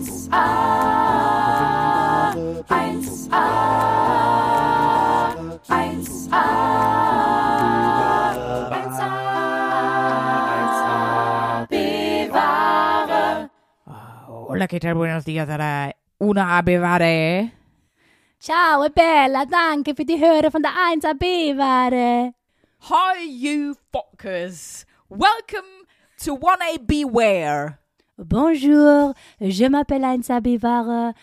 1a, 0.00 0.32
1a, 2.34 2.72
1a, 6.30 6.44
1a, 10.70 11.66
bewahre. 11.68 13.50
Hola, 14.48 14.66
¿qué 14.68 14.80
tal? 14.80 14.94
Buenos 14.94 15.24
días 15.26 15.48
a 15.50 15.58
la 15.58 15.94
una 16.18 16.56
Abevare. 16.56 17.52
Ciao, 18.38 18.84
è 18.84 18.90
bella, 18.90 19.44
danke 19.44 19.94
für 19.94 20.06
die 20.06 20.18
Hörer 20.18 20.50
von 20.50 20.62
der 20.62 20.72
1AB-Ware. 20.72 22.32
Hi, 22.88 23.22
you 23.22 23.74
fuckers. 23.92 24.86
Welcome 25.10 25.84
to 26.24 26.38
1A 26.38 26.78
Beware. 26.86 27.79
Bonjour, 28.22 29.14
je 29.40 29.66
m'appelle 29.70 30.04
1AB-Ware. 30.04 31.14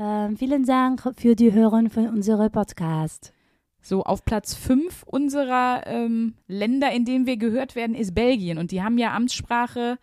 Ähm, 0.00 0.36
vielen 0.36 0.64
Dank 0.64 1.00
für 1.16 1.36
die 1.36 1.52
Hören 1.52 1.90
von 1.90 2.08
unserem 2.08 2.50
Podcast. 2.50 3.32
So, 3.80 4.02
auf 4.02 4.24
Platz 4.24 4.56
5 4.56 5.04
unserer 5.04 5.86
ähm, 5.86 6.34
Länder, 6.48 6.90
in 6.90 7.04
denen 7.04 7.26
wir 7.26 7.36
gehört 7.36 7.76
werden, 7.76 7.94
ist 7.94 8.16
Belgien. 8.16 8.58
Und 8.58 8.72
die 8.72 8.82
haben 8.82 8.98
ja 8.98 9.14
Amtssprache, 9.14 9.96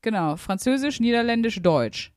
genau, 0.00 0.36
Französisch, 0.36 1.00
Niederländisch, 1.00 1.60
Deutsch. 1.62 2.12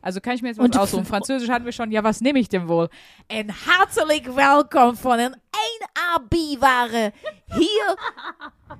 Also 0.00 0.22
kann 0.22 0.34
ich 0.34 0.40
mir 0.40 0.48
jetzt 0.48 0.58
Und 0.58 0.78
aussuchen. 0.78 1.04
Französisch 1.04 1.50
hatten 1.50 1.66
wir 1.66 1.72
schon. 1.72 1.90
Ja, 1.90 2.02
was 2.02 2.22
nehme 2.22 2.38
ich 2.38 2.48
denn 2.48 2.68
wohl? 2.68 2.88
Ein 3.28 3.52
herzlich 3.66 4.24
willkommen 4.34 4.96
von 4.96 5.18
den 5.18 5.36
1AB-Ware 6.14 7.12
hier. 7.54 8.78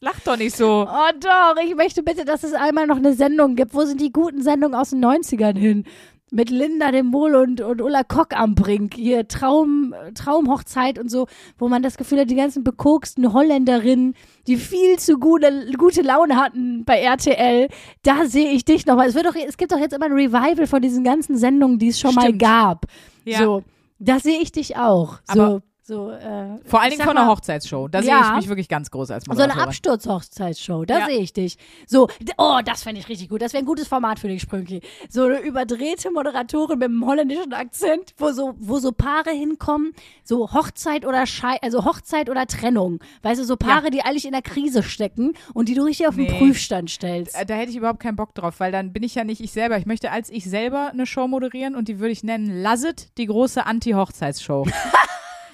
Das 0.00 0.14
lacht 0.14 0.26
doch 0.28 0.36
nicht 0.36 0.54
so. 0.56 0.86
Oh 0.88 1.10
doch, 1.18 1.60
ich 1.64 1.74
möchte 1.74 2.04
bitte, 2.04 2.24
dass 2.24 2.44
es 2.44 2.52
einmal 2.52 2.86
noch 2.86 2.98
eine 2.98 3.14
Sendung 3.14 3.56
gibt. 3.56 3.74
Wo 3.74 3.84
sind 3.84 4.00
die 4.00 4.12
guten 4.12 4.42
Sendungen 4.42 4.78
aus 4.78 4.90
den 4.90 5.04
90ern 5.04 5.58
hin? 5.58 5.84
Mit 6.30 6.50
Linda 6.50 6.92
de 6.92 7.02
Mol 7.02 7.34
und, 7.34 7.60
und 7.62 7.80
Ulla 7.82 8.04
Kock 8.04 8.38
am 8.38 8.54
Brink. 8.54 8.94
Hier 8.94 9.26
Traum, 9.26 9.94
Traumhochzeit 10.14 11.00
und 11.00 11.10
so, 11.10 11.26
wo 11.58 11.68
man 11.68 11.82
das 11.82 11.96
Gefühl 11.96 12.20
hat, 12.20 12.30
die 12.30 12.36
ganzen 12.36 12.62
bekoksten 12.62 13.32
Holländerinnen, 13.32 14.14
die 14.46 14.56
viel 14.56 14.98
zu 15.00 15.18
gute, 15.18 15.68
gute 15.76 16.02
Laune 16.02 16.36
hatten 16.36 16.84
bei 16.84 17.00
RTL. 17.00 17.68
Da 18.02 18.26
sehe 18.26 18.50
ich 18.50 18.64
dich 18.64 18.86
nochmal. 18.86 19.08
Es, 19.08 19.14
wird 19.16 19.26
doch, 19.26 19.34
es 19.34 19.56
gibt 19.56 19.72
doch 19.72 19.78
jetzt 19.78 19.94
immer 19.94 20.06
ein 20.06 20.12
Revival 20.12 20.66
von 20.68 20.80
diesen 20.80 21.02
ganzen 21.02 21.36
Sendungen, 21.36 21.78
die 21.80 21.88
es 21.88 21.98
schon 21.98 22.14
mal 22.14 22.26
Stimmt. 22.26 22.42
gab. 22.42 22.86
Ja. 23.24 23.38
So, 23.38 23.64
da 23.98 24.20
sehe 24.20 24.38
ich 24.40 24.52
dich 24.52 24.76
auch. 24.76 25.18
Aber- 25.26 25.62
so, 25.88 26.10
äh, 26.10 26.58
Vor 26.66 26.82
allen 26.82 26.90
Dingen 26.90 27.02
von 27.02 27.16
einer 27.16 27.28
Hochzeitsshow. 27.28 27.88
Da 27.88 28.00
Ja. 28.00 28.04
sehe 28.22 28.30
ich 28.32 28.36
mich 28.36 28.48
wirklich 28.48 28.68
ganz 28.68 28.90
groß 28.90 29.10
als 29.10 29.24
so 29.24 29.30
eine 29.30 29.38
Moderatorin. 29.40 29.68
Absturzhochzeitsshow, 29.68 30.84
da 30.84 30.98
Ja. 30.98 31.06
sehe 31.06 31.20
ich 31.20 31.32
dich. 31.32 31.56
So, 31.86 32.08
oh, 32.36 32.58
das 32.62 32.82
fände 32.82 33.00
ich 33.00 33.08
richtig 33.08 33.30
gut. 33.30 33.40
Das 33.40 33.54
wäre 33.54 33.62
ein 33.62 33.66
gutes 33.66 33.88
Format 33.88 34.18
für 34.18 34.28
dich, 34.28 34.42
Sprünki. 34.42 34.82
So 35.08 35.24
eine 35.24 35.38
überdrehte 35.40 36.10
Moderatorin 36.10 36.78
mit 36.78 36.88
einem 36.88 37.06
holländischen 37.06 37.54
Akzent, 37.54 38.12
wo 38.18 38.32
so, 38.32 38.54
wo 38.58 38.78
so 38.78 38.92
Paare 38.92 39.30
hinkommen, 39.30 39.92
so 40.24 40.52
Hochzeit 40.52 41.06
oder 41.06 41.24
Schei 41.26 41.56
also 41.62 41.86
Hochzeit 41.86 42.28
oder 42.28 42.46
Trennung. 42.46 43.00
Weißt 43.22 43.40
du, 43.40 43.44
so 43.44 43.56
Paare, 43.56 43.88
die 43.90 44.02
eigentlich 44.02 44.26
in 44.26 44.32
der 44.32 44.42
Krise 44.42 44.82
stecken 44.82 45.32
und 45.54 45.70
die 45.70 45.74
du 45.74 45.84
richtig 45.84 46.06
auf 46.06 46.16
den 46.16 46.24
Nee. 46.26 46.38
Prüfstand 46.38 46.90
stellst. 46.90 47.34
Äh, 47.34 47.46
Da 47.46 47.54
hätte 47.54 47.70
ich 47.70 47.76
überhaupt 47.78 48.00
keinen 48.00 48.16
Bock 48.16 48.34
drauf, 48.34 48.60
weil 48.60 48.72
dann 48.72 48.92
bin 48.92 49.02
ich 49.02 49.14
ja 49.14 49.24
nicht 49.24 49.40
ich 49.40 49.52
selber. 49.52 49.78
Ich 49.78 49.86
möchte 49.86 50.10
als 50.10 50.28
ich 50.28 50.44
selber 50.44 50.90
eine 50.92 51.06
Show 51.06 51.26
moderieren 51.28 51.74
und 51.74 51.88
die 51.88 51.98
würde 51.98 52.12
ich 52.12 52.22
nennen 52.22 52.60
Lasset, 52.62 53.08
die 53.16 53.24
große 53.24 53.64
Anti-Hochzeitsshow. 53.64 54.66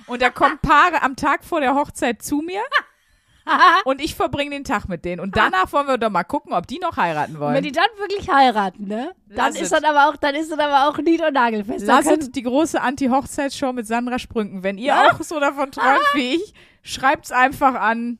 und 0.06 0.22
da 0.22 0.30
kommen 0.30 0.58
Paare 0.58 1.02
am 1.02 1.16
Tag 1.16 1.44
vor 1.44 1.60
der 1.60 1.74
Hochzeit 1.74 2.22
zu 2.22 2.36
mir 2.38 2.62
und 3.84 4.00
ich 4.00 4.14
verbringe 4.14 4.50
den 4.50 4.64
Tag 4.64 4.88
mit 4.88 5.04
denen. 5.04 5.20
Und 5.20 5.36
danach 5.36 5.72
wollen 5.72 5.86
wir 5.86 5.98
doch 5.98 6.10
mal 6.10 6.24
gucken, 6.24 6.52
ob 6.54 6.66
die 6.66 6.78
noch 6.78 6.96
heiraten 6.96 7.34
Und 7.34 7.40
wollen. 7.40 7.54
wenn 7.54 7.62
die 7.62 7.72
dann 7.72 7.88
wirklich 7.98 8.28
heiraten, 8.30 8.86
ne? 8.86 9.12
Dann 9.28 9.52
Lass 9.52 9.60
ist 9.60 9.72
dann 9.72 9.84
aber 9.84 10.08
auch, 10.08 10.16
dann 10.16 10.34
ist 10.34 10.50
dann 10.50 10.60
aber 10.60 10.88
auch 10.88 10.98
nied- 10.98 11.22
und 11.22 11.34
nagelfest. 11.34 11.86
Lasset, 11.86 12.34
die 12.34 12.42
große 12.42 12.80
Anti-Hochzeitsshow 12.80 13.72
mit 13.72 13.86
Sandra 13.86 14.18
Sprünken. 14.18 14.62
Wenn 14.62 14.78
ihr 14.78 14.94
auch 14.94 15.20
so 15.20 15.38
davon 15.40 15.70
träumt 15.72 16.00
wie 16.14 16.36
ich, 16.36 16.54
schreibt's 16.82 17.32
einfach 17.32 17.74
an 17.74 18.18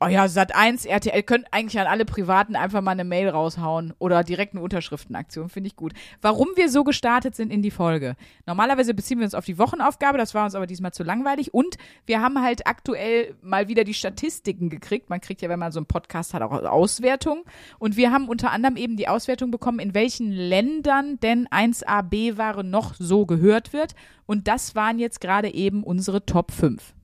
Oh 0.00 0.06
ja, 0.06 0.28
Sat 0.28 0.54
1, 0.54 0.84
RTL 0.86 1.24
könnt 1.24 1.46
eigentlich 1.50 1.80
an 1.80 1.88
alle 1.88 2.04
Privaten 2.04 2.54
einfach 2.54 2.80
mal 2.82 2.92
eine 2.92 3.02
Mail 3.02 3.30
raushauen 3.30 3.94
oder 3.98 4.22
direkt 4.22 4.54
eine 4.54 4.62
Unterschriftenaktion, 4.62 5.48
finde 5.48 5.66
ich 5.66 5.74
gut. 5.74 5.92
Warum 6.20 6.46
wir 6.54 6.68
so 6.68 6.84
gestartet 6.84 7.34
sind 7.34 7.52
in 7.52 7.62
die 7.62 7.72
Folge. 7.72 8.14
Normalerweise 8.46 8.94
beziehen 8.94 9.18
wir 9.18 9.24
uns 9.24 9.34
auf 9.34 9.44
die 9.44 9.58
Wochenaufgabe, 9.58 10.16
das 10.16 10.34
war 10.34 10.44
uns 10.44 10.54
aber 10.54 10.68
diesmal 10.68 10.92
zu 10.92 11.02
langweilig 11.02 11.52
und 11.52 11.78
wir 12.06 12.22
haben 12.22 12.40
halt 12.40 12.68
aktuell 12.68 13.34
mal 13.42 13.66
wieder 13.66 13.82
die 13.82 13.92
Statistiken 13.92 14.70
gekriegt. 14.70 15.10
Man 15.10 15.20
kriegt 15.20 15.42
ja, 15.42 15.48
wenn 15.48 15.58
man 15.58 15.72
so 15.72 15.80
einen 15.80 15.86
Podcast 15.86 16.32
hat, 16.32 16.42
auch 16.42 16.52
Auswertungen 16.52 17.42
und 17.80 17.96
wir 17.96 18.12
haben 18.12 18.28
unter 18.28 18.52
anderem 18.52 18.76
eben 18.76 18.96
die 18.96 19.08
Auswertung 19.08 19.50
bekommen, 19.50 19.80
in 19.80 19.94
welchen 19.94 20.30
Ländern 20.30 21.18
denn 21.18 21.48
1AB-Ware 21.48 22.62
noch 22.62 22.94
so 22.94 23.26
gehört 23.26 23.72
wird 23.72 23.96
und 24.26 24.46
das 24.46 24.76
waren 24.76 25.00
jetzt 25.00 25.20
gerade 25.20 25.52
eben 25.52 25.82
unsere 25.82 26.24
Top 26.24 26.52
5. 26.52 26.94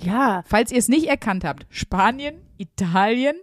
ja. 0.00 0.42
Falls 0.46 0.72
ihr 0.72 0.78
es 0.78 0.88
nicht 0.88 1.06
erkannt 1.06 1.44
habt, 1.44 1.66
Spanien, 1.70 2.36
Italien, 2.58 3.36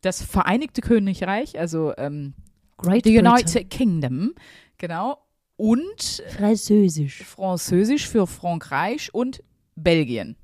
das 0.00 0.22
Vereinigte 0.22 0.80
Königreich, 0.80 1.58
also 1.58 1.92
ähm, 1.96 2.34
Great 2.76 3.04
the 3.04 3.14
Britain. 3.14 3.26
United 3.26 3.70
Kingdom, 3.70 4.34
genau, 4.78 5.18
und 5.56 6.22
Französisch. 6.36 7.24
Französisch 7.24 8.08
für 8.08 8.26
Frankreich 8.26 9.12
und 9.12 9.42
Belgien. 9.74 10.36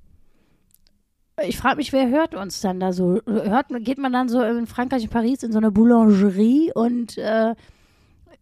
Ich 1.42 1.56
frage 1.56 1.76
mich, 1.76 1.92
wer 1.92 2.08
hört 2.08 2.34
uns 2.34 2.60
dann 2.60 2.78
da 2.78 2.92
so? 2.92 3.20
Hört, 3.26 3.66
geht 3.80 3.98
man 3.98 4.12
dann 4.12 4.28
so 4.28 4.42
in 4.42 4.66
Frankreich, 4.66 5.04
in 5.04 5.10
Paris 5.10 5.42
in 5.42 5.52
so 5.52 5.58
eine 5.58 5.72
Boulangerie 5.72 6.72
und 6.74 7.18
äh, 7.18 7.54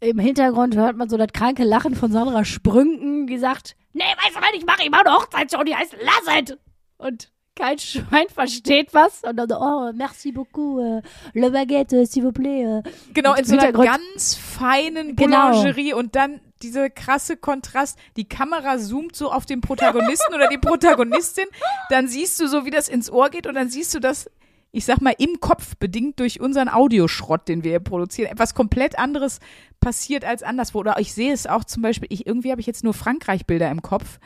im 0.03 0.19
Hintergrund 0.19 0.75
hört 0.77 0.97
man 0.97 1.09
so 1.09 1.17
das 1.17 1.33
kranke 1.33 1.63
Lachen 1.63 1.95
von 1.95 2.11
Sandra 2.11 2.45
Sprünken, 2.45 3.27
die 3.29 3.39
sagt, 3.39 3.77
nee, 3.93 4.03
weißt 4.03 4.37
du 4.37 4.41
was 4.41 4.49
ich 4.55 4.67
mache? 4.67 4.83
Ich 4.83 4.91
mache 4.91 5.07
eine 5.07 5.15
Hochzeitsshow, 5.15 5.63
die 5.63 5.77
heißt 5.77 5.97
Lasset. 6.03 6.59
Und 6.99 7.31
kein 7.55 7.79
Schwein 7.79 8.27
versteht 8.29 8.95
was. 8.95 9.23
Und 9.23 9.37
dann 9.37 9.49
so, 9.49 9.61
oh, 9.61 9.93
merci 9.95 10.33
beaucoup, 10.33 10.81
äh, 10.81 11.03
le 11.35 11.51
baguette, 11.51 12.05
s'il 12.07 12.25
vous 12.25 12.33
plaît. 12.33 12.65
Äh. 12.65 12.83
Genau, 13.15 13.33
Und 13.33 13.41
in 13.41 13.45
so 13.45 13.57
einer 13.59 13.73
ganz 13.73 14.35
feinen 14.35 15.15
Genau. 15.15 15.51
Boulangerie 15.51 15.93
und 15.93 16.17
dann 16.17 16.41
diese 16.63 16.91
krasse 16.91 17.37
Kontrast. 17.37 17.99
Die 18.17 18.29
Kamera 18.29 18.79
zoomt 18.79 19.15
so 19.15 19.31
auf 19.31 19.47
den 19.47 19.61
Protagonisten 19.61 20.35
oder 20.35 20.49
die 20.49 20.59
Protagonistin. 20.59 21.47
Dann 21.91 22.09
siehst 22.09 22.41
du 22.41 22.49
so, 22.49 22.65
wie 22.65 22.71
das 22.71 22.89
ins 22.89 23.11
Ohr 23.11 23.31
geht 23.31 23.47
und 23.47 23.55
dann 23.55 23.69
siehst 23.69 23.95
du 23.95 24.01
das, 24.01 24.31
ich 24.73 24.87
sag 24.87 25.03
mal, 25.03 25.15
im 25.19 25.39
Kopf, 25.41 25.77
bedingt 25.77 26.19
durch 26.19 26.41
unseren 26.41 26.71
Audioschrott, 26.71 27.47
den 27.47 27.63
wir 27.63 27.73
hier 27.73 27.81
produzieren, 27.81 28.33
etwas 28.33 28.55
komplett 28.55 28.99
anderes 28.99 29.39
passiert 29.81 30.25
als 30.25 30.43
anderswo. 30.43 30.81
Oder 30.81 30.99
ich 30.99 31.13
sehe 31.13 31.33
es 31.33 31.47
auch 31.47 31.65
zum 31.65 31.83
Beispiel, 31.83 32.09
ich, 32.11 32.27
irgendwie 32.27 32.51
habe 32.51 32.61
ich 32.63 32.67
jetzt 32.67 32.83
nur 32.83 32.95
Frankreich-Bilder 32.95 33.71
im 33.71 33.83
Kopf, 33.83 34.19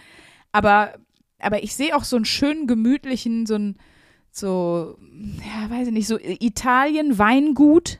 aber, 0.52 0.94
aber 1.40 1.64
ich 1.64 1.74
sehe 1.74 1.96
auch 1.96 2.04
so 2.04 2.14
einen 2.14 2.24
schönen, 2.24 2.68
gemütlichen, 2.68 3.44
so 3.46 3.56
ein, 3.56 3.76
so, 4.30 4.96
ja, 5.38 5.68
weiß 5.68 5.88
ich 5.88 5.92
nicht, 5.92 6.06
so 6.06 6.18
Italien, 6.20 7.18
Weingut, 7.18 7.98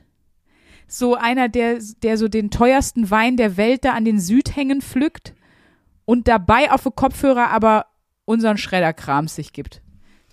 so 0.87 1.15
einer, 1.15 1.49
der, 1.49 1.79
der 2.01 2.17
so 2.17 2.29
den 2.29 2.49
teuersten 2.49 3.11
Wein 3.11 3.35
der 3.35 3.57
Welt 3.57 3.83
da 3.83 3.91
an 3.91 4.05
den 4.05 4.21
Südhängen 4.21 4.81
pflückt 4.81 5.33
und 6.05 6.29
dabei 6.29 6.71
auf 6.71 6.83
den 6.83 6.95
Kopfhörer 6.95 7.49
aber 7.49 7.87
unseren 8.23 8.57
Schredderkram 8.57 9.27
sich 9.27 9.51
gibt. 9.51 9.81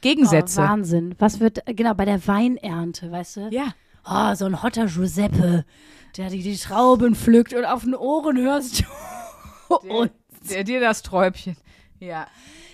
Gegensätze. 0.05 0.61
Oh, 0.61 0.65
Wahnsinn. 0.65 1.15
Was 1.19 1.41
wird, 1.41 1.61
genau, 1.67 1.95
bei 1.95 2.05
der 2.05 2.25
Weinernte, 2.27 3.11
weißt 3.11 3.37
du? 3.37 3.49
ja. 3.51 3.75
Oh, 4.07 4.35
so 4.35 4.45
ein 4.45 4.63
hotter 4.63 4.85
Giuseppe, 4.87 5.65
der 6.19 6.29
die, 6.29 6.43
die 6.43 6.57
Trauben 6.59 7.15
pflückt 7.15 7.55
und 7.55 7.65
auf 7.65 7.85
den 7.85 7.95
Ohren 7.95 8.37
hörst 8.37 8.81
du 9.71 9.75
und 9.89 10.13
Der, 10.51 10.63
dir 10.63 10.79
das 10.79 11.03
Träubchen. 11.03 11.57
Ja. 12.01 12.27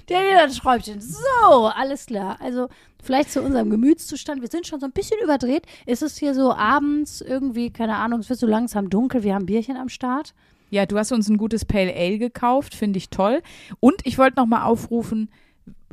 der 0.09 0.23
dir 0.23 0.35
das 0.45 0.57
Schräubchen. 0.57 1.01
So, 1.01 1.67
alles 1.67 2.07
klar. 2.07 2.37
Also 2.41 2.69
vielleicht 3.01 3.31
zu 3.31 3.43
unserem 3.43 3.71
Gemütszustand. 3.71 4.41
Wir 4.43 4.49
sind 4.49 4.67
schon 4.67 4.81
so 4.81 4.87
ein 4.87 4.93
bisschen 4.93 5.19
überdreht. 5.23 5.67
Ist 5.87 6.03
es 6.03 6.17
hier 6.19 6.35
so 6.35 6.53
abends 6.53 7.21
irgendwie, 7.21 7.71
keine 7.71 7.95
Ahnung, 7.95 8.19
es 8.19 8.29
wird 8.29 8.41
so 8.41 8.49
langsam 8.49 8.91
dunkel, 8.91 9.23
wir 9.23 9.35
haben 9.37 9.47
Bierchen 9.47 9.77
am 9.77 9.89
Start. 9.89 10.35
Ja, 10.71 10.85
du 10.85 10.99
hast 10.99 11.13
uns 11.13 11.29
ein 11.29 11.37
gutes 11.37 11.65
Pale 11.65 11.95
Ale 11.95 12.19
gekauft, 12.19 12.75
finde 12.75 12.97
ich 12.99 13.09
toll. 13.09 13.41
Und 13.79 14.05
ich 14.05 14.19
wollte 14.19 14.41
noch 14.41 14.47
mal 14.47 14.65
aufrufen, 14.65 15.31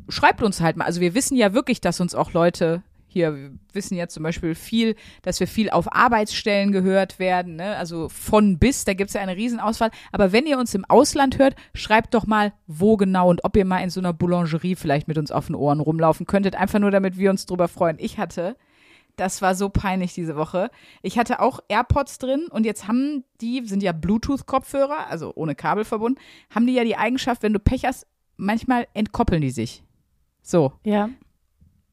schreibt 0.09 0.43
uns 0.43 0.61
halt 0.61 0.77
mal. 0.77 0.85
Also 0.85 1.01
wir 1.01 1.13
wissen 1.13 1.35
ja 1.35 1.53
wirklich, 1.53 1.81
dass 1.81 1.99
uns 1.99 2.15
auch 2.15 2.33
Leute 2.33 2.83
hier, 3.07 3.35
wir 3.35 3.51
wissen 3.73 3.95
ja 3.95 4.07
zum 4.07 4.23
Beispiel 4.23 4.53
viel, 4.53 4.95
dass 5.21 5.39
wir 5.39 5.47
viel 5.47 5.69
auf 5.69 5.93
Arbeitsstellen 5.93 6.71
gehört 6.71 7.19
werden, 7.19 7.55
ne? 7.55 7.75
also 7.77 8.09
von 8.09 8.59
bis, 8.59 8.83
da 8.83 8.93
gibt 8.93 9.09
es 9.09 9.13
ja 9.13 9.21
eine 9.21 9.35
Riesenauswahl. 9.35 9.91
Aber 10.11 10.33
wenn 10.33 10.45
ihr 10.45 10.59
uns 10.59 10.75
im 10.75 10.85
Ausland 10.85 11.39
hört, 11.39 11.55
schreibt 11.73 12.13
doch 12.13 12.27
mal, 12.27 12.53
wo 12.67 12.97
genau 12.97 13.29
und 13.29 13.43
ob 13.43 13.55
ihr 13.55 13.65
mal 13.65 13.79
in 13.79 13.89
so 13.89 14.01
einer 14.01 14.13
Boulangerie 14.13 14.75
vielleicht 14.75 15.07
mit 15.07 15.17
uns 15.17 15.31
auf 15.31 15.47
den 15.47 15.55
Ohren 15.55 15.79
rumlaufen 15.79 16.25
könntet, 16.25 16.55
einfach 16.55 16.79
nur 16.79 16.91
damit 16.91 17.17
wir 17.17 17.29
uns 17.29 17.45
drüber 17.45 17.67
freuen. 17.67 17.97
Ich 17.99 18.17
hatte 18.17 18.55
das 19.17 19.41
war 19.41 19.55
so 19.55 19.69
peinlich 19.69 20.13
diese 20.13 20.35
Woche. 20.35 20.69
Ich 21.01 21.17
hatte 21.17 21.41
auch 21.41 21.59
AirPods 21.67 22.19
drin 22.19 22.45
und 22.49 22.65
jetzt 22.65 22.87
haben 22.87 23.23
die, 23.41 23.65
sind 23.65 23.81
ja 23.81 23.91
Bluetooth-Kopfhörer, 23.91 25.07
also 25.09 25.33
ohne 25.35 25.55
Kabel 25.55 25.85
verbunden, 25.85 26.21
haben 26.53 26.67
die 26.67 26.73
ja 26.73 26.83
die 26.83 26.97
Eigenschaft, 26.97 27.41
wenn 27.41 27.53
du 27.53 27.59
Pech 27.59 27.83
hast, 27.83 28.05
manchmal 28.37 28.87
entkoppeln 28.93 29.41
die 29.41 29.49
sich. 29.49 29.83
So, 30.47 30.71
Ja. 30.85 31.09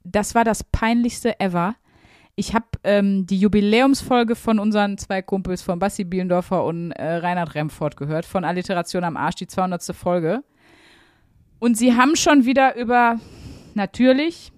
das 0.05 0.37
war 0.37 0.45
das 0.45 0.63
peinlichste 0.63 1.41
ever. 1.41 1.75
Ich 2.37 2.55
habe 2.55 2.67
ähm, 2.85 3.27
die 3.27 3.37
Jubiläumsfolge 3.39 4.37
von 4.37 4.61
unseren 4.61 4.97
zwei 4.97 5.23
Kumpels 5.23 5.63
von 5.63 5.81
Bassi 5.81 6.05
Bielendorfer 6.05 6.65
und 6.65 6.93
äh, 6.93 7.17
Reinhard 7.17 7.57
Remford 7.57 7.97
gehört, 7.97 8.25
von 8.25 8.45
Alliteration 8.45 9.03
am 9.03 9.17
Arsch, 9.17 9.35
die 9.37 9.49
200. 9.49 9.83
Folge. 9.95 10.45
Und 11.59 11.77
sie 11.77 11.97
haben 11.97 12.15
schon 12.15 12.45
wieder 12.45 12.77
über, 12.77 13.19
natürlich, 13.75 14.53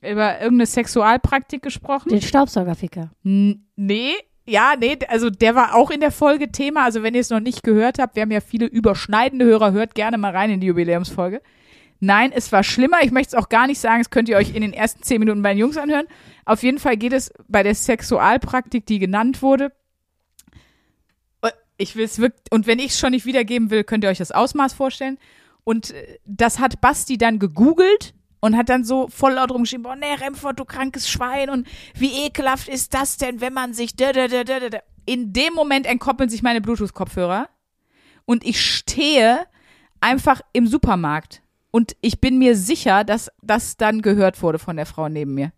über 0.00 0.34
irgendeine 0.40 0.66
Sexualpraktik 0.66 1.60
gesprochen. 1.62 2.10
Den 2.10 2.22
Staubsaugerficker. 2.22 3.10
N 3.24 3.66
nee, 3.74 4.12
ja, 4.46 4.74
nee, 4.78 4.96
also 5.08 5.28
der 5.28 5.56
war 5.56 5.74
auch 5.74 5.90
in 5.90 6.00
der 6.00 6.12
Folge 6.12 6.52
Thema. 6.52 6.84
Also 6.84 7.02
wenn 7.02 7.14
ihr 7.14 7.20
es 7.20 7.30
noch 7.30 7.40
nicht 7.40 7.64
gehört 7.64 7.98
habt, 7.98 8.14
wir 8.14 8.22
haben 8.22 8.30
ja 8.30 8.40
viele 8.40 8.66
überschneidende 8.66 9.44
Hörer, 9.44 9.72
hört 9.72 9.96
gerne 9.96 10.18
mal 10.18 10.30
rein 10.32 10.50
in 10.50 10.60
die 10.60 10.68
Jubiläumsfolge. 10.68 11.42
Nein, 12.00 12.32
es 12.32 12.50
war 12.50 12.64
schlimmer. 12.64 13.02
Ich 13.02 13.10
möchte 13.10 13.36
es 13.36 13.42
auch 13.42 13.50
gar 13.50 13.66
nicht 13.66 13.78
sagen. 13.78 14.00
Das 14.00 14.10
könnt 14.10 14.28
ihr 14.28 14.38
euch 14.38 14.54
in 14.54 14.62
den 14.62 14.72
ersten 14.72 15.02
zehn 15.02 15.20
Minuten 15.20 15.42
bei 15.42 15.50
den 15.50 15.58
Jungs 15.58 15.76
anhören. 15.76 16.06
Auf 16.46 16.62
jeden 16.62 16.78
Fall 16.78 16.96
geht 16.96 17.12
es 17.12 17.32
bei 17.46 17.62
der 17.62 17.74
Sexualpraktik, 17.74 18.86
die 18.86 18.98
genannt 18.98 19.42
wurde. 19.42 19.72
Ich 21.76 21.96
will 21.96 22.04
es 22.04 22.18
wirklich, 22.18 22.42
und 22.50 22.66
wenn 22.66 22.78
ich 22.78 22.88
es 22.88 22.98
schon 22.98 23.12
nicht 23.12 23.24
wiedergeben 23.24 23.70
will, 23.70 23.84
könnt 23.84 24.04
ihr 24.04 24.10
euch 24.10 24.18
das 24.18 24.32
Ausmaß 24.32 24.74
vorstellen. 24.74 25.18
Und 25.64 25.92
äh, 25.92 26.18
das 26.26 26.58
hat 26.58 26.82
Basti 26.82 27.16
dann 27.16 27.38
gegoogelt 27.38 28.12
und 28.40 28.56
hat 28.56 28.68
dann 28.68 28.84
so 28.84 29.08
voll 29.08 29.32
laut 29.32 29.50
rumgeschrieben, 29.50 29.84
boah, 29.84 29.96
nee, 29.96 30.12
Remford, 30.12 30.58
du 30.58 30.64
krankes 30.64 31.08
Schwein 31.08 31.48
und 31.48 31.66
wie 31.94 32.26
ekelhaft 32.26 32.68
ist 32.68 32.92
das 32.92 33.16
denn, 33.16 33.40
wenn 33.40 33.52
man 33.52 33.72
sich. 33.72 33.94
In 35.06 35.32
dem 35.32 35.54
Moment 35.54 35.86
entkoppeln 35.86 36.28
sich 36.28 36.42
meine 36.42 36.60
Bluetooth-Kopfhörer 36.60 37.48
und 38.26 38.44
ich 38.44 38.60
stehe 38.62 39.46
einfach 40.00 40.40
im 40.52 40.66
Supermarkt 40.66 41.42
und 41.70 41.96
ich 42.00 42.20
bin 42.20 42.38
mir 42.38 42.56
sicher, 42.56 43.04
dass 43.04 43.30
das 43.42 43.76
dann 43.76 44.02
gehört 44.02 44.42
wurde 44.42 44.58
von 44.58 44.76
der 44.76 44.86
Frau 44.86 45.08
neben 45.08 45.34
mir. 45.34 45.52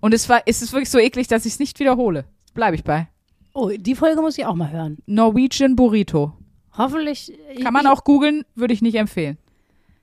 Und 0.00 0.12
es 0.14 0.28
war, 0.28 0.42
es 0.46 0.60
ist 0.62 0.72
wirklich 0.72 0.90
so 0.90 0.98
eklig, 0.98 1.28
dass 1.28 1.46
ich 1.46 1.54
es 1.54 1.58
nicht 1.58 1.78
wiederhole. 1.80 2.24
Bleibe 2.52 2.76
ich 2.76 2.84
bei. 2.84 3.08
Oh, 3.54 3.70
die 3.74 3.94
Folge 3.94 4.20
muss 4.20 4.36
ich 4.36 4.44
auch 4.44 4.54
mal 4.54 4.70
hören. 4.70 4.98
Norwegian 5.06 5.76
Burrito. 5.76 6.32
Hoffentlich. 6.76 7.32
Kann 7.62 7.72
man 7.72 7.86
auch 7.86 8.04
googeln, 8.04 8.44
würde 8.54 8.74
ich 8.74 8.82
nicht 8.82 8.96
empfehlen. 8.96 9.38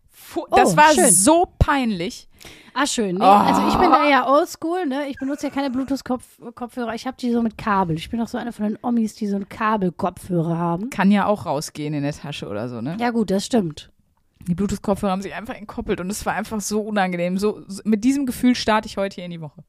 Fu 0.10 0.46
das 0.52 0.74
Oh, 0.74 0.78
war 0.78 0.94
schön. 0.94 1.12
so 1.12 1.48
peinlich. 1.60 2.28
Ah, 2.74 2.86
schön. 2.88 3.16
Nee, 3.16 3.22
Oh. 3.22 3.26
Also 3.28 3.68
ich 3.68 3.76
bin 3.76 3.92
da 3.92 4.08
ja 4.10 4.28
oldschool, 4.32 4.86
ne? 4.86 5.08
Ich 5.10 5.18
benutze 5.18 5.48
ja 5.48 5.54
keine 5.54 5.70
Bluetooth-Kopfhörer. 5.70 6.96
Ich 6.96 7.06
habe 7.06 7.18
die 7.20 7.32
so 7.32 7.42
mit 7.42 7.58
Kabel. 7.58 7.98
Ich 7.98 8.10
bin 8.10 8.22
auch 8.22 8.28
so 8.30 8.38
eine 8.38 8.54
von 8.54 8.66
den 8.66 8.78
Omis, 8.82 9.16
die 9.16 9.28
so 9.28 9.36
einen 9.36 9.50
Kabelkopfhörer 9.50 10.58
haben. 10.58 10.90
Kann 10.90 11.12
ja 11.12 11.26
auch 11.26 11.46
rausgehen 11.46 11.94
in 11.94 12.04
der 12.04 12.14
Tasche 12.14 12.48
oder 12.48 12.70
so, 12.70 12.80
ne? 12.82 12.96
Ja 13.00 13.10
gut, 13.12 13.30
das 13.32 13.46
stimmt. 13.46 13.92
Die 14.48 14.56
Bluetooth-Kopfhörer 14.56 15.12
haben 15.12 15.22
sich 15.22 15.34
einfach 15.34 15.56
entkoppelt 15.56 16.00
und 16.00 16.10
es 16.10 16.26
war 16.26 16.34
einfach 16.34 16.62
so 16.62 16.82
unangenehm. 16.82 17.38
So, 17.38 17.64
so, 17.68 17.82
mit 17.86 18.04
diesem 18.04 18.26
Gefühl 18.26 18.56
starte 18.56 18.88
ich 18.88 18.98
heute 18.98 19.16
hier 19.16 19.26
in 19.26 19.32
die 19.32 19.42
Woche. 19.42 19.64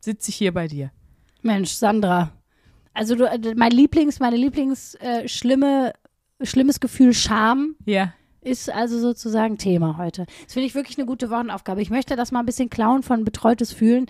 Sitze 0.00 0.30
ich 0.30 0.36
hier 0.36 0.52
bei 0.52 0.68
dir. 0.68 0.90
Mensch, 1.42 1.70
Sandra. 1.70 2.32
Also 2.94 3.14
du, 3.14 3.24
äh, 3.24 3.54
mein 3.56 3.70
Lieblings, 3.70 4.20
meine 4.20 4.36
Lieblings 4.36 4.94
äh, 4.96 5.28
schlimme, 5.28 5.92
schlimmes 6.42 6.80
Gefühl 6.80 7.14
Scham 7.14 7.76
Ja. 7.84 8.12
ist 8.40 8.70
also 8.70 8.98
sozusagen 8.98 9.56
Thema 9.58 9.96
heute. 9.98 10.26
Das 10.44 10.54
finde 10.54 10.66
ich 10.66 10.74
wirklich 10.74 10.98
eine 10.98 11.06
gute 11.06 11.30
Wochenaufgabe. 11.30 11.80
Ich 11.82 11.90
möchte 11.90 12.16
das 12.16 12.32
mal 12.32 12.40
ein 12.40 12.46
bisschen 12.46 12.70
klauen 12.70 13.02
von 13.02 13.24
betreutes 13.24 13.72
Fühlen, 13.72 14.06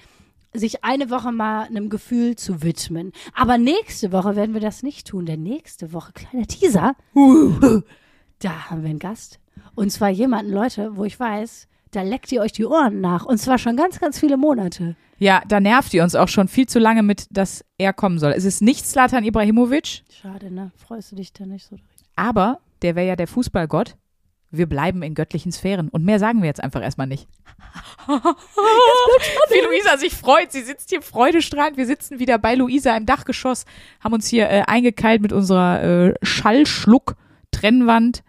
sich 0.55 0.85
eine 0.85 1.11
Woche 1.11 1.33
mal 1.33 1.65
einem 1.65 1.91
Gefühl 1.91 2.37
zu 2.37 2.63
widmen. 2.63 3.13
Aber 3.35 3.59
nächste 3.59 4.13
Woche 4.13 4.37
werden 4.37 4.55
wir 4.55 4.63
das 4.63 4.83
nicht 4.83 5.07
tun, 5.07 5.27
denn 5.27 5.43
nächste 5.43 5.93
Woche, 5.93 6.13
kleiner 6.15 6.47
Teaser, 6.47 6.95
da 7.15 8.71
haben 8.71 8.83
wir 8.83 8.91
einen 8.91 8.99
Gast. 8.99 9.39
Und 9.79 9.91
zwar 9.91 10.09
jemanden, 10.09 10.53
Leute, 10.53 10.97
wo 10.97 11.05
ich 11.05 11.21
weiß, 11.21 11.69
da 11.93 12.03
leckt 12.03 12.33
ihr 12.33 12.41
euch 12.41 12.51
die 12.51 12.67
Ohren 12.67 13.01
nach. 13.01 13.25
Und 13.25 13.39
zwar 13.39 13.59
schon 13.59 13.77
ganz, 13.77 14.01
ganz 14.01 14.19
viele 14.19 14.37
Monate. 14.37 14.97
Ja, 15.19 15.41
da 15.47 15.61
nervt 15.61 15.95
ihr 15.95 16.03
uns 16.03 16.17
auch 16.17 16.27
schon 16.27 16.49
viel 16.49 16.67
zu 16.67 16.81
lange 16.81 17.05
mit, 17.05 17.29
dass 17.31 17.65
er 17.79 17.93
kommen 17.93 18.19
soll. 18.19 18.33
Es 18.33 18.45
ist 18.45 18.61
nicht 18.61 18.85
Slatan 18.85 19.23
Ibrahimovic, 19.23 20.03
Schade, 20.11 20.53
ne? 20.53 20.73
Freust 20.77 21.13
du 21.13 21.17
dich 21.17 21.33
da 21.33 21.47
nicht 21.47 21.65
so? 21.65 21.77
aber 22.17 22.59
der 22.83 22.97
wäre 22.97 23.07
ja 23.07 23.15
der 23.15 23.29
Fußballgott. 23.29 23.95
Wir 24.51 24.67
bleiben 24.67 25.03
in 25.03 25.15
göttlichen 25.15 25.53
Sphären. 25.53 25.91
Und 25.91 26.05
mehr 26.05 26.19
sagen 26.19 26.43
wir 26.43 26.49
jetzt 26.49 26.63
einfach 26.63 26.83
erstmal 26.83 27.07
nicht. 27.07 27.29
Wie 28.09 29.65
Luisa 29.65 29.97
sich 29.97 30.15
freut. 30.15 30.51
Sie 30.51 30.63
sitzt 30.63 30.91
hier 30.91 31.03
freudestrahlend. 31.03 31.77
Wir 31.77 31.87
sitzen 31.87 32.19
wieder 32.19 32.37
bei 32.39 32.57
Luisa 32.57 32.97
im 32.97 33.07
Dachgeschoss, 33.07 33.65
haben 34.01 34.15
uns 34.15 34.27
hier 34.27 34.51
äh, 34.51 34.65
eingekeilt 34.67 35.23
mit 35.23 35.33
unserer 35.33 35.85
äh, 35.85 36.15
Schallschluck-Trennwand. 36.23 38.25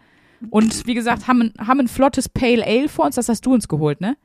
Und 0.48 0.86
wie 0.86 0.94
gesagt, 0.94 1.28
haben, 1.28 1.52
ein- 1.58 1.66
haben 1.66 1.80
ein 1.80 1.88
flottes 1.88 2.28
Pale 2.28 2.64
Ale 2.66 2.88
vor 2.88 3.04
uns. 3.04 3.16
Das 3.16 3.28
hast 3.28 3.44
du 3.44 3.52
uns 3.52 3.68
geholt, 3.68 4.00
ne? 4.00 4.16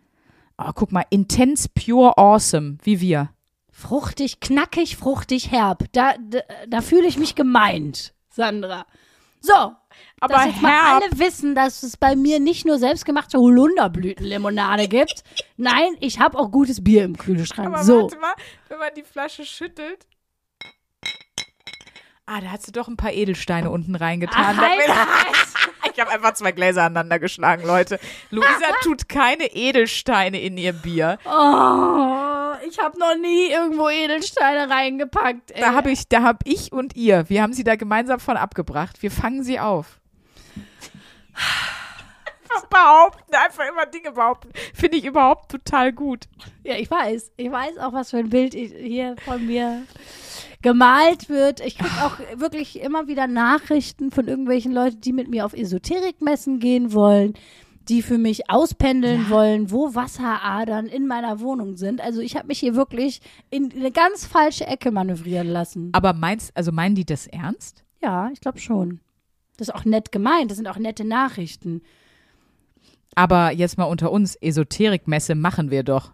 Oh, 0.57 0.71
guck 0.73 0.91
mal, 0.93 1.03
intense, 1.09 1.67
pure, 1.69 2.17
awesome, 2.17 2.77
wie 2.83 3.01
wir. 3.01 3.29
Fruchtig, 3.71 4.39
knackig, 4.39 4.95
fruchtig, 4.95 5.51
herb. 5.51 5.83
Da, 5.91 6.13
da, 6.17 6.39
da 6.67 6.79
fühle 6.81 7.07
ich 7.07 7.17
mich 7.17 7.35
gemeint, 7.35 8.13
Sandra. 8.29 8.85
So, 9.41 9.53
Aber 9.53 10.33
dass 10.33 10.45
jetzt 10.45 10.61
mal 10.61 10.71
herb. 10.71 11.03
alle 11.03 11.19
wissen, 11.19 11.53
dass 11.55 11.83
es 11.83 11.97
bei 11.97 12.15
mir 12.15 12.39
nicht 12.39 12.65
nur 12.65 12.79
selbstgemachte 12.79 13.37
Holunderblütenlimonade 13.37 14.87
gibt. 14.87 15.23
Nein, 15.57 15.95
ich 15.99 16.19
habe 16.19 16.39
auch 16.39 16.51
gutes 16.51 16.83
Bier 16.83 17.03
im 17.03 17.17
Kühlschrank. 17.17 17.67
Aber 17.67 17.83
so. 17.83 18.03
warte 18.03 18.17
mal, 18.17 18.33
wenn 18.69 18.79
man 18.79 18.89
die 18.95 19.03
Flasche 19.03 19.45
schüttelt. 19.45 20.07
Ah, 22.27 22.41
da 22.41 22.47
hat 22.47 22.63
sie 22.63 22.71
doch 22.71 22.87
ein 22.87 22.97
paar 22.97 23.11
Edelsteine 23.13 23.69
unten 23.69 23.93
reingetan. 23.95 24.57
Ach, 24.57 24.57
halt 24.57 24.81
ich 25.93 25.99
habe 26.01 26.09
einfach 26.11 26.33
zwei 26.33 26.51
Gläser 26.51 26.81
aneinander 26.83 27.19
geschlagen, 27.19 27.63
Leute. 27.65 27.99
Luisa 28.31 28.49
tut 28.83 29.07
keine 29.07 29.45
Edelsteine 29.53 30.39
in 30.41 30.57
ihr 30.57 30.73
Bier. 30.73 31.19
Oh, 31.25 32.53
ich 32.67 32.79
habe 32.79 32.97
noch 32.99 33.15
nie 33.21 33.51
irgendwo 33.51 33.89
Edelsteine 33.89 34.69
reingepackt. 34.69 35.51
Ey. 35.51 35.61
Da 35.61 35.73
habe 35.73 35.91
ich, 35.91 36.07
da 36.09 36.23
habe 36.23 36.39
ich 36.45 36.71
und 36.71 36.95
ihr, 36.95 37.29
wir 37.29 37.43
haben 37.43 37.53
sie 37.53 37.63
da 37.63 37.75
gemeinsam 37.75 38.19
von 38.19 38.37
abgebracht. 38.37 39.03
Wir 39.03 39.11
fangen 39.11 39.43
sie 39.43 39.59
auf. 39.59 39.99
Einfach 42.43 42.65
behaupten, 42.67 43.35
einfach 43.35 43.67
immer 43.69 43.85
Dinge 43.85 44.11
behaupten. 44.11 44.49
Finde 44.73 44.97
ich 44.97 45.05
überhaupt 45.05 45.51
total 45.51 45.91
gut. 45.93 46.25
Ja, 46.63 46.75
ich 46.75 46.89
weiß. 46.89 47.31
Ich 47.37 47.51
weiß 47.51 47.77
auch, 47.77 47.93
was 47.93 48.09
für 48.11 48.17
ein 48.17 48.29
Bild 48.29 48.55
ich- 48.55 48.71
hier 48.73 49.15
von 49.25 49.45
mir 49.45 49.83
gemalt 50.65 51.29
wird. 51.29 51.59
Ich 51.59 51.77
kriege 51.77 52.03
auch 52.03 52.17
wirklich 52.39 52.81
immer 52.81 53.07
wieder 53.07 53.27
Nachrichten 53.27 54.09
von 54.09 54.27
irgendwelchen 54.27 54.71
Leuten, 54.71 54.99
die 54.99 55.13
mit 55.13 55.29
mir 55.29 55.45
auf 55.45 55.53
Esoterikmessen 55.53 56.59
gehen 56.59 56.91
wollen, 56.91 57.35
die 57.87 58.01
für 58.01 58.17
mich 58.17 58.49
auspendeln 58.49 59.29
wollen, 59.29 59.69
wo 59.69 59.93
Wasseradern 59.93 60.87
in 60.87 61.05
meiner 61.05 61.39
Wohnung 61.39 61.77
sind. 61.77 62.01
Also 62.01 62.19
ich 62.19 62.35
habe 62.35 62.47
mich 62.47 62.59
hier 62.59 62.73
wirklich 62.73 63.21
in 63.51 63.71
eine 63.73 63.91
ganz 63.91 64.25
falsche 64.25 64.65
Ecke 64.65 64.89
manövrieren 64.89 65.47
lassen. 65.47 65.91
Aber 65.93 66.13
meinst, 66.13 66.51
also 66.57 66.71
meinen 66.71 66.95
die 66.95 67.05
das 67.05 67.27
ernst? 67.27 67.83
Ja, 68.01 68.31
ich 68.33 68.41
glaube 68.41 68.57
schon. 68.57 69.01
Das 69.57 69.67
ist 69.67 69.75
auch 69.75 69.85
nett 69.85 70.11
gemeint. 70.11 70.49
Das 70.49 70.57
sind 70.57 70.67
auch 70.67 70.79
nette 70.79 71.05
Nachrichten. 71.05 71.83
Aber 73.13 73.51
jetzt 73.51 73.77
mal 73.77 73.85
unter 73.85 74.11
uns, 74.11 74.35
Esoterikmesse 74.35 75.35
machen 75.35 75.69
wir 75.69 75.83
doch. 75.83 76.11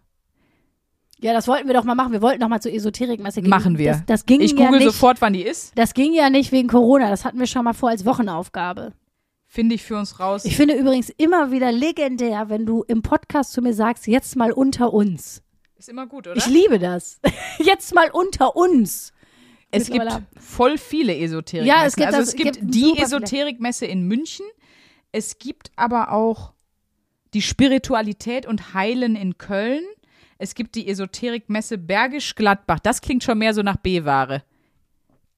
Ja, 1.22 1.34
das 1.34 1.48
wollten 1.48 1.68
wir 1.68 1.74
doch 1.76 1.84
mal 1.84 1.96
machen. 1.96 2.12
Wir 2.14 2.22
wollten 2.22 2.40
doch 2.42 2.48
mal 2.48 2.62
zur 2.62 2.74
Esoterikmesse 2.74 3.42
gehen. 3.42 3.50
Machen 3.50 3.78
wir. 3.78 3.92
Das, 3.92 4.06
das 4.08 4.26
ging 4.26 4.42
Ich 4.42 4.52
ja 4.52 4.58
google 4.66 4.80
nicht. 4.80 4.86
sofort, 4.92 5.22
wann 5.22 5.34
die 5.34 5.44
ist. 5.44 5.72
Das 5.78 5.94
ging 5.94 6.14
ja 6.14 6.30
nicht 6.30 6.52
wegen 6.52 6.68
Corona. 6.68 7.10
Das 7.10 7.26
hatten 7.26 7.38
wir 7.40 7.46
schon 7.48 7.64
mal 7.64 7.74
vor 7.74 7.90
als 7.90 8.06
Wochenaufgabe. 8.06 8.94
Finde 9.46 9.76
ich 9.76 9.84
für 9.84 9.98
uns 9.98 10.20
raus. 10.20 10.46
Ich 10.46 10.56
finde 10.56 10.76
übrigens 10.76 11.10
immer 11.10 11.52
wieder 11.52 11.72
legendär, 11.72 12.50
wenn 12.50 12.66
du 12.66 12.84
im 12.88 13.02
Podcast 13.02 13.52
zu 13.54 13.62
mir 13.62 13.74
sagst, 13.74 14.08
jetzt 14.08 14.36
mal 14.36 14.52
unter 14.52 14.94
uns. 14.94 15.44
ist 15.78 15.90
immer 15.90 16.08
gut, 16.08 16.26
oder? 16.28 16.38
Ich 16.38 16.48
liebe 16.48 16.80
das. 16.80 17.20
jetzt 17.60 17.94
mal 17.94 18.10
unter 18.12 18.56
uns. 18.56 19.12
es 19.70 19.90
gibt 19.92 20.10
voll 20.40 20.78
viele 20.78 21.16
Esoterikmessen. 21.18 21.68
Ja, 21.68 21.86
es 21.86 21.96
gibt 21.96 22.08
also 22.08 22.20
das- 22.20 22.30
es 22.30 22.36
gibt 22.36 22.60
gibt 22.62 22.74
die. 22.74 22.98
Esoterikmesse 22.98 23.86
in 23.86 24.08
München. 24.08 24.46
Es 25.12 25.38
gibt 25.38 25.72
aber 25.76 26.14
auch 26.14 26.54
die 27.34 27.42
Spiritualität 27.42 28.46
und 28.46 28.74
Heilen 28.74 29.16
in 29.16 29.38
Köln. 29.38 29.84
Es 30.42 30.56
gibt 30.56 30.74
die 30.74 30.88
Esoterikmesse 30.88 31.78
Bergisch 31.78 32.34
Gladbach. 32.34 32.80
Das 32.80 33.02
klingt 33.02 33.24
schon 33.24 33.38
mehr 33.38 33.54
so 33.54 33.62
nach 33.62 33.78
B-Ware. 33.78 34.44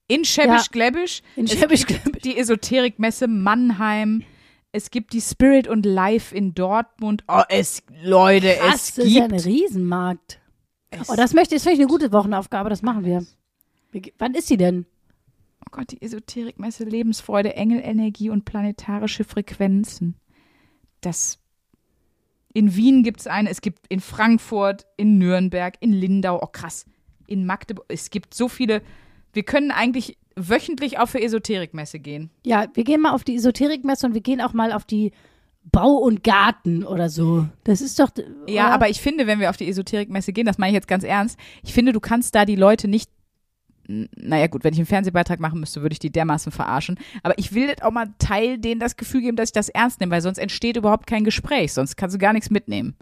In 0.07 0.23
Schäbisch 0.23 0.71
Gläbisch. 0.71 1.21
In 1.35 1.45
gibt 1.45 2.23
die 2.23 2.37
Esoterikmesse 2.37 3.27
Mannheim. 3.27 4.23
Es 4.71 4.91
gibt 4.91 5.11
die 5.11 5.19
Spirit 5.19 5.67
und 5.67 5.85
Life 5.85 6.33
in 6.33 6.53
Dortmund. 6.53 7.25
Oh, 7.27 7.41
es, 7.49 7.83
Leute, 8.01 8.55
Krass, 8.55 8.75
es 8.75 8.95
das 8.95 9.05
ist 9.05 9.11
ja 9.11 9.23
ein 9.25 9.31
gibt. 9.31 9.45
Riesenmarkt. 9.45 10.39
Es, 10.89 11.09
Oh, 11.09 11.15
das 11.15 11.33
möchte, 11.33 11.59
finde 11.59 11.73
ich 11.73 11.79
eine 11.81 11.89
gute 11.89 12.13
Wochenaufgabe. 12.13 12.69
Das 12.69 12.81
machen 12.81 13.03
wir. 13.03 13.25
Wann 14.17 14.35
ist 14.35 14.47
sie 14.47 14.57
denn? 14.57 14.85
oh 15.65 15.69
Gott, 15.71 15.91
die 15.91 16.01
Esoterikmesse 16.01 16.85
Lebensfreude, 16.85 17.55
Engelenergie 17.55 18.29
und 18.29 18.45
planetarische 18.45 19.25
Frequenzen. 19.25 20.15
Das. 21.01 21.39
In 22.53 22.75
Wien 22.75 23.03
gibt 23.03 23.21
es 23.21 23.27
eine, 23.27 23.49
es 23.49 23.61
gibt 23.61 23.87
in 23.89 23.99
Frankfurt, 23.99 24.85
in 24.95 25.17
Nürnberg, 25.17 25.75
in 25.79 25.91
Lindau, 25.91 26.39
oh 26.41 26.47
krass, 26.47 26.85
in 27.27 27.45
Magdeburg. 27.45 27.85
Es 27.87 28.09
gibt 28.09 28.33
so 28.33 28.47
viele. 28.47 28.81
Wir 29.33 29.43
können 29.43 29.71
eigentlich 29.71 30.17
wöchentlich 30.35 30.99
auf 30.99 31.15
eine 31.15 31.23
Esoterikmesse 31.23 31.99
gehen. 31.99 32.29
Ja, 32.45 32.67
wir 32.73 32.83
gehen 32.83 33.01
mal 33.01 33.11
auf 33.11 33.23
die 33.23 33.35
Esoterikmesse 33.35 34.05
und 34.05 34.13
wir 34.13 34.21
gehen 34.21 34.41
auch 34.41 34.53
mal 34.53 34.71
auf 34.71 34.85
die 34.85 35.11
Bau 35.71 35.95
und 35.95 36.23
Garten 36.23 36.83
oder 36.83 37.09
so. 37.09 37.47
Das 37.63 37.81
ist 37.81 37.99
doch. 37.99 38.09
Ja, 38.47 38.65
oder? 38.65 38.73
aber 38.73 38.89
ich 38.89 39.01
finde, 39.01 39.27
wenn 39.27 39.39
wir 39.39 39.49
auf 39.49 39.57
die 39.57 39.67
Esoterikmesse 39.67 40.33
gehen, 40.33 40.45
das 40.45 40.57
meine 40.57 40.71
ich 40.71 40.75
jetzt 40.75 40.87
ganz 40.87 41.03
ernst, 41.03 41.39
ich 41.63 41.73
finde, 41.73 41.93
du 41.93 41.99
kannst 41.99 42.35
da 42.35 42.45
die 42.45 42.55
Leute 42.55 42.87
nicht 42.87 43.09
naja 43.87 44.47
gut, 44.47 44.63
wenn 44.63 44.73
ich 44.73 44.79
einen 44.79 44.85
Fernsehbeitrag 44.85 45.39
machen 45.39 45.59
müsste, 45.59 45.81
würde 45.81 45.93
ich 45.93 45.99
die 45.99 46.11
dermaßen 46.11 46.51
verarschen. 46.51 46.97
Aber 47.21 47.37
ich 47.37 47.53
will 47.53 47.73
auch 47.81 47.91
mal 47.91 48.07
Teil 48.17 48.57
denen 48.57 48.79
das 48.79 48.95
Gefühl 48.95 49.21
geben, 49.21 49.37
dass 49.37 49.49
ich 49.49 49.53
das 49.53 49.69
ernst 49.69 49.99
nehme, 49.99 50.11
weil 50.11 50.21
sonst 50.21 50.37
entsteht 50.37 50.77
überhaupt 50.77 51.07
kein 51.07 51.23
Gespräch, 51.23 51.73
sonst 51.73 51.95
kannst 51.97 52.15
du 52.15 52.19
gar 52.19 52.33
nichts 52.33 52.49
mitnehmen. 52.49 52.95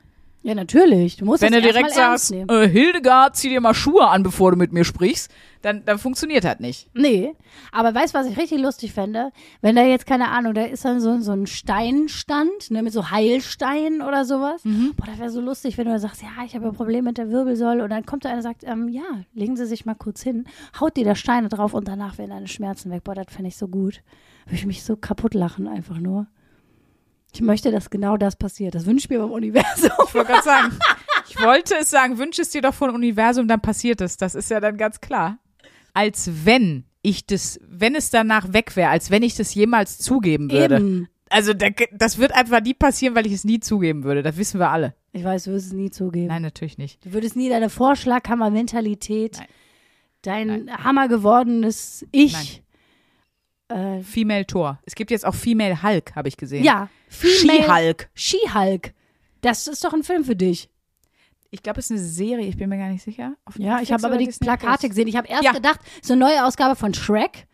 Ja, 0.44 0.56
natürlich. 0.56 1.18
Du 1.18 1.26
musst 1.26 1.44
Wenn 1.44 1.54
du 1.54 1.62
direkt 1.62 1.92
sagst, 1.92 2.32
äh, 2.32 2.68
Hildegard, 2.68 3.36
zieh 3.36 3.50
dir 3.50 3.62
mal 3.62 3.76
Schuhe 3.76 4.08
an, 4.08 4.24
bevor 4.24 4.52
du 4.52 4.58
mit 4.58 4.74
mir 4.74 4.84
sprichst, 4.84 5.32
dann, 5.62 5.86
dann 5.86 6.00
funktioniert 6.00 6.44
das 6.44 6.60
nicht. 6.60 6.90
Nee, 6.96 7.36
aber 7.72 7.94
weißt 7.94 8.16
du, 8.16 8.18
was 8.18 8.26
ich 8.26 8.38
richtig 8.38 8.60
lustig 8.60 8.94
fände? 8.94 9.32
Wenn 9.62 9.76
da 9.76 9.84
jetzt, 9.84 10.08
keine 10.08 10.30
Ahnung, 10.30 10.56
da 10.56 10.64
ist 10.64 10.84
dann 10.84 11.00
so, 11.00 11.20
so 11.20 11.34
ein 11.34 11.46
Steinstand, 11.46 12.72
ne, 12.72 12.82
mit 12.82 12.92
so 12.92 13.12
Heilsteinen 13.12 14.02
oder 14.02 14.26
sowas. 14.26 14.64
Boah, 14.64 15.06
das 15.06 15.20
wäre 15.20 15.30
so 15.30 15.42
lustig, 15.42 15.78
wenn 15.78 15.86
du 15.86 15.92
dann 15.92 16.00
sagst, 16.00 16.24
ja, 16.24 16.30
ich 16.44 16.56
habe 16.56 16.66
ein 16.66 16.74
Problem 16.74 17.06
mit 17.06 17.20
der 17.20 17.30
Wirbelsäule 17.30 17.84
und 17.84 17.92
dann 17.92 18.06
kommt 18.08 18.26
da 18.26 18.30
einer 18.30 18.38
und 18.38 18.44
sagt, 18.44 18.64
ähm, 18.64 18.88
ja, 18.88 19.04
legen 19.34 19.56
Sie 19.56 19.68
sich 19.68 19.86
mal 19.86 19.94
kurz 19.94 20.24
hin, 20.24 20.46
haut 20.80 20.98
dir 20.98 21.06
da 21.06 21.14
Steine 21.14 21.50
drauf 21.50 21.76
und 21.76 21.88
danach 21.88 22.18
werden 22.18 22.32
deine 22.32 22.48
Schmerzen 22.48 22.90
weg. 22.90 23.04
Boah, 23.04 23.14
das 23.14 23.28
fände 23.30 23.50
ich 23.50 23.58
so 23.58 23.68
gut. 23.68 24.02
Würde 24.46 24.56
ich 24.56 24.66
mich 24.66 24.84
so 24.84 24.96
kaputt 24.96 25.36
lachen 25.36 25.68
einfach 25.68 26.00
nur. 26.00 26.26
Ich 27.34 27.42
möchte, 27.42 27.72
dass 27.72 27.90
genau 27.90 28.18
das 28.18 28.36
passiert. 28.36 28.76
Das 28.76 28.86
wünsche 28.86 29.06
ich 29.06 29.10
mir 29.10 29.20
beim 29.20 29.32
Universum. 29.32 29.90
Ich 30.08 30.14
wollte 30.14 30.32
gerade 30.32 30.44
sagen, 30.44 30.78
ich 31.30 31.40
wollte 31.42 31.76
es 31.80 31.90
sagen, 31.90 32.18
wünsche 32.18 32.42
es 32.42 32.50
dir 32.50 32.62
doch 32.62 32.74
vom 32.74 32.94
Universum, 32.94 33.48
dann 33.48 33.62
passiert 33.62 34.02
es. 34.02 34.18
Das 34.18 34.36
ist 34.36 34.50
ja 34.52 34.60
dann 34.60 34.78
ganz 34.78 35.00
klar. 35.02 35.38
Als 35.94 36.30
wenn 36.46 36.86
ich 37.02 37.26
das, 37.26 37.60
wenn 37.68 37.96
es 37.96 38.10
danach 38.10 38.54
weg 38.54 38.76
wäre, 38.76 38.90
als 38.90 39.10
wenn 39.12 39.24
ich 39.24 39.36
das 39.36 39.54
jemals 39.56 39.98
zugeben 39.98 40.52
würde. 40.52 40.76
Eben. 40.78 41.08
Also 41.30 41.54
da- 41.54 41.70
das 41.94 42.18
wird 42.18 42.34
einfach 42.34 42.62
nie 42.62 42.74
passieren, 42.74 43.16
weil 43.16 43.26
ich 43.26 43.32
es 43.34 43.46
nie 43.46 43.60
zugeben 43.62 44.04
würde. 44.04 44.22
Das 44.22 44.36
wissen 44.38 44.60
wir 44.60 44.70
alle. 44.70 44.94
Ich 45.14 45.24
weiß, 45.24 45.46
du 45.46 45.52
wirst 45.52 45.68
es 45.68 45.74
nie 45.74 45.90
zugeben. 45.90 46.28
Nein, 46.28 46.42
natürlich 46.42 46.78
nicht. 46.78 47.04
Du 47.06 47.14
würdest 47.14 47.36
nie 47.38 47.50
deine 47.50 47.70
Vorschlaghammer-Mentalität, 47.70 49.40
dein 50.22 50.70
Hammer 50.84 51.08
gewordenes 51.08 52.06
Ich. 52.12 52.62
Äh, 53.72 54.04
Female 54.04 54.46
Tor. 54.46 54.80
Es 54.86 54.96
gibt 54.96 55.12
jetzt 55.12 55.26
auch 55.26 55.36
Female 55.36 55.82
Hulk, 55.84 56.16
habe 56.16 56.28
ich 56.28 56.38
gesehen. 56.38 56.64
ja, 56.64 56.90
Female- 57.10 57.64
She-Hulk. 57.64 58.10
She-Hulk. 58.14 58.94
Das 59.42 59.68
ist 59.68 59.84
doch 59.84 59.94
ein 59.94 60.04
Film 60.04 60.24
für 60.24 60.36
dich. 60.36 60.70
Ich 61.50 61.64
glaube, 61.64 61.80
es 61.80 61.86
ist 61.86 61.92
eine 61.92 62.00
Serie, 62.00 62.48
ich 62.48 62.56
bin 62.58 62.70
mir 62.70 62.78
gar 62.78 62.90
nicht 62.90 63.04
sicher. 63.04 63.34
Auf 63.44 63.58
Ja, 63.60 63.82
ich 63.82 63.92
habe 63.92 64.06
aber 64.06 64.18
die 64.18 64.26
Disney 64.26 64.46
Plakate 64.46 64.78
Plus? 64.80 64.90
gesehen. 64.92 65.08
Ich 65.08 65.18
habe 65.18 65.28
erst 65.28 65.44
Ja. 65.44 65.52
gedacht, 65.52 65.80
so 66.02 66.14
eine 66.14 66.20
neue 66.26 66.46
Ausgabe 66.46 66.76
von 66.76 66.94
Shrek. 66.94 67.48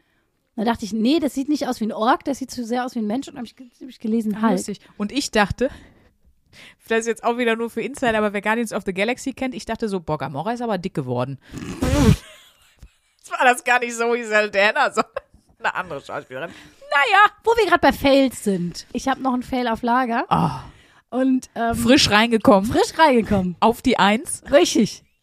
Da 0.55 0.63
dachte 0.65 0.86
ich, 0.86 0.93
nee, 0.93 1.19
das 1.19 1.33
sieht 1.33 1.50
nicht 1.50 1.67
aus 1.67 1.79
wie 1.81 1.86
ein 1.86 1.91
Ork, 1.93 2.24
das 2.25 2.39
sieht 2.39 2.51
zu 2.51 2.63
sehr 2.65 2.86
aus 2.86 2.95
wie 2.95 3.00
ein 3.00 3.07
Mensch. 3.07 3.27
Und 3.27 3.36
dann 3.36 3.45
habe 3.45 3.47
ich, 3.47 3.81
hab 3.81 3.89
ich 3.89 4.00
gelesen, 4.00 4.41
Hulk. 4.41 4.51
Lustig. 4.53 4.79
Und 4.97 5.12
ich 5.12 5.31
dachte, 5.31 5.69
das 6.88 7.00
ist 7.01 7.07
jetzt 7.07 7.24
auch 7.24 7.38
wieder 7.38 7.55
nur 7.55 7.69
für 7.69 7.81
Insider, 7.81 8.17
aber 8.17 8.33
wer 8.33 8.41
Guardians 8.41 8.74
of 8.74 8.83
the 8.86 8.93
Galaxy 8.93 9.33
kennt, 9.33 9.53
ich 9.55 9.65
dachte 9.65 9.88
so, 9.89 10.00
boah, 10.00 10.17
Gamora 10.17 10.51
ist 10.53 10.62
aber 10.62 10.77
dick 10.77 10.93
geworden. 10.93 11.39
das 13.19 13.31
war 13.31 13.45
das 13.45 13.63
gar 13.63 13.79
nicht 13.79 13.93
so 13.95 14.13
wie 14.13 14.24
Saldana, 14.24 14.91
sondern 14.91 15.12
eine 15.60 15.74
andere 15.76 16.02
Schauspielerin. 16.02 16.50
Naja, 16.50 17.26
Wo 17.44 17.52
wir 17.58 17.66
gerade 17.66 17.80
bei 17.80 17.92
Fails 17.94 18.44
sind. 18.44 18.86
Ich 18.94 19.08
habe 19.08 19.22
noch 19.22 19.34
einen 19.34 19.44
Fail 19.44 19.68
auf 19.68 19.82
Lager. 19.82 20.26
oh, 20.30 21.18
Und 21.18 21.50
ähm, 21.56 21.76
frisch 21.76 22.10
reingekommen. 22.10 22.72
frisch 22.72 22.98
reingekommen. 22.98 23.56
Auf 23.60 23.82
die 23.82 23.98
Eins. 24.00 24.44
Richtig. 24.52 25.04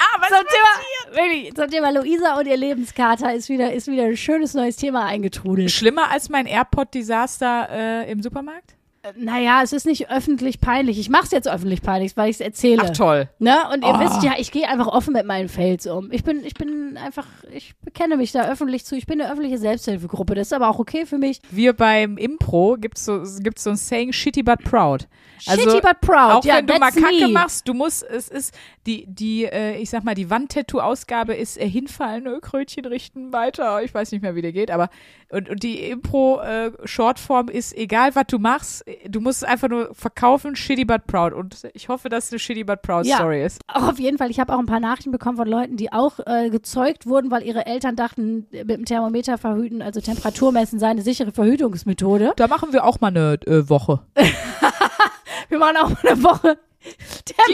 Ah, 0.00 0.20
was 0.20 0.28
Zum 0.28 0.46
Thema, 0.46 1.16
wirklich, 1.16 1.54
zum 1.56 1.68
Thema 1.70 1.90
Luisa 1.90 2.38
und 2.38 2.46
ihr 2.46 2.56
Lebenskater 2.56 3.34
ist 3.34 3.48
wieder, 3.48 3.72
ist 3.72 3.88
wieder 3.88 4.04
ein 4.04 4.16
schönes 4.16 4.54
neues 4.54 4.76
Thema 4.76 5.04
eingetrudelt. 5.06 5.72
Schlimmer 5.72 6.08
als 6.12 6.28
mein 6.28 6.46
AirPod-Desaster 6.46 7.68
äh, 7.68 8.12
im 8.12 8.22
Supermarkt? 8.22 8.76
Naja, 9.16 9.60
es 9.62 9.72
ist 9.72 9.86
nicht 9.86 10.10
öffentlich 10.10 10.60
peinlich. 10.60 10.98
Ich 10.98 11.08
mache 11.08 11.24
es 11.24 11.30
jetzt 11.30 11.48
öffentlich 11.48 11.82
peinlich, 11.82 12.16
weil 12.16 12.30
ich 12.30 12.36
es 12.36 12.40
erzähle. 12.40 12.82
Ach 12.84 12.90
toll. 12.90 13.28
Ne? 13.38 13.56
Und 13.72 13.82
ihr 13.84 13.94
Oh. 13.94 14.00
wisst 14.00 14.22
ja, 14.22 14.32
ich 14.38 14.50
gehe 14.52 14.68
einfach 14.68 14.86
offen 14.86 15.12
mit 15.12 15.26
meinen 15.26 15.48
Fails 15.48 15.86
um. 15.86 16.10
Ich 16.12 16.24
bin, 16.24 16.44
ich 16.44 16.54
bin 16.54 16.96
einfach, 16.96 17.26
ich 17.52 17.74
bekenne 17.80 18.16
mich 18.16 18.32
da 18.32 18.48
öffentlich 18.50 18.84
zu. 18.84 18.96
Ich 18.96 19.06
bin 19.06 19.20
eine 19.20 19.30
öffentliche 19.30 19.58
Selbsthilfegruppe. 19.58 20.34
Das 20.34 20.48
ist 20.48 20.52
aber 20.52 20.68
auch 20.68 20.78
okay 20.78 21.06
für 21.06 21.18
mich. 21.18 21.40
Wir 21.50 21.72
beim 21.72 22.16
Impro 22.18 22.76
gibt's 22.78 23.04
so, 23.04 23.22
gibt's 23.40 23.64
so 23.64 23.70
ein 23.70 23.76
Saying, 23.76 24.12
shitty 24.12 24.42
but 24.42 24.62
proud. 24.64 25.06
Also, 25.46 25.62
Shitty 25.62 25.80
but 25.80 26.00
proud. 26.00 26.32
Auch 26.36 26.44
ja, 26.44 26.56
wenn 26.56 26.66
du 26.66 26.78
mal 26.78 26.90
Kacke 26.90 27.26
me. 27.26 27.28
machst, 27.28 27.68
du 27.68 27.74
musst, 27.74 28.02
es 28.02 28.28
ist, 28.28 28.54
die, 28.86 29.06
die, 29.06 29.44
äh, 29.44 29.76
ich 29.76 29.90
sag 29.90 30.04
mal, 30.04 30.14
die 30.14 30.30
Wandtattoo-Ausgabe 30.30 31.34
ist 31.34 31.58
äh, 31.58 31.68
hinfallen, 31.68 32.26
äh, 32.26 32.40
Krötchen 32.40 32.84
richten, 32.86 33.32
weiter, 33.32 33.82
ich 33.82 33.92
weiß 33.94 34.12
nicht 34.12 34.22
mehr, 34.22 34.34
wie 34.34 34.42
der 34.42 34.52
geht, 34.52 34.70
aber, 34.70 34.88
und, 35.30 35.48
und 35.50 35.62
die 35.62 35.90
Impro-Shortform 35.90 37.48
ist, 37.48 37.76
egal 37.76 38.14
was 38.14 38.24
du 38.28 38.38
machst, 38.38 38.86
äh, 38.86 39.08
du 39.08 39.20
musst 39.20 39.42
es 39.42 39.48
einfach 39.48 39.68
nur 39.68 39.94
verkaufen, 39.94 40.56
shitty 40.56 40.84
but 40.84 41.06
proud. 41.06 41.32
Und 41.32 41.68
ich 41.74 41.88
hoffe, 41.88 42.08
dass 42.08 42.26
es 42.26 42.32
eine 42.32 42.38
shitty 42.38 42.64
but 42.64 42.82
proud 42.82 43.06
Ja. 43.06 43.16
Story 43.16 43.44
ist. 43.44 43.60
Auch 43.68 43.88
auf 43.88 43.98
jeden 43.98 44.18
Fall. 44.18 44.30
Ich 44.30 44.40
habe 44.40 44.54
auch 44.54 44.58
ein 44.58 44.66
paar 44.66 44.80
Nachrichten 44.80 45.10
bekommen 45.10 45.36
von 45.36 45.48
Leuten, 45.48 45.76
die 45.76 45.92
auch 45.92 46.18
äh, 46.26 46.50
gezeugt 46.50 47.06
wurden, 47.06 47.30
weil 47.30 47.42
ihre 47.42 47.66
Eltern 47.66 47.96
dachten, 47.96 48.46
mit 48.50 48.70
dem 48.70 48.84
Thermometer 48.84 49.38
verhüten, 49.38 49.82
also 49.82 50.00
Temperatur 50.00 50.52
messen, 50.52 50.78
sei 50.78 50.88
eine 50.88 51.02
sichere 51.02 51.32
Verhütungsmethode. 51.32 52.32
Da 52.36 52.46
machen 52.46 52.72
wir 52.72 52.84
auch 52.84 53.00
mal 53.00 53.08
eine 53.08 53.38
äh, 53.46 53.68
Woche. 53.68 54.00
Wir 55.48 55.58
machen 55.58 55.76
auch 55.76 56.04
eine 56.04 56.22
Woche. 56.22 56.58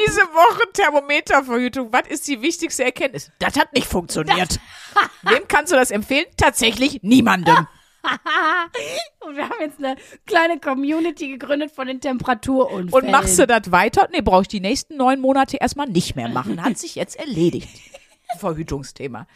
Diese 0.06 0.20
Woche 0.20 0.72
Thermometerverhütung. 0.72 1.92
Was 1.92 2.08
ist 2.08 2.28
die 2.28 2.42
wichtigste 2.42 2.84
Erkenntnis? 2.84 3.30
Das 3.38 3.58
hat 3.58 3.72
nicht 3.72 3.86
funktioniert. 3.86 4.60
Wem 5.22 5.48
kannst 5.48 5.72
du 5.72 5.76
das 5.76 5.90
empfehlen? 5.90 6.26
Tatsächlich 6.36 7.02
niemandem. 7.02 7.66
Und 9.20 9.36
wir 9.36 9.48
haben 9.48 9.60
jetzt 9.60 9.78
eine 9.78 9.96
kleine 10.26 10.60
Community 10.60 11.28
gegründet 11.28 11.70
von 11.70 11.86
den 11.86 12.00
Temperaturunfällen. 12.00 12.92
Und 12.92 13.10
machst 13.10 13.38
du 13.38 13.46
das 13.46 13.72
weiter? 13.72 14.08
Nee, 14.12 14.20
brauche 14.20 14.42
ich 14.42 14.48
die 14.48 14.60
nächsten 14.60 14.96
neun 14.96 15.20
Monate 15.20 15.56
erstmal 15.56 15.88
nicht 15.88 16.14
mehr 16.14 16.28
machen. 16.28 16.62
Hat 16.62 16.76
sich 16.76 16.94
jetzt 16.96 17.16
erledigt. 17.16 17.68
Verhütungsthema. 18.38 19.26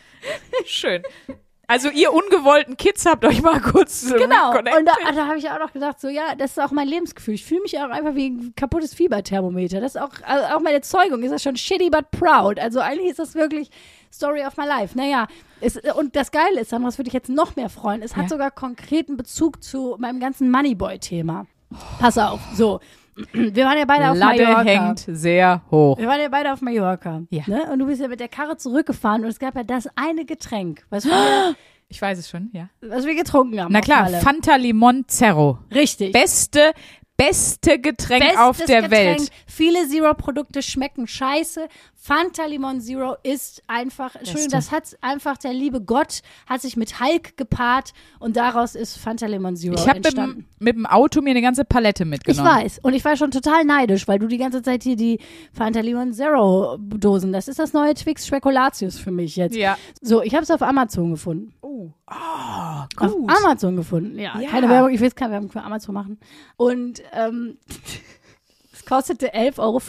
Schön. 0.66 1.02
Also 1.70 1.90
ihr 1.90 2.12
ungewollten 2.14 2.76
Kids 2.78 3.04
habt 3.06 3.24
euch 3.26 3.42
mal 3.42 3.60
kurz 3.60 4.10
äh, 4.10 4.14
Genau. 4.18 4.50
reconnected. 4.52 4.78
Und 4.80 4.86
da, 4.86 5.12
da 5.12 5.26
habe 5.26 5.36
ich 5.38 5.48
auch 5.50 5.58
noch 5.58 5.72
gedacht, 5.72 6.00
so 6.00 6.08
ja, 6.08 6.34
das 6.34 6.52
ist 6.52 6.58
auch 6.60 6.70
mein 6.70 6.88
Lebensgefühl. 6.88 7.34
Ich 7.34 7.44
fühle 7.44 7.60
mich 7.60 7.78
auch 7.78 7.90
einfach 7.90 8.14
wie 8.14 8.30
ein 8.30 8.54
kaputtes 8.56 8.94
Fieberthermometer. 8.94 9.80
Das 9.80 9.94
ist 9.94 10.00
auch, 10.00 10.10
also 10.26 10.54
auch 10.56 10.60
meine 10.60 10.80
Zeugung 10.80 11.22
ist 11.22 11.30
das 11.30 11.42
schon 11.42 11.56
shitty 11.56 11.90
but 11.90 12.10
proud. 12.10 12.58
Also 12.58 12.80
eigentlich 12.80 13.10
ist 13.10 13.18
das 13.18 13.34
wirklich 13.34 13.70
Story 14.10 14.42
of 14.46 14.56
my 14.56 14.64
life. 14.66 14.96
Naja, 14.96 15.26
es, 15.60 15.76
und 15.94 16.16
das 16.16 16.30
Geile 16.30 16.60
ist, 16.60 16.70
Sandra, 16.70 16.88
das 16.88 16.96
würde 16.98 17.08
ich 17.08 17.14
jetzt 17.14 17.28
noch 17.28 17.54
mehr 17.54 17.68
freuen. 17.68 18.00
Es 18.00 18.16
hat 18.16 18.24
Ja. 18.24 18.28
sogar 18.30 18.50
konkreten 18.50 19.18
Bezug 19.18 19.62
zu 19.62 19.96
meinem 19.98 20.20
ganzen 20.20 20.50
Moneyboy-Thema. 20.50 21.46
Pass 22.00 22.16
auf, 22.16 22.40
so. 22.54 22.80
Wir 23.32 23.64
waren 23.64 23.78
ja 23.78 23.84
beide 23.84 24.10
auf 24.10 24.16
Lade 24.16 24.42
Mallorca. 24.42 24.62
hängt 24.64 25.04
sehr 25.08 25.62
hoch. 25.70 25.98
Wir 25.98 26.06
waren 26.06 26.20
ja 26.20 26.28
beide 26.28 26.52
auf 26.52 26.60
Mallorca. 26.60 27.22
Ja. 27.30 27.42
Ne? 27.46 27.70
Und 27.72 27.78
du 27.80 27.86
bist 27.86 28.00
ja 28.00 28.08
mit 28.08 28.20
der 28.20 28.28
Karre 28.28 28.56
zurückgefahren 28.56 29.24
und 29.24 29.30
es 29.30 29.38
gab 29.38 29.56
ja 29.56 29.64
das 29.64 29.88
eine 29.96 30.24
Getränk, 30.24 30.84
was 30.90 31.04
wir, 31.04 31.54
Ich 31.88 32.00
weiß 32.02 32.18
es 32.18 32.28
schon, 32.28 32.50
ja. 32.52 32.68
was 32.82 33.06
wir 33.06 33.14
getrunken 33.14 33.60
haben. 33.60 33.72
Na 33.72 33.80
klar. 33.80 34.08
Fanta 34.08 34.56
Limon 34.56 35.04
Zero. 35.08 35.58
Richtig. 35.74 36.12
Beste, 36.12 36.72
beste 37.16 37.78
Getränk 37.80 38.22
Bestes 38.22 38.38
auf 38.38 38.58
der 38.58 38.82
Getränk. 38.82 39.20
Welt. 39.20 39.30
Viele 39.46 39.88
Zero-Produkte 39.88 40.62
schmecken 40.62 41.06
scheiße. 41.06 41.66
Fanta 42.00 42.44
Limon 42.46 42.80
Zero 42.80 43.16
ist 43.24 43.60
einfach, 43.66 44.14
Entschuldigung, 44.14 44.50
das 44.52 44.70
hat 44.70 44.96
einfach 45.00 45.36
der 45.36 45.52
liebe 45.52 45.80
Gott, 45.80 46.20
hat 46.46 46.60
sich 46.60 46.76
mit 46.76 47.00
Hulk 47.00 47.36
gepaart 47.36 47.92
und 48.20 48.36
daraus 48.36 48.76
ist 48.76 48.96
Fanta 48.98 49.26
Limon 49.26 49.56
Zero 49.56 49.74
Ich 49.74 49.80
habe 49.80 49.98
mit, 49.98 50.06
entstanden. 50.06 50.36
dem- 50.42 50.46
mit 50.60 50.76
dem 50.76 50.86
Auto 50.86 51.20
mir 51.20 51.30
eine 51.30 51.42
ganze 51.42 51.64
Palette 51.64 52.04
Ich 52.04 52.08
mitgenommen. 52.08 52.48
weiß. 52.48 52.78
Und 52.82 52.94
ich 52.94 53.04
war 53.04 53.16
schon 53.16 53.32
total 53.32 53.64
neidisch, 53.64 54.06
weil 54.06 54.20
du 54.20 54.28
die 54.28 54.38
ganze 54.38 54.62
Zeit 54.62 54.84
hier 54.84 54.94
die 54.94 55.18
Fanta 55.52 55.80
Limon 55.80 56.12
Zero 56.12 56.78
Dosen, 56.78 57.32
das 57.32 57.48
ist 57.48 57.58
das 57.58 57.72
neue 57.72 57.94
Twix 57.94 58.26
Spekulatius 58.28 58.96
für 58.98 59.10
mich 59.10 59.34
jetzt. 59.34 59.56
Ja. 59.56 59.76
So, 60.00 60.22
ich 60.22 60.34
habe 60.34 60.44
es 60.44 60.50
auf 60.52 60.62
Amazon 60.62 61.10
gefunden. 61.10 61.52
Oh, 61.62 61.90
ah, 62.06 62.86
Auf 62.96 63.12
gut. 63.12 63.28
Amazon 63.44 63.74
gefunden. 63.76 64.18
Ja, 64.18 64.38
Ja. 64.40 64.48
keine 64.48 64.68
Werbung, 64.68 64.90
ich 64.92 65.00
will 65.00 65.08
jetzt 65.08 65.16
keine 65.16 65.32
Werbung 65.32 65.50
für 65.50 65.62
Amazon 65.62 65.94
machen. 65.94 66.20
Und 66.56 67.02
ähm, 67.12 67.58
es 68.72 68.84
kostete 68.86 69.34
11,15 69.34 69.58
Euro. 69.58 69.80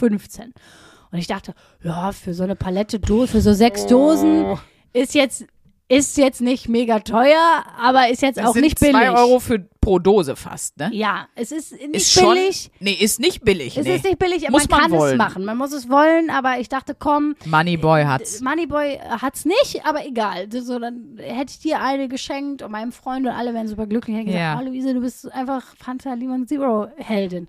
Und 1.12 1.18
ich 1.18 1.26
dachte, 1.26 1.54
ja, 1.82 2.12
für 2.12 2.34
so 2.34 2.44
eine 2.44 2.56
Palette 2.56 3.00
für 3.04 3.40
so 3.40 3.52
sechs 3.52 3.86
Dosen 3.86 4.44
Oh. 4.44 4.58
ist 4.92 5.14
jetzt 5.14 5.44
ist 5.92 6.16
jetzt 6.18 6.40
nicht 6.40 6.68
mega 6.68 7.00
teuer, 7.00 7.64
aber 7.76 8.10
ist 8.10 8.22
jetzt 8.22 8.38
Das 8.38 8.46
auch 8.46 8.54
nicht 8.54 8.78
billig. 8.78 8.94
zwei 8.94 9.10
Euro 9.10 9.40
für 9.40 9.58
pro 9.80 9.98
Dose 9.98 10.36
fast, 10.36 10.78
ne? 10.78 10.88
Ja, 10.92 11.26
es 11.34 11.50
ist 11.50 11.72
nicht 11.72 11.96
Ist 11.96 12.12
schon, 12.12 12.34
billig. 12.34 12.70
nee, 12.78 12.92
ist 12.92 13.18
nicht 13.18 13.42
billig. 13.44 13.76
Es 13.76 13.84
nee. 13.84 13.96
ist 13.96 14.04
nicht 14.04 14.20
billig, 14.20 14.44
aber 14.46 14.52
Muss 14.52 14.68
man 14.68 14.82
man 14.82 14.90
kann 14.92 14.98
wollen. 15.00 15.12
es 15.14 15.18
machen. 15.18 15.44
Man 15.44 15.58
muss 15.58 15.72
es 15.72 15.88
wollen, 15.88 16.30
aber 16.30 16.60
ich 16.60 16.68
dachte, 16.68 16.94
komm, 16.96 17.34
Moneyboy 17.44 18.04
hat's. 18.04 18.40
Moneyboy 18.40 19.00
hat's 19.20 19.44
nicht, 19.44 19.84
aber 19.84 20.06
egal. 20.06 20.46
So, 20.52 20.78
dann 20.78 21.16
hätte 21.18 21.50
ich 21.54 21.58
dir 21.58 21.80
eine 21.82 22.06
geschenkt 22.06 22.62
und 22.62 22.70
meinem 22.70 22.92
Freund 22.92 23.26
und 23.26 23.32
alle 23.32 23.52
wären 23.52 23.66
super 23.66 23.88
glücklich. 23.88 24.14
Ich 24.14 24.20
hätte 24.20 24.26
gesagt, 24.32 24.60
Ja. 24.60 24.60
oh, 24.62 24.64
Luise, 24.68 24.94
du 24.94 25.00
bist 25.00 25.32
einfach 25.32 25.74
Fanta 25.76 26.14
Limon 26.14 26.46
Zero 26.46 26.86
Heldin. 26.98 27.48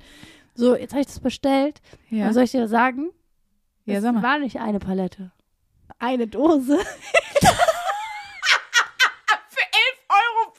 So, 0.56 0.76
jetzt 0.76 0.94
habe 0.94 1.02
ich 1.02 1.08
das 1.08 1.20
bestellt. 1.20 1.80
Ja, 2.10 2.26
Was 2.30 2.34
soll 2.34 2.46
ich 2.46 2.52
dir 2.52 2.68
sagen? 2.68 3.12
Ja 3.86 3.98
es 3.98 4.04
sag 4.04 4.14
mal. 4.16 4.24
war 4.24 4.40
nicht 4.40 4.60
eine 4.60 4.80
Palette. 4.80 5.32
Eine 6.00 6.28
Dose. 6.28 6.78
Für 9.50 9.62
11,50 9.62 10.08
Euro 10.10 10.54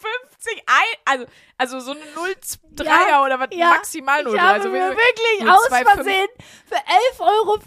ein, 0.67 0.97
also, 1.05 1.27
also 1.59 1.81
so 1.81 1.91
eine 1.93 2.01
0,3er 2.01 2.85
Ja, 3.09 3.25
oder 3.25 3.41
was, 3.41 3.49
ja. 3.53 3.69
maximal 3.71 4.23
0,3. 4.27 4.35
Ich 4.35 4.41
habe 4.41 4.53
also 4.55 4.69
mir 4.69 4.75
wir- 4.75 4.97
wirklich 4.97 5.43
0,25. 5.43 5.51
aus 5.51 5.69
Versehen 5.95 6.29
für 6.67 6.75
11,15 6.77 7.21
Euro 7.21 7.59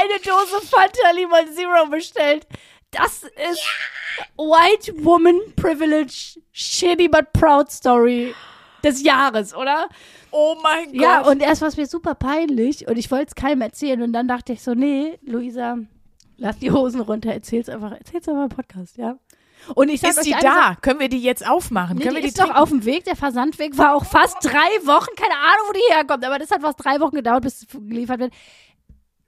eine 0.00 0.18
Dose 0.24 0.66
Fanta 0.66 1.10
Limon 1.12 1.52
Zero 1.54 1.86
bestellt. 1.86 2.46
Das 2.90 3.22
ist 3.24 3.62
White 4.36 4.92
Woman 5.04 5.40
Privilege 5.56 6.40
Shitty 6.52 7.08
but 7.08 7.32
Proud 7.32 7.70
Story 7.70 8.34
des 8.82 9.02
Jahres, 9.02 9.54
oder? 9.54 9.88
Oh 10.30 10.56
mein 10.62 10.92
Gott. 10.92 11.00
Ja, 11.00 11.20
und 11.26 11.40
erst 11.40 11.60
war 11.62 11.68
es 11.68 11.76
mir 11.76 11.86
super 11.86 12.14
peinlich 12.14 12.86
und 12.88 12.96
ich 12.96 13.10
wollte 13.10 13.26
es 13.28 13.34
keinem 13.34 13.62
erzählen 13.62 14.02
und 14.02 14.12
dann 14.12 14.28
dachte 14.28 14.52
ich 14.52 14.62
so, 14.62 14.74
nee, 14.74 15.18
Luisa, 15.22 15.78
lass 16.36 16.58
die 16.58 16.70
Hosen 16.70 17.00
runter, 17.00 17.32
erzähl's 17.32 17.68
einfach, 17.68 17.92
erzähl's 17.92 18.28
einfach 18.28 18.44
im 18.44 18.48
Podcast, 18.48 18.96
ja. 18.96 19.18
Und 19.74 19.88
ich 19.88 20.00
sag 20.00 20.10
ist 20.10 20.18
euch 20.18 20.24
die 20.24 20.30
da? 20.32 20.40
Sache, 20.40 20.76
Können 20.80 21.00
wir 21.00 21.08
die 21.08 21.20
jetzt 21.20 21.46
aufmachen? 21.48 21.96
Nee, 21.98 22.04
Können 22.04 22.16
die 22.16 22.22
wir 22.22 22.22
die 22.22 22.28
ist 22.28 22.40
doch 22.40 22.54
auf 22.54 22.68
dem 22.70 22.84
Weg. 22.84 23.04
Der 23.04 23.16
Versandweg 23.16 23.76
war 23.76 23.94
auch 23.94 24.04
fast 24.04 24.36
drei 24.42 24.86
Wochen. 24.86 25.14
Keine 25.16 25.34
Ahnung, 25.34 25.66
wo 25.68 25.72
die 25.72 25.94
herkommt. 25.94 26.24
Aber 26.24 26.38
das 26.38 26.50
hat 26.50 26.62
fast 26.62 26.82
drei 26.82 27.00
Wochen 27.00 27.16
gedauert, 27.16 27.42
bis 27.42 27.62
es 27.62 27.66
geliefert 27.68 28.20
wird. 28.20 28.32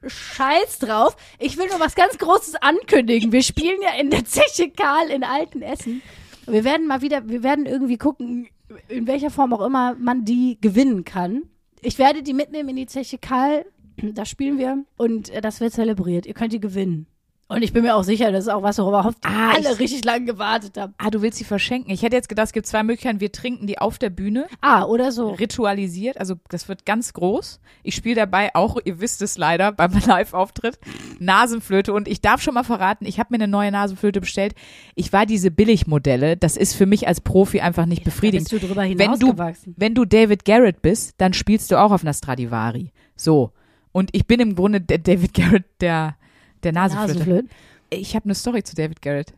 Scheiß 0.07 0.79
drauf. 0.79 1.17
Ich 1.39 1.59
will 1.59 1.67
nur 1.69 1.81
was 1.81 1.95
ganz 1.95 2.17
Großes 2.17 2.55
ankündigen. 2.57 3.33
Wir 3.33 3.43
spielen 3.43 3.83
ja 3.83 4.01
in 4.01 4.11
der 4.11 4.25
Zeche 4.25 4.71
Karl 4.71 5.11
in 5.11 5.25
Altenessen. 5.25 6.01
Wir 6.47 6.65
werden 6.65 6.87
mal 6.87 7.03
wieder, 7.03 7.29
wir 7.29 7.43
werden 7.43 7.67
irgendwie 7.67 7.99
gucken, 7.99 8.49
in 8.89 9.07
welcher 9.07 9.31
Form 9.31 9.53
auch 9.53 9.65
immer 9.65 9.95
man 9.95 10.25
die 10.25 10.59
gewinnen 10.61 11.05
kann. 11.05 11.43
Ich 11.81 11.99
werde 11.99 12.23
die 12.23 12.35
mitnehmen 12.35 12.71
in 12.71 12.77
die 12.77 12.87
Zeche 12.87 13.19
Karl. 13.19 13.65
Da 13.97 14.25
spielen 14.25 14.59
wir 14.59 14.85
und 14.97 15.31
äh, 15.31 15.41
das 15.41 15.61
wird 15.61 15.73
zelebriert. 15.73 16.27
Ihr 16.27 16.35
könnt 16.35 16.53
die 16.53 16.61
gewinnen. 16.61 17.07
Und 17.51 17.63
ich 17.63 17.73
bin 17.73 17.83
mir 17.83 17.97
auch 17.97 18.05
sicher, 18.05 18.31
das 18.31 18.45
ist 18.45 18.49
auch 18.49 18.63
was, 18.63 18.79
worauf 18.79 19.15
Ah, 19.25 19.51
alle 19.55 19.73
ich- 19.73 19.79
richtig 19.81 20.05
lange 20.05 20.25
gewartet 20.25 20.79
haben. 20.79 20.95
Ah, 20.99 21.11
du 21.11 21.21
willst 21.21 21.37
sie 21.39 21.45
verschenken. 21.45 21.91
Ich 21.93 22.03
hätte 22.03 22.15
jetzt 22.15 22.29
gedacht, 22.29 22.47
es 22.47 22.53
gibt 22.53 22.67
zwei 22.67 22.83
Möglichkeiten. 22.85 23.21
Wir 23.21 23.33
trinken 23.33 23.67
die 23.67 23.79
auf 23.79 23.99
der 23.99 24.09
Bühne, 24.11 24.47
Ah, 24.61 24.85
oder 24.85 25.11
so. 25.11 25.31
ritualisiert. 25.31 26.19
Also 26.19 26.37
das 26.49 26.69
wird 26.69 26.87
ganz 26.87 27.13
groß. 27.13 27.61
Ich 27.83 27.97
spiele 27.97 28.15
dabei 28.15 28.55
auch, 28.55 28.79
ihr 28.85 29.01
wisst 29.01 29.21
es 29.21 29.37
leider, 29.37 29.73
beim 29.73 29.91
Live-Auftritt, 30.07 30.79
Nasenflöte. 31.19 31.93
Und 31.93 32.09
ich 32.09 32.21
darf 32.21 32.41
schon 32.43 32.55
mal 32.55 32.65
verraten, 32.65 33.05
ich 33.07 33.19
habe 33.19 33.29
mir 33.31 33.43
eine 33.43 33.49
neue 33.49 33.71
Nasenflöte 33.71 34.21
bestellt. 34.21 34.55
Ich 34.95 35.13
war 35.13 35.27
diese 35.27 35.51
Billigmodelle. 35.51 36.37
Das 36.37 36.57
ist 36.57 36.75
für 36.75 36.87
mich 36.87 37.09
als 37.09 37.21
Profi 37.21 37.61
einfach 37.61 37.87
nicht 37.87 38.05
befriedigend. 38.05 38.49
bist 38.49 38.63
du 38.63 38.67
drüber 38.67 38.83
wenn 38.83 39.19
du, 39.19 39.35
wenn 39.77 39.95
du 39.95 40.05
David 40.05 40.45
Garrett 40.45 40.83
bist, 40.83 41.15
dann 41.19 41.33
spielst 41.33 41.71
du 41.71 41.81
auch 41.81 41.91
auf 41.93 42.03
einer 42.03 42.15
Stradivari. 42.15 42.93
So. 43.17 43.53
Und 43.93 44.11
ich 44.13 44.27
bin 44.27 44.39
im 44.41 44.55
Grunde 44.55 44.81
der 44.81 44.99
David 44.99 45.35
Garrett 45.35 45.65
der, 45.81 46.17
der 46.63 46.73
Nasenflöte. 46.73 47.19
Nasenflöten. 47.19 47.51
Ich 47.91 48.15
habe 48.15 48.25
eine 48.25 48.35
Story 48.35 48.63
zu 48.63 48.75
David 48.75 49.03
Garrett. 49.03 49.35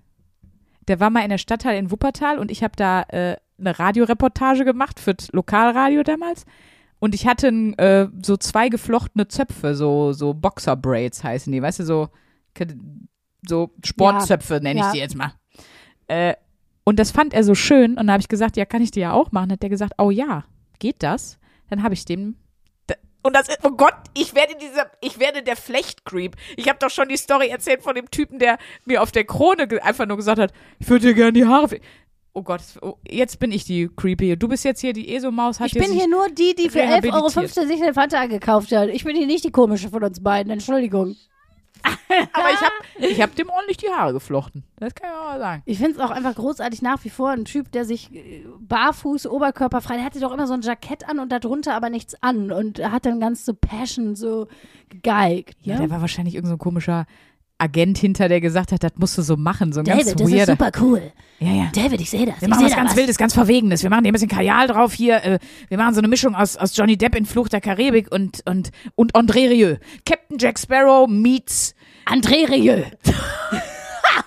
Der 0.89 1.01
war 1.01 1.11
mal 1.11 1.23
in 1.23 1.31
der 1.31 1.39
Stadtteil 1.39 1.79
in 1.79 1.91
Wuppertal 1.91 2.39
und 2.39 2.51
ich 2.51 2.63
habe 2.63 2.75
da 2.77 3.03
äh, 3.09 3.37
eine 3.59 3.79
Radioreportage 3.79 4.65
gemacht 4.65 5.01
für 5.01 5.15
das 5.15 5.31
Lokalradio 5.33 6.03
damals. 6.03 6.45
Und 6.99 7.15
ich 7.15 7.27
hatte 7.27 7.49
äh, 7.49 8.09
so 8.23 8.37
zwei 8.37 8.69
geflochtene 8.69 9.27
Zöpfe, 9.27 9.75
so, 9.75 10.13
so 10.13 10.35
Boxer-Braids 10.35 11.25
heißen 11.25 11.53
die, 11.53 11.63
weißt 11.63 11.81
du, 11.81 11.85
so, 11.85 12.09
so 13.47 13.71
Sportzöpfe 13.85 14.61
nenne 14.63 14.81
ich 14.81 14.87
ja. 14.87 14.93
die 14.93 14.99
jetzt 14.99 15.17
mal. 15.17 15.33
Äh, 16.09 16.35
und 16.85 16.99
das 16.99 17.11
fand 17.11 17.35
er 17.35 17.45
so 17.45 17.55
schön 17.55 17.99
und 17.99 18.07
da 18.07 18.15
habe 18.15 18.21
ich 18.21 18.29
gesagt, 18.29 18.57
ja, 18.57 18.65
kann 18.65 18.83
ich 18.83 18.91
die 18.91 19.01
ja 19.01 19.13
auch 19.13 19.33
machen? 19.33 19.53
Hat 19.53 19.63
der 19.63 19.71
gesagt, 19.71 19.95
oh 19.99 20.11
ja, 20.11 20.45
geht 20.79 21.03
das? 21.03 21.39
Dann 21.71 21.83
habe 21.83 21.95
ich 21.95 22.05
dem 22.05 22.37
und 23.23 23.35
das 23.35 23.49
ist, 23.49 23.59
oh 23.63 23.71
Gott, 23.71 23.95
ich 24.15 24.35
werde 24.35 24.55
dieser, 24.57 24.91
ich 25.01 25.19
werde 25.19 25.43
der 25.43 25.57
Flechtcreep. 25.57 26.37
Ich 26.57 26.69
habe 26.69 26.79
doch 26.81 26.91
schon 26.91 27.09
die 27.09 27.17
Story 27.17 27.49
erzählt 27.49 27.83
von 27.83 27.95
dem 27.95 28.11
Typen, 28.11 28.39
der 28.39 28.59
mir 28.85 29.03
auf 29.03 29.13
der 29.13 29.25
Krone 29.25 29.69
einfach 29.83 30.07
nur 30.07 30.17
gesagt 30.17 30.41
hat, 30.41 30.53
ich 30.79 30.89
würde 30.89 31.09
dir 31.09 31.15
gerne 31.15 31.33
die 31.33 31.47
Haare. 31.47 31.81
Oh 32.35 32.43
Gott, 32.43 32.63
oh, 32.81 32.95
jetzt 33.07 33.39
bin 33.39 33.53
ich 33.53 33.65
die 33.65 33.91
Creepy. 33.95 34.37
Du 34.37 34.49
bist 34.49 34.65
jetzt 34.65 34.81
hier 34.81 34.95
die 34.95 35.15
ESO-Maus. 35.15 35.61
Ich 35.61 35.75
bin 35.75 35.93
hier 35.93 36.09
nur 36.09 36.31
die, 36.31 36.55
die 36.55 36.71
für 36.71 36.81
11,15 36.81 37.13
Euro 37.13 37.29
sich 37.69 37.83
eine 37.83 37.93
Fanta 37.93 38.25
gekauft 38.27 38.73
hat. 38.73 38.89
Ich 38.89 39.05
bin 39.05 39.15
hier 39.15 39.27
nicht 39.27 39.45
die 39.45 39.51
komische 39.51 39.91
von 39.91 40.03
uns 40.03 40.23
beiden. 40.23 40.51
Entschuldigung. 40.51 41.17
Aber 41.83 42.51
ich 42.51 42.61
habe 42.61 42.75
ich 43.13 43.21
hab 43.21 43.35
dem 43.35 43.49
ordentlich 43.49 43.77
die 43.79 43.89
Haare 43.89 44.13
geflochten. 44.13 44.65
Das 44.77 44.95
kann 44.95 45.11
ich 45.11 45.17
auch 45.17 45.25
mal 45.25 45.39
sagen. 45.39 45.63
Ich 45.65 45.79
finde 45.79 45.93
es 45.93 45.99
auch 45.99 46.11
einfach 46.11 46.35
großartig 46.35 46.83
nach 46.83 47.05
wie 47.05 47.11
vor. 47.11 47.31
Ein 47.31 47.45
Typ, 47.45 47.73
der 47.73 47.85
sich 47.85 48.13
äh, 48.15 48.45
barfuß, 48.61 49.27
oberkörperfrei, 49.27 49.97
der 49.97 50.05
hatte 50.05 50.21
doch 50.21 50.33
immer 50.33 50.47
so 50.47 50.55
ein 50.55 50.63
Jackett 50.63 51.09
an 51.09 51.19
und 51.19 51.31
darunter 51.31 51.75
aber 51.75 51.91
nichts 51.91 52.21
an. 52.23 52.53
Und 52.53 52.79
hat 52.79 53.07
dann 53.07 53.21
ganz 53.21 53.45
so 53.45 53.55
Passion 53.55 54.15
so 54.15 54.49
gegeigt. 54.89 55.57
Ja, 55.63 55.75
ne? 55.75 55.83
der 55.83 55.91
war 55.91 56.01
wahrscheinlich 56.01 56.35
irgendein 56.35 56.59
so 56.59 56.59
komischer 56.59 57.07
Agent 57.63 57.99
hinter, 57.99 58.29
der 58.29 58.41
gesagt 58.41 58.73
hat, 58.73 58.83
das 58.83 58.93
musst 58.97 59.17
du 59.17 59.23
so 59.23 59.37
machen. 59.37 59.73
So 59.73 59.81
ein 59.81 59.85
David, 59.85 60.07
ganz 60.07 60.17
das 60.17 60.29
ist 60.29 60.35
weirder. 60.35 60.53
super 60.53 60.71
cool. 60.81 61.13
Ja, 61.39 61.53
ja. 61.53 61.71
David, 61.75 62.01
ich 62.01 62.11
sehe 62.11 62.27
das. 62.27 62.37
Wir 62.41 62.49
ich 62.49 62.49
machen 62.49 62.65
was 62.67 62.75
ganz 62.77 62.97
Wildes, 62.97 63.17
ganz 63.19 63.35
Verwegenes. 63.35 63.83
Wir 63.83 63.91
machen 63.91 64.05
hier 64.05 64.11
ein 64.11 64.15
bisschen 64.15 64.29
Kajal 64.29 64.67
drauf 64.69 64.93
hier. 64.93 65.25
Äh, 65.25 65.39
wir 65.69 65.79
machen 65.79 65.95
so 65.95 66.01
eine 66.01 66.09
Mischung 66.09 66.35
aus, 66.35 66.57
aus 66.57 66.77
Johnny 66.77 66.97
Depp 66.97 67.15
in 67.17 67.27
Fluch 67.27 67.49
der 67.49 67.61
Karibik 67.61 68.11
und, 68.13 68.43
und, 68.47 68.71
und 68.95 69.15
André 69.15 69.49
Rieu. 69.51 69.77
Captain 70.07 70.39
Jack 70.39 70.59
Sparrow 70.59 71.09
meets. 71.09 71.75
André 72.07 72.49
Rieu. 72.51 72.83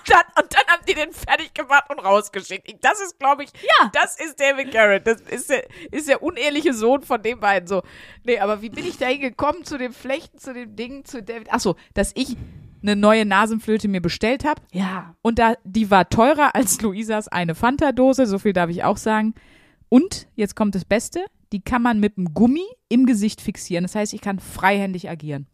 Dann, 0.08 0.22
und 0.44 0.52
dann 0.52 0.66
haben 0.68 0.82
die 0.88 0.94
den 0.94 1.12
fertig 1.12 1.52
gemacht 1.54 1.84
und 1.90 1.98
rausgeschickt. 2.00 2.68
Ich- 2.68 2.76
Das 2.80 3.00
ist, 3.00 3.18
glaube 3.18 3.44
ich, 3.44 3.50
Ja. 3.80 3.90
das 3.92 4.18
ist 4.18 4.40
David 4.40 4.72
Garrett. 4.72 5.06
Das 5.06 5.20
ist 5.20 5.50
der, 5.50 5.64
ist 5.92 6.08
der 6.08 6.22
uneheliche 6.22 6.74
Sohn 6.74 7.02
von 7.02 7.22
den 7.22 7.38
beiden. 7.40 7.68
So, 7.68 7.82
nee, 8.24 8.38
aber 8.38 8.62
wie 8.62 8.70
bin 8.70 8.86
ich 8.86 8.98
da 8.98 9.06
hingekommen 9.06 9.64
zu 9.64 9.78
dem 9.78 9.92
Flechten, 9.92 10.38
zu 10.38 10.52
dem 10.54 10.74
Ding, 10.76 11.04
zu 11.04 11.22
David? 11.22 11.48
Ach 11.50 11.60
so, 11.60 11.76
dass 11.94 12.12
ich 12.14 12.36
eine 12.86 13.00
neue 13.00 13.24
Nasenflöte 13.24 13.88
mir 13.88 14.00
bestellt 14.00 14.44
habe. 14.44 14.62
Ja. 14.72 15.14
Und 15.22 15.38
da, 15.38 15.54
die 15.64 15.90
war 15.90 16.08
teurer 16.08 16.54
als 16.54 16.80
Luisas 16.80 17.28
eine 17.28 17.54
Fanta-Dose, 17.54 18.26
so 18.26 18.38
viel 18.38 18.52
darf 18.52 18.70
ich 18.70 18.84
auch 18.84 18.96
sagen. 18.96 19.34
Und, 19.88 20.26
jetzt 20.34 20.56
kommt 20.56 20.74
das 20.74 20.84
Beste, 20.84 21.24
die 21.52 21.60
kann 21.60 21.82
man 21.82 22.00
mit 22.00 22.18
einem 22.18 22.34
Gummi 22.34 22.66
im 22.88 23.06
Gesicht 23.06 23.40
fixieren. 23.40 23.84
Das 23.84 23.94
heißt, 23.94 24.14
ich 24.14 24.20
kann 24.20 24.38
freihändig 24.38 25.08
agieren. 25.08 25.46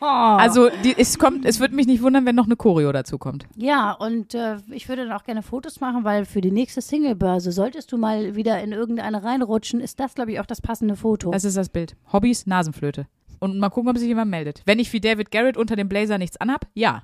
Also, 0.00 0.68
die, 0.82 0.96
es 0.98 1.18
kommt, 1.18 1.44
es 1.44 1.60
würde 1.60 1.74
mich 1.74 1.86
nicht 1.86 2.02
wundern, 2.02 2.26
wenn 2.26 2.34
noch 2.34 2.46
eine 2.46 2.56
Choreo 2.56 2.90
dazu 2.90 3.18
kommt. 3.18 3.46
Ja, 3.56 3.92
und 3.92 4.34
äh, 4.34 4.56
ich 4.72 4.88
würde 4.88 5.06
dann 5.06 5.12
auch 5.12 5.22
gerne 5.22 5.42
Fotos 5.42 5.80
machen, 5.80 6.02
weil 6.02 6.24
für 6.24 6.40
die 6.40 6.50
nächste 6.50 6.80
Singlebörse, 6.80 7.52
solltest 7.52 7.92
du 7.92 7.98
mal 7.98 8.34
wieder 8.34 8.60
in 8.62 8.72
irgendeine 8.72 9.22
reinrutschen, 9.22 9.80
ist 9.80 10.00
das, 10.00 10.14
glaube 10.14 10.32
ich, 10.32 10.40
auch 10.40 10.46
das 10.46 10.60
passende 10.60 10.96
Foto. 10.96 11.30
Das 11.30 11.44
ist 11.44 11.56
das 11.56 11.68
Bild. 11.68 11.94
Hobbys, 12.12 12.46
Nasenflöte. 12.46 13.06
Und 13.40 13.58
mal 13.58 13.70
gucken, 13.70 13.90
ob 13.90 13.98
sich 13.98 14.08
jemand 14.08 14.30
meldet. 14.30 14.62
Wenn 14.66 14.78
ich 14.78 14.92
wie 14.92 15.00
David 15.00 15.30
Garrett 15.30 15.56
unter 15.56 15.74
dem 15.74 15.88
Blazer 15.88 16.18
nichts 16.18 16.36
anhab, 16.36 16.66
ja. 16.74 17.02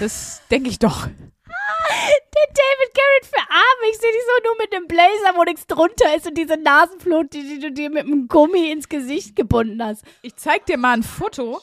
Das 0.00 0.40
denke 0.50 0.70
ich 0.70 0.78
doch. 0.78 1.06
Der 1.06 2.48
David 2.48 2.94
Garrett 2.94 3.26
für 3.26 3.50
Arme. 3.50 3.90
Ich 3.90 3.98
sehe 3.98 4.10
dich 4.10 4.20
so 4.22 4.48
nur 4.48 4.56
mit 4.58 4.74
einem 4.74 4.86
Blazer, 4.86 5.36
wo 5.36 5.44
nichts 5.44 5.66
drunter 5.66 6.16
ist 6.16 6.26
und 6.26 6.36
diese 6.36 6.56
Nasenflut, 6.56 7.32
die, 7.32 7.42
die 7.42 7.58
du 7.58 7.72
dir 7.72 7.90
mit 7.90 8.04
einem 8.04 8.28
Gummi 8.28 8.70
ins 8.70 8.88
Gesicht 8.88 9.36
gebunden 9.36 9.82
hast. 9.82 10.04
Ich 10.22 10.36
zeig 10.36 10.66
dir 10.66 10.76
mal 10.76 10.92
ein 10.92 11.02
Foto, 11.02 11.60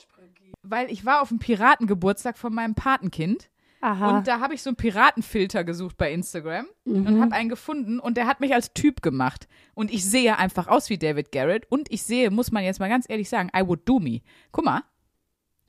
weil 0.62 0.92
ich 0.92 1.06
war 1.06 1.22
auf 1.22 1.30
dem 1.30 1.40
Piratengeburtstag 1.40 2.38
von 2.38 2.54
meinem 2.54 2.76
Patenkind. 2.76 3.50
Aha. 3.84 4.18
Und 4.18 4.28
da 4.30 4.40
habe 4.40 4.54
ich 4.54 4.62
so 4.64 4.70
einen 4.70 4.78
Piratenfilter 4.78 5.66
gesucht 5.66 5.98
bei 5.98 6.14
Instagram 6.14 6.68
und 6.86 7.20
habe 7.20 7.34
einen 7.34 7.50
gefunden 7.50 8.00
und 8.00 8.16
der 8.16 8.28
hat 8.28 8.40
mich 8.40 8.54
als 8.54 8.74
Typ 8.74 9.02
gemacht. 9.02 9.50
Und 9.74 9.92
ich 9.94 10.06
sehe 10.06 10.38
einfach 10.38 10.68
aus 10.70 10.90
wie 10.90 10.98
David 10.98 11.34
Garrett 11.34 11.70
und 11.70 11.92
ich 11.92 12.04
sehe, 12.04 12.32
muss 12.32 12.52
man 12.54 12.64
jetzt 12.64 12.80
mal 12.80 12.88
ganz 12.88 13.06
ehrlich 13.10 13.28
sagen, 13.28 13.50
I 13.54 13.68
would 13.68 13.82
do 13.84 14.00
me. 14.00 14.22
Guck 14.54 14.64
mal. 14.66 14.84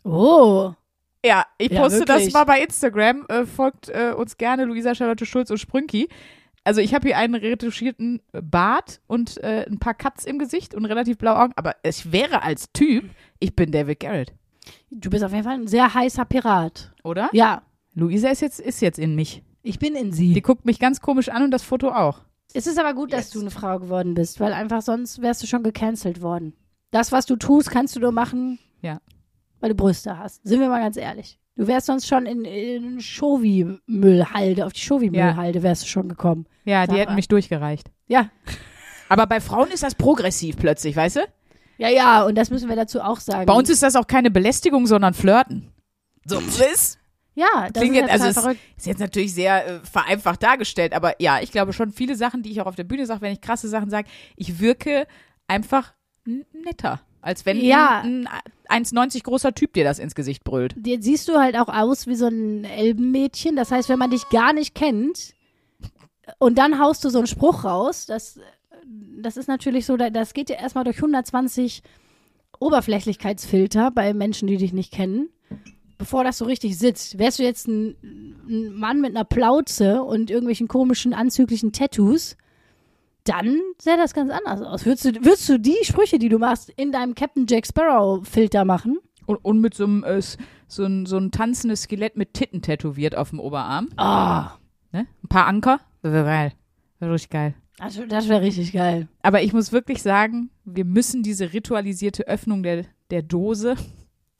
oh. 0.05 0.73
Ja, 1.27 1.47
ich 1.57 1.73
Ja, 1.73 1.81
poste 1.81 2.01
wirklich. 2.01 2.27
das 2.27 2.33
mal 2.35 2.45
bei 2.45 2.61
Instagram. 2.61 3.25
Äh, 3.29 3.47
folgt 3.47 3.89
äh, 3.89 4.13
uns 4.15 4.37
gerne, 4.37 4.65
Luisa 4.67 4.95
Charlotte 4.95 5.25
Schulz 5.25 5.51
und 5.51 5.57
Sprünki. 5.59 6.09
Also 6.65 6.81
ich 6.83 6.95
habe 6.95 7.09
hier 7.09 7.17
einen 7.19 7.35
retuschierten 7.35 8.21
Bart 8.33 9.01
und 9.07 9.43
äh, 9.43 9.65
ein 9.69 9.79
paar 9.79 9.95
Cuts 9.95 10.25
im 10.27 10.39
Gesicht 10.39 10.75
und 10.75 10.85
relativ 10.85 11.17
blaue 11.19 11.39
Augen. 11.41 11.53
Aber 11.57 11.77
ich 11.83 12.13
wäre 12.13 12.43
als 12.43 12.71
Typ, 12.73 13.11
ich 13.41 13.57
bin 13.57 13.73
David 13.73 14.01
Garrett, 14.01 14.35
Du 14.91 15.11
bist 15.11 15.25
auf 15.25 15.33
jeden 15.33 15.45
Fall 15.45 15.55
ein 15.55 15.67
sehr 15.67 15.93
heißer 15.93 16.25
Pirat. 16.27 16.93
oder? 17.03 17.29
Ja, 17.33 17.63
Luisa 17.95 18.29
ist 18.29 18.41
jetzt, 18.43 18.61
ist 18.61 18.81
jetzt 18.81 18.99
in 18.99 19.15
mich. 19.15 19.43
ich 19.63 19.79
bin 19.79 19.95
in 19.95 20.11
Die 20.11 20.35
sie. 20.35 20.41
guckt 20.43 20.65
mich 20.65 20.79
ganz 20.79 21.01
komisch 21.01 21.29
an 21.29 21.43
und 21.45 21.51
das 21.51 21.63
Foto 21.63 21.91
auch. 21.91 22.21
Es 22.53 22.67
ist 22.67 22.79
aber 22.79 22.95
gut, 22.95 23.13
dass 23.13 23.31
du 23.31 23.41
eine 23.41 23.51
Frau 23.51 23.79
geworden 23.79 24.15
bist, 24.15 24.39
weil 24.41 24.53
einfach 24.53 24.83
sonst 24.83 25.21
wärst 25.23 25.43
du 25.43 25.47
schon 25.47 25.63
gecancelt 25.63 26.23
worden. 26.23 26.55
Das, 26.91 27.11
was 27.13 27.27
du 27.27 27.37
tust, 27.37 27.71
kannst 27.71 27.97
du 27.97 28.01
nur 28.01 28.13
machen, 28.13 28.59
Ja. 28.83 29.01
weil 29.61 29.71
du 29.71 29.75
Brüste 29.75 30.19
hast. 30.19 30.47
Sind 30.47 30.61
wir 30.61 30.69
mal 30.69 30.81
ganz 30.81 30.97
ehrlich. 30.97 31.41
Du 31.57 31.67
wärst 31.67 31.87
sonst 31.87 32.07
schon 32.07 32.27
in, 32.27 32.45
in 32.45 33.01
Shovi-Müllhalde, 33.01 34.67
auf 34.67 34.73
die 34.73 34.81
Shovi-Müllhalde 34.81 35.63
wärst 35.63 35.83
du 35.85 35.87
schon 35.89 36.09
gekommen. 36.09 36.47
Ja, 36.65 36.87
die 36.87 36.95
hätten 36.97 37.13
mal. 37.13 37.17
mich 37.17 37.29
durchgereicht. 37.29 37.91
Ja. 38.07 38.31
Aber 39.09 39.27
bei 39.27 39.41
Frauen 39.41 39.71
ist 39.71 39.83
das 39.83 39.95
progressiv 39.95 40.57
plötzlich, 40.57 40.97
weißt 40.97 41.17
du? 41.17 41.21
Ja, 41.79 41.89
ja, 41.89 42.25
und 42.25 42.37
das 42.37 42.51
müssen 42.51 42.69
wir 42.69 42.77
dazu 42.77 43.01
auch 43.01 43.19
sagen. 43.21 43.47
Bei 43.47 43.53
uns 43.55 43.69
ist 43.69 43.83
das 43.83 43.97
auch 43.97 44.07
keine 44.07 44.31
Belästigung, 44.31 44.87
sondern 44.87 45.15
Flirten. 45.15 45.73
So, 46.25 46.39
Chris? 46.57 46.99
Ja, 47.35 47.69
das 47.73 47.83
Klingt 47.83 47.97
ist 47.97 48.03
jetzt, 48.03 48.11
also 48.23 48.41
verrückt. 48.41 48.61
ist 48.77 48.87
jetzt 48.87 49.01
natürlich 49.01 49.35
sehr 49.35 49.67
äh, 49.67 49.81
vereinfacht 49.81 50.43
dargestellt, 50.43 50.93
aber 50.95 51.21
ja, 51.21 51.41
ich 51.41 51.51
glaube 51.53 51.73
schon 51.73 51.91
viele 51.91 52.17
Sachen, 52.17 52.43
die 52.43 52.51
ich 52.51 52.61
auch 52.61 52.67
auf 52.67 52.77
der 52.77 52.85
Bühne 52.85 53.07
sage, 53.07 53.21
wenn 53.23 53.33
ich 53.33 53.41
krasse 53.41 53.69
Sachen 53.69 53.91
sage, 53.91 54.09
ich 54.37 54.61
wirke 54.61 55.07
einfach 55.49 55.93
netter, 56.53 57.01
als 57.21 57.45
wenn 57.45 57.61
Ja. 57.61 58.01
ein, 58.03 58.29
ein 58.69 58.85
1,90 58.85 59.23
großer 59.25 59.53
Typ 59.55 59.73
dir 59.75 59.85
das 59.85 59.99
ins 59.99 60.15
Gesicht 60.15 60.43
brüllt. 60.45 60.75
Jetzt 60.85 61.05
siehst 61.05 61.29
du 61.29 61.35
halt 61.39 61.57
auch 61.57 61.69
aus 61.69 62.07
wie 62.07 62.15
so 62.17 62.27
ein 62.29 62.65
Elbenmädchen. 62.65 63.57
Das 63.57 63.71
heißt, 63.71 63.89
wenn 63.89 63.99
man 63.99 64.11
dich 64.11 64.29
gar 64.31 64.53
nicht 64.53 64.75
kennt, 64.75 65.35
und 66.39 66.57
dann 66.57 66.79
haust 66.81 67.05
du 67.05 67.11
so 67.11 67.19
einen 67.19 67.27
Spruch 67.27 67.65
raus. 67.65 68.07
Das, 68.07 68.41
das 69.21 69.37
ist 69.37 69.47
natürlich 69.49 69.85
so, 69.85 69.97
da- 69.99 70.09
das 70.09 70.33
geht 70.33 70.49
ja 70.49 70.57
erstmal 70.57 70.85
durch 70.85 70.97
120 70.97 71.83
Oberflächlichkeitsfilter 72.61 73.91
bei 73.91 74.15
Menschen, 74.15 74.47
die 74.49 74.57
dich 74.57 74.73
nicht 74.73 74.93
kennen. 74.93 75.29
Bevor 75.99 76.25
das 76.25 76.39
so 76.39 76.45
richtig 76.45 76.79
sitzt. 76.79 77.19
Wärst 77.19 77.39
du 77.39 77.43
jetzt 77.43 77.69
ein, 77.69 77.97
ein 78.49 78.75
Mann 78.75 79.01
mit 79.01 79.11
einer 79.11 79.25
Plauze 79.25 80.03
und 80.03 80.31
irgendwelchen 80.31 80.69
komischen, 80.69 81.15
anzüglichen 81.15 81.73
Tattoos, 81.73 82.37
dann 83.25 83.59
sähe 83.81 83.97
das 83.97 84.13
ganz 84.13 84.31
anders 84.31 84.61
aus. 84.61 84.85
Würdest 84.85 85.05
du, 85.05 85.11
würdest 85.25 85.49
du 85.49 85.59
die 85.59 85.79
Sprüche, 85.83 86.19
die 86.19 86.29
du 86.29 86.39
machst, 86.39 86.71
in 86.77 86.93
deinem 86.93 87.15
Captain 87.15 87.47
Jack 87.49 87.67
Sparrow 87.67 88.27
Filter 88.27 88.65
machen? 88.65 88.99
Und, 89.27 89.37
und 89.45 89.61
mit 89.61 89.75
so 89.75 89.85
einem, 89.85 90.05
äh, 90.05 90.21
so, 90.67 90.85
ein, 90.85 91.07
so 91.07 91.17
ein 91.17 91.31
tanzendes 91.31 91.83
Skelett 91.83 92.17
mit 92.17 92.35
Titten 92.35 92.61
tätowiert 92.61 93.17
auf 93.17 93.31
dem 93.31 93.41
Oberarm. 93.41 93.89
Ah, 93.97 94.59
Ne? 94.95 95.09
Ein 95.25 95.29
paar 95.29 95.47
Anker. 95.47 95.81
Das 96.03 96.13
wäre 96.13 96.25
geil. 96.25 96.53
Das 97.01 97.01
wäre 97.01 97.13
richtig 97.13 97.31
geil. 97.31 97.55
das, 97.79 98.01
das 98.09 98.29
wäre 98.29 98.43
richtig 98.43 98.73
geil. 98.73 99.09
Aber 99.23 99.43
ich 99.43 99.53
muss 99.53 99.73
wirklich 99.73 100.03
sagen, 100.03 100.51
wir 100.65 100.85
müssen 100.85 101.25
diese 101.25 101.53
ritualisierte 101.53 102.29
Öffnung 102.29 102.63
der, 102.63 102.85
der 103.11 103.23
Dose, 103.23 103.75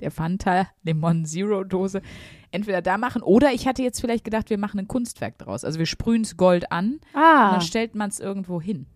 der 0.01 0.11
Fanta 0.11 0.67
Lemon 0.83 1.25
Zero 1.25 1.65
Dose, 1.65 2.03
entweder 2.51 2.83
da 2.83 2.99
machen 2.99 3.23
oder 3.23 3.53
ich 3.53 3.67
hatte 3.67 3.83
jetzt 3.83 4.01
vielleicht 4.01 4.25
gedacht, 4.25 4.51
wir 4.51 4.59
machen 4.59 4.81
ein 4.81 4.89
Kunstwerk 4.89 5.39
draus. 5.39 5.65
Also 5.65 5.79
wir 5.79 5.87
sprühen 5.87 6.23
es 6.23 6.37
Gold 6.37 6.71
an 6.73 6.95
und 6.95 7.01
Ah, 7.21 7.53
dann 7.53 7.61
stellt 7.61 7.95
man 7.95 8.11
es 8.11 8.21
irgendwo 8.21 8.61
hin. 8.61 8.87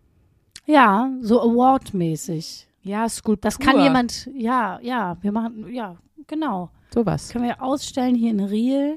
ja, 0.67 1.11
so 1.21 1.41
Award-mäßig. 1.41 2.67
Ja, 2.83 3.09
Skulptur. 3.09 3.49
Das 3.49 3.59
kann 3.59 3.81
jemand, 3.81 4.31
ja, 4.35 4.79
ja, 4.83 5.17
wir 5.21 5.33
machen, 5.33 5.69
ja, 5.73 5.97
genau. 6.27 6.71
Sowas. 6.95 7.29
Können 7.31 7.45
wir 7.45 7.63
ausstellen 7.63 8.15
hier 8.15 8.31
in 8.31 8.41
Riel. 8.41 8.97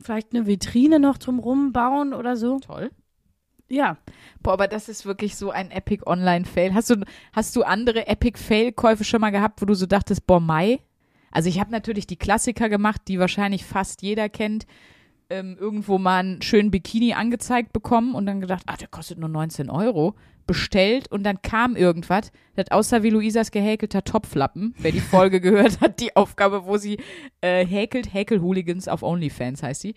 Vielleicht 0.00 0.34
eine 0.34 0.46
Vitrine 0.46 0.98
noch 0.98 1.18
drumrum 1.18 1.72
bauen 1.72 2.12
oder 2.12 2.36
so. 2.36 2.58
Toll. 2.58 2.90
Ja. 3.68 3.96
Boah, 4.42 4.52
aber 4.52 4.68
das 4.68 4.88
ist 4.88 5.06
wirklich 5.06 5.36
so 5.36 5.50
ein 5.50 5.70
Epic 5.70 6.04
Online-Fail. 6.06 6.74
Hast 6.74 6.90
du, 6.90 6.96
hast 7.32 7.56
du 7.56 7.62
andere 7.62 8.06
Epic-Fail-Käufe 8.06 9.04
schon 9.04 9.20
mal 9.20 9.30
gehabt, 9.30 9.62
wo 9.62 9.66
du 9.66 9.74
so 9.74 9.86
dachtest, 9.86 10.26
boah, 10.26 10.40
Mai? 10.40 10.80
Also 11.30 11.48
ich 11.48 11.58
habe 11.58 11.72
natürlich 11.72 12.06
die 12.06 12.16
Klassiker 12.16 12.68
gemacht, 12.68 13.02
die 13.08 13.18
wahrscheinlich 13.18 13.64
fast 13.64 14.02
jeder 14.02 14.28
kennt. 14.28 14.66
Ähm, 15.30 15.56
irgendwo 15.58 15.98
mal 15.98 16.18
einen 16.18 16.42
schönen 16.42 16.70
Bikini 16.70 17.14
angezeigt 17.14 17.72
bekommen 17.72 18.14
und 18.14 18.26
dann 18.26 18.42
gedacht, 18.42 18.64
ah, 18.66 18.76
der 18.76 18.88
kostet 18.88 19.18
nur 19.18 19.28
19 19.28 19.70
Euro. 19.70 20.14
Bestellt 20.46 21.10
und 21.10 21.24
dann 21.24 21.40
kam 21.40 21.74
irgendwas, 21.74 22.30
das 22.54 22.70
aussah 22.70 23.02
wie 23.02 23.08
Luisas 23.08 23.50
gehäkelter 23.50 24.04
Topflappen. 24.04 24.74
Wer 24.78 24.92
die 24.92 25.00
Folge 25.00 25.40
gehört 25.40 25.80
hat, 25.80 26.00
die 26.00 26.14
Aufgabe, 26.14 26.66
wo 26.66 26.76
sie 26.76 26.98
äh, 27.40 27.64
häkelt, 27.64 28.12
Häkel-Hooligans 28.12 28.86
auf 28.86 29.02
OnlyFans 29.02 29.62
heißt 29.62 29.80
sie. 29.80 29.94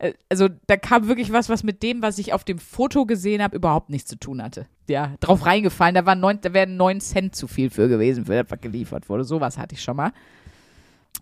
Äh, 0.00 0.14
also 0.28 0.48
da 0.66 0.76
kam 0.76 1.06
wirklich 1.08 1.32
was, 1.32 1.48
was 1.48 1.62
mit 1.62 1.82
dem, 1.82 2.02
was 2.02 2.18
ich 2.18 2.32
auf 2.32 2.42
dem 2.44 2.58
Foto 2.58 3.06
gesehen 3.06 3.42
habe, 3.42 3.54
überhaupt 3.56 3.90
nichts 3.90 4.08
zu 4.10 4.16
tun 4.16 4.42
hatte. 4.42 4.66
Ja, 4.88 5.14
drauf 5.20 5.46
reingefallen, 5.46 5.94
da, 5.94 6.04
waren 6.06 6.18
neun, 6.20 6.40
da 6.40 6.52
wären 6.52 6.76
neun 6.76 7.00
Cent 7.00 7.36
zu 7.36 7.46
viel 7.46 7.70
für 7.70 7.88
gewesen, 7.88 8.26
für 8.26 8.34
das, 8.42 8.50
was 8.50 8.60
geliefert 8.60 9.08
wurde. 9.08 9.24
Sowas 9.24 9.56
hatte 9.58 9.74
ich 9.74 9.82
schon 9.82 9.96
mal. 9.96 10.12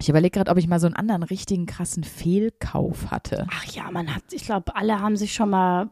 Ich 0.00 0.08
überlege 0.08 0.38
gerade, 0.38 0.50
ob 0.50 0.58
ich 0.58 0.68
mal 0.68 0.78
so 0.78 0.86
einen 0.86 0.94
anderen 0.96 1.24
richtigen 1.24 1.66
krassen 1.66 2.04
Fehlkauf 2.04 3.10
hatte. 3.10 3.46
Ach 3.50 3.64
ja, 3.64 3.90
man 3.90 4.14
hat, 4.14 4.22
ich 4.30 4.44
glaube, 4.44 4.76
alle 4.76 5.00
haben 5.00 5.16
sich 5.16 5.34
schon 5.34 5.50
mal 5.50 5.90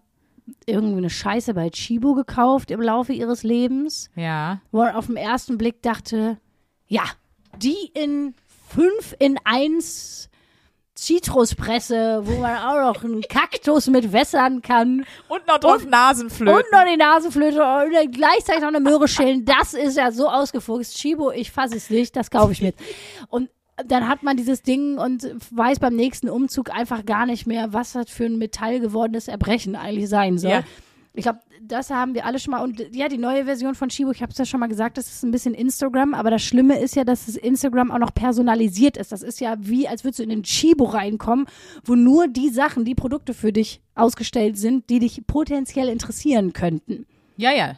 irgendwie 0.64 0.99
eine 0.99 1.11
Scheiße 1.11 1.55
bei 1.55 1.70
Chibo 1.70 2.14
gekauft 2.14 2.70
im 2.70 2.81
Laufe 2.81 3.12
ihres 3.12 3.42
Lebens, 3.42 4.11
Ja. 4.14 4.61
wo 4.70 4.79
man 4.79 4.94
auf 4.94 5.07
den 5.07 5.16
ersten 5.16 5.59
Blick 5.59 5.83
dachte, 5.83 6.38
ja, 6.87 7.03
die 7.61 7.75
in 7.94 8.35
fünf 8.68 9.16
in 9.18 9.38
eins 9.42 10.29
Zitruspresse, 10.96 12.22
wo 12.24 12.40
man 12.40 12.56
auch 12.59 12.94
noch 12.94 13.04
einen 13.04 13.20
Kaktus 13.22 13.87
mit 13.87 14.12
wässern 14.12 14.62
kann 14.62 15.04
Und 15.28 15.46
noch 15.46 15.59
drauf 15.59 15.85
Nasenflöten. 15.85 16.54
und 16.56 16.64
noch 16.72 16.85
die 16.90 16.96
Nasenflöte 16.96 17.62
und 17.62 18.12
gleichzeitig 18.12 18.62
noch 18.62 18.68
eine 18.68 18.80
Möhre 18.80 19.06
schälen. 19.06 19.44
Das 19.44 19.74
ist 19.74 19.96
ja 19.96 20.11
so 20.11 20.28
ausgefuchst. 20.28 20.96
Chibo, 20.96 21.30
ich 21.30 21.52
fasse 21.52 21.76
es 21.76 21.90
nicht, 21.90 22.16
das 22.16 22.30
kaufe 22.30 22.52
ich 22.52 22.62
mit. 22.62 22.74
Und 23.28 23.50
dann 23.85 24.09
hat 24.09 24.22
man 24.22 24.37
dieses 24.37 24.62
Ding 24.62 24.96
und 24.98 25.30
weiß 25.50 25.80
beim 25.80 25.94
nächsten 25.94 26.30
Umzug 26.30 26.70
einfach 26.70 27.04
gar 27.04 27.26
nicht 27.26 27.46
mehr, 27.46 27.72
was 27.72 27.92
das 27.92 28.09
für 28.11 28.24
ein 28.24 28.38
Metall 28.38 28.80
gewordenes 28.80 29.28
Erbrechen 29.28 29.76
eigentlich 29.76 30.09
sein 30.09 30.38
soll. 30.38 30.50
Ja. 30.50 30.62
Ich 31.16 31.22
glaube, 31.22 31.40
das 31.62 31.88
haben 31.88 32.14
wir 32.14 32.26
alle 32.26 32.38
schon 32.38 32.50
mal. 32.52 32.62
Und 32.62 32.94
ja, 32.94 33.09
die 33.09 33.16
neue 33.16 33.46
Version 33.46 33.74
von 33.74 33.88
Chibo, 33.88 34.11
ich 34.11 34.20
habe 34.20 34.33
es 34.33 34.38
ja 34.38 34.44
schon 34.44 34.61
mal 34.61 34.68
gesagt, 34.68 34.98
das 34.98 35.09
ist 35.09 35.24
ein 35.24 35.31
bisschen 35.31 35.55
Instagram. 35.55 36.12
Aber 36.12 36.31
das 36.31 36.42
Schlimme 36.42 36.79
ist 36.79 36.94
ja, 36.94 37.05
dass 37.05 37.24
das 37.24 37.37
Instagram 37.37 37.90
auch 37.90 37.98
noch 37.98 38.12
personalisiert 38.12 38.98
ist. 38.98 39.12
Das 39.12 39.22
ist 39.22 39.40
ja 39.40 39.57
wie, 39.59 39.88
als 39.88 40.05
würdest 40.05 40.18
du 40.18 40.24
in 40.24 40.29
den 40.29 40.42
Chibo 40.42 40.85
reinkommen, 40.85 41.46
wo 41.85 41.94
nur 41.94 42.29
die 42.29 42.50
Sachen, 42.50 42.85
die 42.85 42.94
Produkte 42.94 43.33
für 43.33 43.50
dich 43.50 43.81
ausgestellt 43.94 44.59
sind, 44.59 44.90
die 44.90 44.98
dich 44.98 45.26
potenziell 45.26 45.88
interessieren 45.88 46.52
könnten. 46.52 47.07
Ja, 47.38 47.50
ja. 47.52 47.76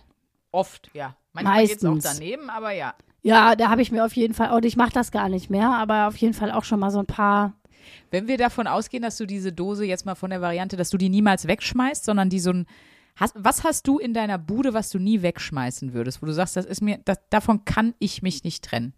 Oft, 0.50 0.90
ja. 0.92 1.14
Manchmal 1.32 1.66
geht's 1.66 1.84
auch 1.84 1.94
Meistens. 1.94 2.18
daneben, 2.18 2.50
aber 2.50 2.72
ja. 2.72 2.94
Ja, 3.22 3.54
da 3.54 3.70
habe 3.70 3.82
ich 3.82 3.92
mir 3.92 4.04
auf 4.04 4.14
jeden 4.14 4.34
Fall, 4.34 4.50
und 4.50 4.64
ich 4.64 4.76
mache 4.76 4.92
das 4.92 5.12
gar 5.12 5.28
nicht 5.28 5.48
mehr, 5.48 5.70
aber 5.70 6.08
auf 6.08 6.16
jeden 6.16 6.34
Fall 6.34 6.50
auch 6.50 6.64
schon 6.64 6.80
mal 6.80 6.90
so 6.90 6.98
ein 6.98 7.06
paar. 7.06 7.52
Wenn 8.10 8.26
wir 8.26 8.36
davon 8.36 8.66
ausgehen, 8.66 9.02
dass 9.02 9.16
du 9.16 9.26
diese 9.26 9.52
Dose 9.52 9.84
jetzt 9.84 10.06
mal 10.06 10.16
von 10.16 10.30
der 10.30 10.40
Variante, 10.40 10.76
dass 10.76 10.90
du 10.90 10.98
die 10.98 11.08
niemals 11.08 11.46
wegschmeißt, 11.46 12.04
sondern 12.04 12.30
die 12.30 12.40
so 12.40 12.50
ein. 12.50 12.66
Hast, 13.18 13.34
was 13.36 13.64
hast 13.64 13.86
du 13.88 13.98
in 13.98 14.14
deiner 14.14 14.38
Bude, 14.38 14.74
was 14.74 14.90
du 14.90 14.98
nie 14.98 15.22
wegschmeißen 15.22 15.92
würdest, 15.92 16.22
wo 16.22 16.26
du 16.26 16.32
sagst, 16.32 16.56
das 16.56 16.64
ist 16.64 16.80
mir, 16.82 16.98
das, 17.04 17.18
davon 17.30 17.64
kann 17.64 17.94
ich 17.98 18.22
mich 18.22 18.44
nicht 18.44 18.64
trennen? 18.64 18.94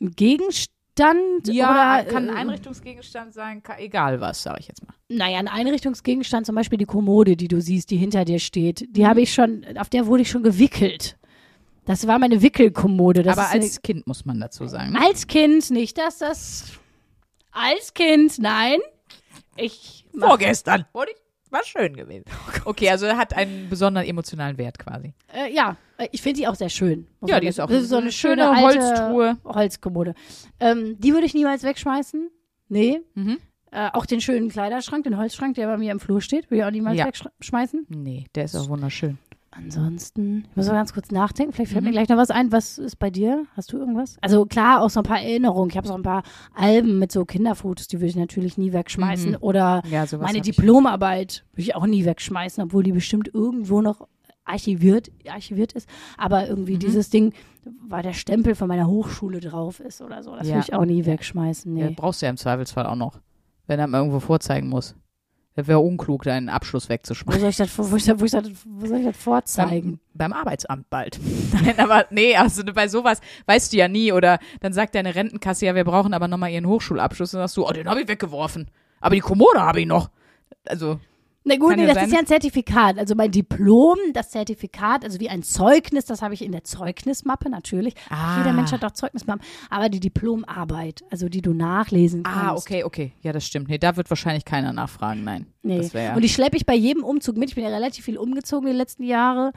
Ein 0.00 0.10
Gegenstand 0.12 1.46
Ja, 1.46 2.00
oder 2.00 2.10
kann 2.10 2.28
ein 2.30 2.36
äh, 2.36 2.38
Einrichtungsgegenstand 2.40 3.32
sein, 3.32 3.62
ka- 3.62 3.78
egal 3.78 4.20
was, 4.20 4.42
sage 4.42 4.58
ich 4.60 4.68
jetzt 4.68 4.84
mal. 4.86 4.94
Naja, 5.08 5.38
ein 5.38 5.48
Einrichtungsgegenstand, 5.48 6.46
zum 6.46 6.54
Beispiel 6.54 6.78
die 6.78 6.84
Kommode, 6.84 7.36
die 7.36 7.48
du 7.48 7.60
siehst, 7.60 7.90
die 7.90 7.96
hinter 7.96 8.24
dir 8.24 8.38
steht, 8.40 8.84
die 8.96 9.06
habe 9.06 9.20
ich 9.20 9.32
schon, 9.32 9.64
auf 9.78 9.88
der 9.88 10.06
wurde 10.06 10.22
ich 10.22 10.30
schon 10.30 10.42
gewickelt. 10.42 11.16
Das 11.84 12.06
war 12.06 12.18
meine 12.18 12.42
Wickelkommode. 12.42 13.22
Das 13.22 13.38
Aber 13.38 13.46
ist 13.46 13.54
eine- 13.54 13.64
als 13.64 13.82
Kind 13.82 14.06
muss 14.06 14.24
man 14.24 14.40
dazu 14.40 14.66
sagen. 14.66 14.92
Ne? 14.92 15.00
als 15.00 15.26
Kind 15.26 15.70
nicht, 15.70 15.96
dass 15.96 16.18
das 16.18 16.64
als 17.52 17.94
Kind, 17.94 18.38
nein. 18.38 18.78
Ich 19.56 20.04
mach, 20.12 20.28
Vorgestern. 20.28 20.84
Wurde 20.92 21.12
ich, 21.12 21.16
war 21.50 21.64
schön 21.64 21.96
gewesen. 21.96 22.24
Okay, 22.64 22.90
also 22.90 23.06
hat 23.08 23.34
einen 23.34 23.68
besonderen 23.70 24.06
emotionalen 24.06 24.58
Wert 24.58 24.78
quasi. 24.78 25.14
äh, 25.34 25.52
ja, 25.54 25.76
äh, 25.96 26.08
ich 26.12 26.20
finde 26.22 26.40
die 26.40 26.48
auch 26.48 26.54
sehr 26.54 26.68
schön. 26.68 27.06
Ja, 27.26 27.40
die 27.40 27.46
ist 27.46 27.60
auch 27.60 27.68
das 27.68 27.82
ist 27.84 27.88
so 27.88 27.96
eine 27.96 28.12
schöne, 28.12 28.42
schöne 28.44 28.60
Holztruhe. 28.60 29.36
Holzkommode. 29.44 30.14
Ähm, 30.60 30.96
die 30.98 31.12
würde 31.12 31.26
ich 31.26 31.34
niemals 31.34 31.62
wegschmeißen. 31.62 32.30
Nee. 32.68 33.00
Mhm. 33.14 33.38
Äh, 33.70 33.88
auch 33.92 34.06
den 34.06 34.20
schönen 34.20 34.48
Kleiderschrank, 34.48 35.04
den 35.04 35.16
Holzschrank, 35.18 35.54
der 35.54 35.66
bei 35.66 35.76
mir 35.78 35.92
im 35.92 36.00
Flur 36.00 36.20
steht, 36.20 36.50
würde 36.50 36.58
ich 36.60 36.64
auch 36.64 36.70
niemals 36.70 36.98
Ja. 36.98 37.06
wegschmeißen. 37.06 37.86
Nee, 37.88 38.26
der 38.34 38.44
ist 38.44 38.54
auch 38.56 38.68
wunderschön. 38.68 39.18
Ansonsten, 39.58 40.44
ich 40.50 40.56
muss 40.56 40.66
mal 40.68 40.74
ganz 40.74 40.92
kurz 40.94 41.10
nachdenken. 41.10 41.52
Vielleicht 41.52 41.72
fällt 41.72 41.82
Mhm. 41.82 41.88
mir 41.90 41.92
gleich 41.92 42.08
noch 42.08 42.16
was 42.16 42.30
ein. 42.30 42.52
Was 42.52 42.78
ist 42.78 42.96
bei 42.98 43.10
dir? 43.10 43.44
Hast 43.56 43.72
du 43.72 43.78
irgendwas? 43.78 44.16
Also 44.20 44.46
klar, 44.46 44.80
auch 44.82 44.90
so 44.90 45.00
ein 45.00 45.04
paar 45.04 45.20
Erinnerungen. 45.20 45.70
Ich 45.70 45.76
habe 45.76 45.86
so 45.88 45.94
ein 45.94 46.02
paar 46.02 46.22
Alben 46.54 46.98
mit 46.98 47.10
so 47.12 47.24
Kinderfotos, 47.24 47.88
die 47.88 47.96
würde 47.98 48.06
ich 48.06 48.16
natürlich 48.16 48.56
nie 48.56 48.72
wegschmeißen. 48.72 49.32
Mhm. 49.32 49.36
Oder 49.40 49.82
Ja, 49.90 50.04
meine. 50.20 50.40
Diplomarbeit 50.40 51.44
würde 51.52 51.62
ich 51.62 51.74
auch 51.74 51.86
nie 51.86 52.04
wegschmeißen, 52.04 52.62
obwohl 52.64 52.82
die 52.84 52.92
bestimmt 52.92 53.30
irgendwo 53.34 53.82
noch 53.82 54.06
archiviert, 54.44 55.10
archiviert 55.28 55.72
ist. 55.72 55.88
Aber 56.16 56.48
irgendwie 56.48 56.74
Mhm. 56.74 56.78
dieses 56.80 57.10
Ding, 57.10 57.34
weil 57.86 58.02
der 58.02 58.14
Stempel 58.14 58.54
von 58.54 58.68
meiner 58.68 58.86
Hochschule 58.86 59.40
drauf 59.40 59.80
ist 59.80 60.00
oder 60.00 60.22
so, 60.22 60.34
das 60.36 60.46
Ja. 60.48 60.54
würde 60.54 60.66
ich 60.68 60.74
auch 60.74 60.84
nie 60.86 61.04
wegschmeißen. 61.04 61.76
Ja, 61.76 61.86
Nee. 61.88 61.94
brauchst 61.96 62.22
du 62.22 62.26
ja 62.26 62.30
im 62.30 62.36
Zweifelsfall 62.38 62.86
auch 62.86 62.96
noch, 62.96 63.20
wenn 63.66 63.78
er 63.78 63.86
mal 63.88 63.98
irgendwo 63.98 64.20
vorzeigen 64.20 64.68
muss. 64.68 64.94
Das 65.58 65.66
wäre 65.66 65.80
unklug, 65.80 66.22
deinen 66.22 66.50
Abschluss 66.50 66.84
Wo 66.84 66.90
wegzuschmeißen. 66.90 67.40
soll 67.40 67.50
ich 67.50 67.56
das, 67.56 67.76
wo 67.76 67.96
ich 67.96 68.04
das, 68.04 68.20
wo 68.20 68.24
ich 68.24 68.30
das, 68.30 68.44
wo 68.64 68.86
soll 68.86 68.98
ich 68.98 69.06
das 69.06 69.16
vorzeigen? 69.16 69.98
Beim, 70.14 70.30
beim 70.30 70.32
Arbeitsamt 70.32 70.88
bald. 70.88 71.18
Nein, 71.52 71.80
aber 71.80 72.06
nee, 72.10 72.36
also 72.36 72.62
bei 72.64 72.86
sowas 72.86 73.20
weißt 73.46 73.72
du 73.72 73.76
ja 73.78 73.88
nie. 73.88 74.12
Oder 74.12 74.38
dann 74.60 74.72
sagt 74.72 74.94
deine 74.94 75.16
Rentenkasse, 75.16 75.66
ja, 75.66 75.74
wir 75.74 75.82
brauchen 75.82 76.14
aber 76.14 76.28
nochmal 76.28 76.52
ihren 76.52 76.66
Hochschulabschluss. 76.66 77.34
Und 77.34 77.40
dann 77.40 77.48
sagst 77.48 77.56
du, 77.56 77.66
oh, 77.66 77.72
den 77.72 77.88
habe 77.88 78.00
ich 78.00 78.06
weggeworfen. 78.06 78.70
Aber 79.00 79.16
die 79.16 79.20
Kommode 79.20 79.60
habe 79.60 79.80
ich 79.80 79.86
noch. 79.88 80.10
Also, 80.64 81.00
Na 81.48 81.56
gut, 81.56 81.76
nee, 81.76 81.86
ja 81.86 81.94
das 81.94 82.04
ist 82.04 82.10
sein. 82.10 82.12
ja 82.12 82.18
ein 82.20 82.26
Zertifikat. 82.26 82.98
Also 82.98 83.14
mein 83.14 83.30
Diplom, 83.30 83.96
das 84.12 84.30
Zertifikat, 84.30 85.04
also 85.04 85.18
wie 85.20 85.28
ein 85.28 85.42
Zeugnis, 85.42 86.04
das 86.04 86.22
habe 86.22 86.34
ich 86.34 86.42
in 86.42 86.52
der 86.52 86.64
Zeugnismappe 86.64 87.48
natürlich. 87.48 87.94
Ah. 88.10 88.38
Jeder 88.38 88.52
Mensch 88.52 88.70
hat 88.72 88.84
auch 88.84 88.90
Zeugnismappen. 88.90 89.44
Aber 89.70 89.88
die 89.88 90.00
Diplomarbeit, 90.00 91.02
also 91.10 91.28
die 91.28 91.42
du 91.42 91.54
nachlesen 91.54 92.22
kannst. 92.22 92.38
ah, 92.40 92.54
okay, 92.54 92.84
okay. 92.84 93.12
Ja, 93.22 93.32
das 93.32 93.46
stimmt. 93.46 93.68
Nee, 93.68 93.78
da 93.78 93.96
wird 93.96 94.10
wahrscheinlich 94.10 94.44
keiner 94.44 94.72
nachfragen. 94.72 95.24
Nein. 95.24 95.46
Nee. 95.62 95.78
Das 95.78 95.94
wär, 95.94 96.14
Und 96.14 96.22
die 96.22 96.28
schleppe 96.28 96.56
ich 96.56 96.66
bei 96.66 96.74
jedem 96.74 97.02
Umzug 97.04 97.36
mit. 97.36 97.48
Ich 97.48 97.54
bin 97.54 97.64
ja 97.64 97.70
relativ 97.70 98.04
viel 98.04 98.18
umgezogen 98.18 98.66
die 98.68 98.76
letzten 98.76 99.04
Jahre. 99.04 99.52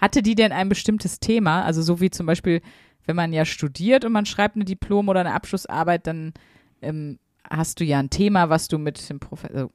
Hatte 0.00 0.22
die 0.22 0.34
denn 0.34 0.52
ein 0.52 0.68
bestimmtes 0.68 1.20
Thema? 1.20 1.62
Also 1.64 1.82
so 1.82 2.00
wie 2.00 2.10
zum 2.10 2.26
Beispiel, 2.26 2.62
wenn 3.06 3.16
man 3.16 3.32
ja 3.32 3.44
studiert 3.44 4.04
und 4.04 4.12
man 4.12 4.24
schreibt 4.26 4.56
eine 4.56 4.64
Diplom- 4.64 5.08
oder 5.08 5.20
eine 5.20 5.34
Abschlussarbeit, 5.34 6.06
dann 6.06 6.32
ähm, 6.80 7.18
hast 7.48 7.80
du 7.80 7.84
ja 7.84 7.98
ein 7.98 8.10
Thema, 8.10 8.48
was 8.48 8.68
du 8.68 8.78
mit 8.78 9.08
dem 9.10 9.20
Professor. 9.20 9.56
Also, 9.56 9.70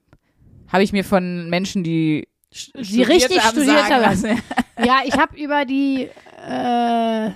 Habe 0.71 0.83
ich 0.83 0.91
mir 0.93 1.03
von 1.03 1.49
Menschen, 1.49 1.83
die 1.83 2.27
Die 2.75 3.01
richtig 3.03 3.41
studiert 3.41 3.87
sagen 3.87 4.05
haben. 4.05 4.41
Ja, 4.85 4.99
ich 5.05 5.13
habe 5.17 5.37
über 5.37 5.65
die, 5.65 6.09
äh, 6.47 7.27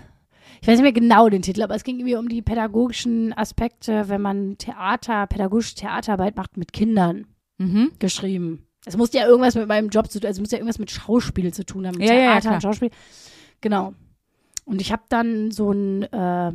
ich 0.62 0.68
weiß 0.68 0.76
nicht 0.78 0.82
mehr 0.82 0.92
genau 0.92 1.30
den 1.30 1.42
Titel, 1.42 1.62
aber 1.62 1.76
es 1.76 1.84
ging 1.84 1.98
irgendwie 2.00 2.16
um 2.16 2.28
die 2.30 2.42
pädagogischen 2.42 3.38
Aspekte, 3.38 4.10
wenn 4.10 4.22
man 4.22 4.58
Theater, 4.58 5.26
pädagogische 5.28 5.76
Theaterarbeit 5.76 6.36
macht 6.36 6.58
mit 6.58 6.74
Kindern 6.74 7.26
Mhm. 7.58 7.92
geschrieben. 8.00 8.66
Es 8.86 8.96
musste 8.98 9.18
ja 9.18 9.28
irgendwas 9.28 9.56
mit 9.56 9.68
meinem 9.68 9.90
Job 9.90 10.10
zu 10.10 10.20
tun, 10.20 10.28
also 10.28 10.38
es 10.38 10.42
musste 10.42 10.56
ja 10.56 10.60
irgendwas 10.60 10.80
mit 10.80 10.90
Schauspiel 10.92 11.54
zu 11.54 11.66
tun 11.66 11.86
haben, 11.86 11.98
mit 11.98 12.08
Ja, 12.08 12.14
ja, 12.14 12.20
ja, 12.22 12.26
Theater 12.32 12.42
klar. 12.42 12.54
und 12.56 12.62
Schauspiel. 12.62 12.90
Genau. 13.62 13.94
Und 14.66 14.80
ich 14.82 14.92
habe 14.94 15.04
dann 15.10 15.52
so 15.52 15.72
ein, 15.72 16.04
äh, 16.04 16.52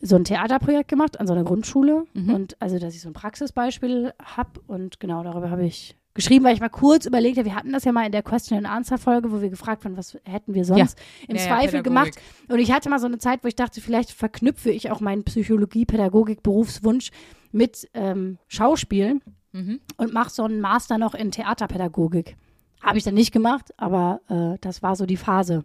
so 0.00 0.16
ein 0.16 0.24
Theaterprojekt 0.24 0.88
gemacht 0.88 1.18
an 1.20 1.26
so 1.26 1.32
einer 1.32 1.44
Grundschule. 1.44 2.04
Mhm. 2.14 2.34
Und 2.34 2.56
also, 2.60 2.78
dass 2.78 2.94
ich 2.94 3.00
so 3.00 3.08
ein 3.08 3.12
Praxisbeispiel 3.14 4.12
habe. 4.22 4.60
Und 4.66 5.00
genau 5.00 5.22
darüber 5.22 5.50
habe 5.50 5.64
ich 5.64 5.96
geschrieben, 6.14 6.44
weil 6.46 6.54
ich 6.54 6.60
mal 6.60 6.68
kurz 6.70 7.04
überlegt 7.04 7.36
habe, 7.36 7.44
wir 7.46 7.54
hatten 7.54 7.72
das 7.72 7.84
ja 7.84 7.92
mal 7.92 8.06
in 8.06 8.12
der 8.12 8.22
Question-and-Answer-Folge, 8.22 9.30
wo 9.32 9.42
wir 9.42 9.50
gefragt 9.50 9.84
haben, 9.84 9.96
was 9.98 10.16
hätten 10.24 10.54
wir 10.54 10.64
sonst 10.64 10.98
im 11.28 11.36
Ja, 11.36 11.42
ja, 11.42 11.46
Zweifel 11.48 11.82
Pädagogik. 11.82 11.84
gemacht. 11.84 12.10
Und 12.48 12.58
ich 12.58 12.72
hatte 12.72 12.88
mal 12.88 12.98
so 12.98 13.06
eine 13.06 13.18
Zeit, 13.18 13.44
wo 13.44 13.48
ich 13.48 13.54
dachte, 13.56 13.80
vielleicht 13.82 14.12
verknüpfe 14.12 14.70
ich 14.70 14.90
auch 14.90 15.00
meinen 15.00 15.24
Psychologie-Pädagogik-Berufswunsch 15.24 17.10
mit 17.52 17.88
ähm, 17.94 18.38
Schauspiel 18.48 19.20
Mhm. 19.52 19.80
und 19.96 20.12
mache 20.12 20.28
so 20.30 20.42
einen 20.44 20.60
Master 20.60 20.98
noch 20.98 21.14
in 21.14 21.30
Theaterpädagogik. 21.30 22.36
Habe 22.82 22.98
ich 22.98 23.04
dann 23.04 23.14
nicht 23.14 23.32
gemacht, 23.32 23.72
aber 23.78 24.20
äh, 24.28 24.58
das 24.60 24.82
war 24.82 24.96
so 24.96 25.06
die 25.06 25.16
Phase. 25.16 25.64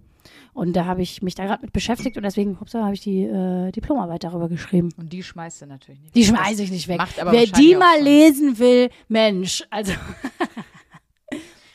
Und 0.53 0.73
da 0.73 0.85
habe 0.85 1.01
ich 1.01 1.21
mich 1.21 1.35
da 1.35 1.45
gerade 1.45 1.61
mit 1.63 1.73
beschäftigt 1.73 2.17
und 2.17 2.23
deswegen 2.23 2.57
habe 2.59 2.93
ich 2.93 3.01
die 3.01 3.23
äh, 3.23 3.71
Diplomarbeit 3.71 4.23
darüber 4.23 4.49
geschrieben. 4.49 4.89
Und 4.97 5.11
die 5.13 5.23
schmeißt 5.23 5.61
du 5.61 5.65
natürlich 5.67 6.01
nicht. 6.01 6.15
Die 6.15 6.27
weg. 6.27 6.35
schmeiße 6.37 6.63
ich 6.63 6.71
nicht 6.71 6.87
weg. 6.87 6.97
macht 6.97 7.19
aber 7.19 7.31
Wer 7.31 7.45
die 7.45 7.75
mal 7.75 8.01
lesen 8.01 8.59
will, 8.59 8.89
Mensch, 9.07 9.63
also. 9.69 9.93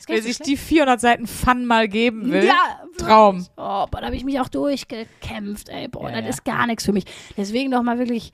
Wer 0.09 0.21
sich 0.23 0.37
die 0.39 0.55
400 0.55 1.01
Seiten 1.01 1.27
Fun 1.27 1.65
mal 1.65 1.89
geben 1.89 2.31
will. 2.31 2.45
Ja, 2.45 2.79
Traum. 2.97 3.45
Oh, 3.57 3.85
boah, 3.87 3.89
da 3.91 4.05
habe 4.05 4.15
ich 4.15 4.23
mich 4.23 4.39
auch 4.39 4.47
durchgekämpft, 4.47 5.67
ey. 5.67 5.89
Boah, 5.89 6.09
Ja, 6.09 6.15
das 6.15 6.23
ja. 6.23 6.29
ist 6.29 6.45
gar 6.45 6.65
nichts 6.65 6.85
für 6.85 6.93
mich. 6.93 7.03
Deswegen 7.35 7.71
doch 7.71 7.83
mal 7.83 7.99
wirklich 7.99 8.31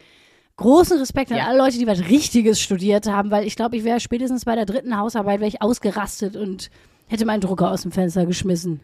großen 0.58 1.00
Respekt 1.00 1.32
an 1.32 1.38
Ja. 1.40 1.48
alle 1.48 1.58
Leute, 1.58 1.80
die 1.80 1.88
was 1.88 2.08
Richtiges 2.10 2.62
studiert 2.62 3.08
haben, 3.08 3.32
weil 3.32 3.48
ich 3.48 3.56
glaube, 3.56 3.76
ich 3.76 3.84
wäre 3.84 4.00
spätestens 4.00 4.46
bei 4.46 4.54
der 4.56 4.68
dritten 4.68 4.96
Hausarbeit 4.96 5.40
wäre 5.40 5.48
ich 5.48 5.64
ausgerastet 5.64 6.36
und 6.36 6.70
hätte 7.08 7.26
meinen 7.26 7.42
Drucker 7.42 7.72
aus 7.72 7.82
dem 7.82 7.92
Fenster 7.92 8.28
geschmissen. 8.28 8.82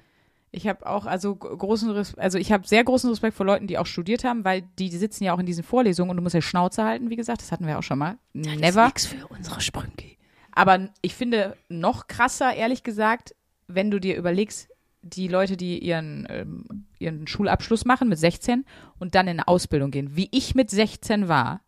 Ich 0.52 0.68
habe 0.68 0.86
auch 0.88 1.06
also 1.06 1.36
großen 1.36 1.92
Res 1.92 2.16
also 2.16 2.38
ich 2.38 2.52
habe 2.52 2.68
sehr 2.68 2.84
großen 2.84 3.10
Respekt 3.10 3.36
vor 3.36 3.46
Leuten, 3.46 3.68
die 3.68 3.78
auch 3.78 3.86
studiert 3.86 4.24
haben, 4.24 4.44
weil 4.44 4.64
die, 4.80 4.90
die 4.90 4.98
sitzen 4.98 5.24
ja 5.24 5.34
auch 5.34 5.40
in 5.40 5.46
diesen 5.46 5.64
Vorlesungen 5.64 6.10
und 6.12 6.18
du 6.18 6.24
musst 6.24 6.36
ja 6.36 6.42
Schnauze 6.42 6.84
halten, 6.84 7.10
wie 7.10 7.16
gesagt, 7.16 7.42
das 7.42 7.52
hatten 7.52 7.68
wir 7.68 7.78
auch 7.78 7.84
schon 7.84 8.00
mal. 8.00 8.18
Das 8.34 8.54
ist 8.54 8.60
Never. 8.60 8.86
nix 8.86 9.06
für 9.06 9.28
unsere 9.28 9.62
Sprünki. 9.62 10.18
Aber 10.52 10.90
ich 11.02 11.16
finde 11.16 11.56
noch 11.70 12.08
krasser, 12.08 12.54
ehrlich 12.54 12.84
gesagt, 12.84 13.36
wenn 13.68 13.92
du 13.92 14.00
dir 14.00 14.18
überlegst, 14.18 14.70
die 15.02 15.28
Leute, 15.28 15.56
die 15.56 15.80
ihren, 15.80 16.28
ähm, 16.30 16.86
ihren 16.98 17.28
Schulabschluss 17.28 17.86
machen 17.86 18.10
mit 18.10 18.20
16 18.20 18.66
und 18.98 19.16
dann 19.16 19.28
in 19.28 19.40
eine 19.40 19.48
Ausbildung 19.48 19.92
gehen, 19.92 20.16
wie 20.16 20.28
ich 20.32 20.56
mit 20.56 20.70
16 20.70 21.28
war 21.28 21.62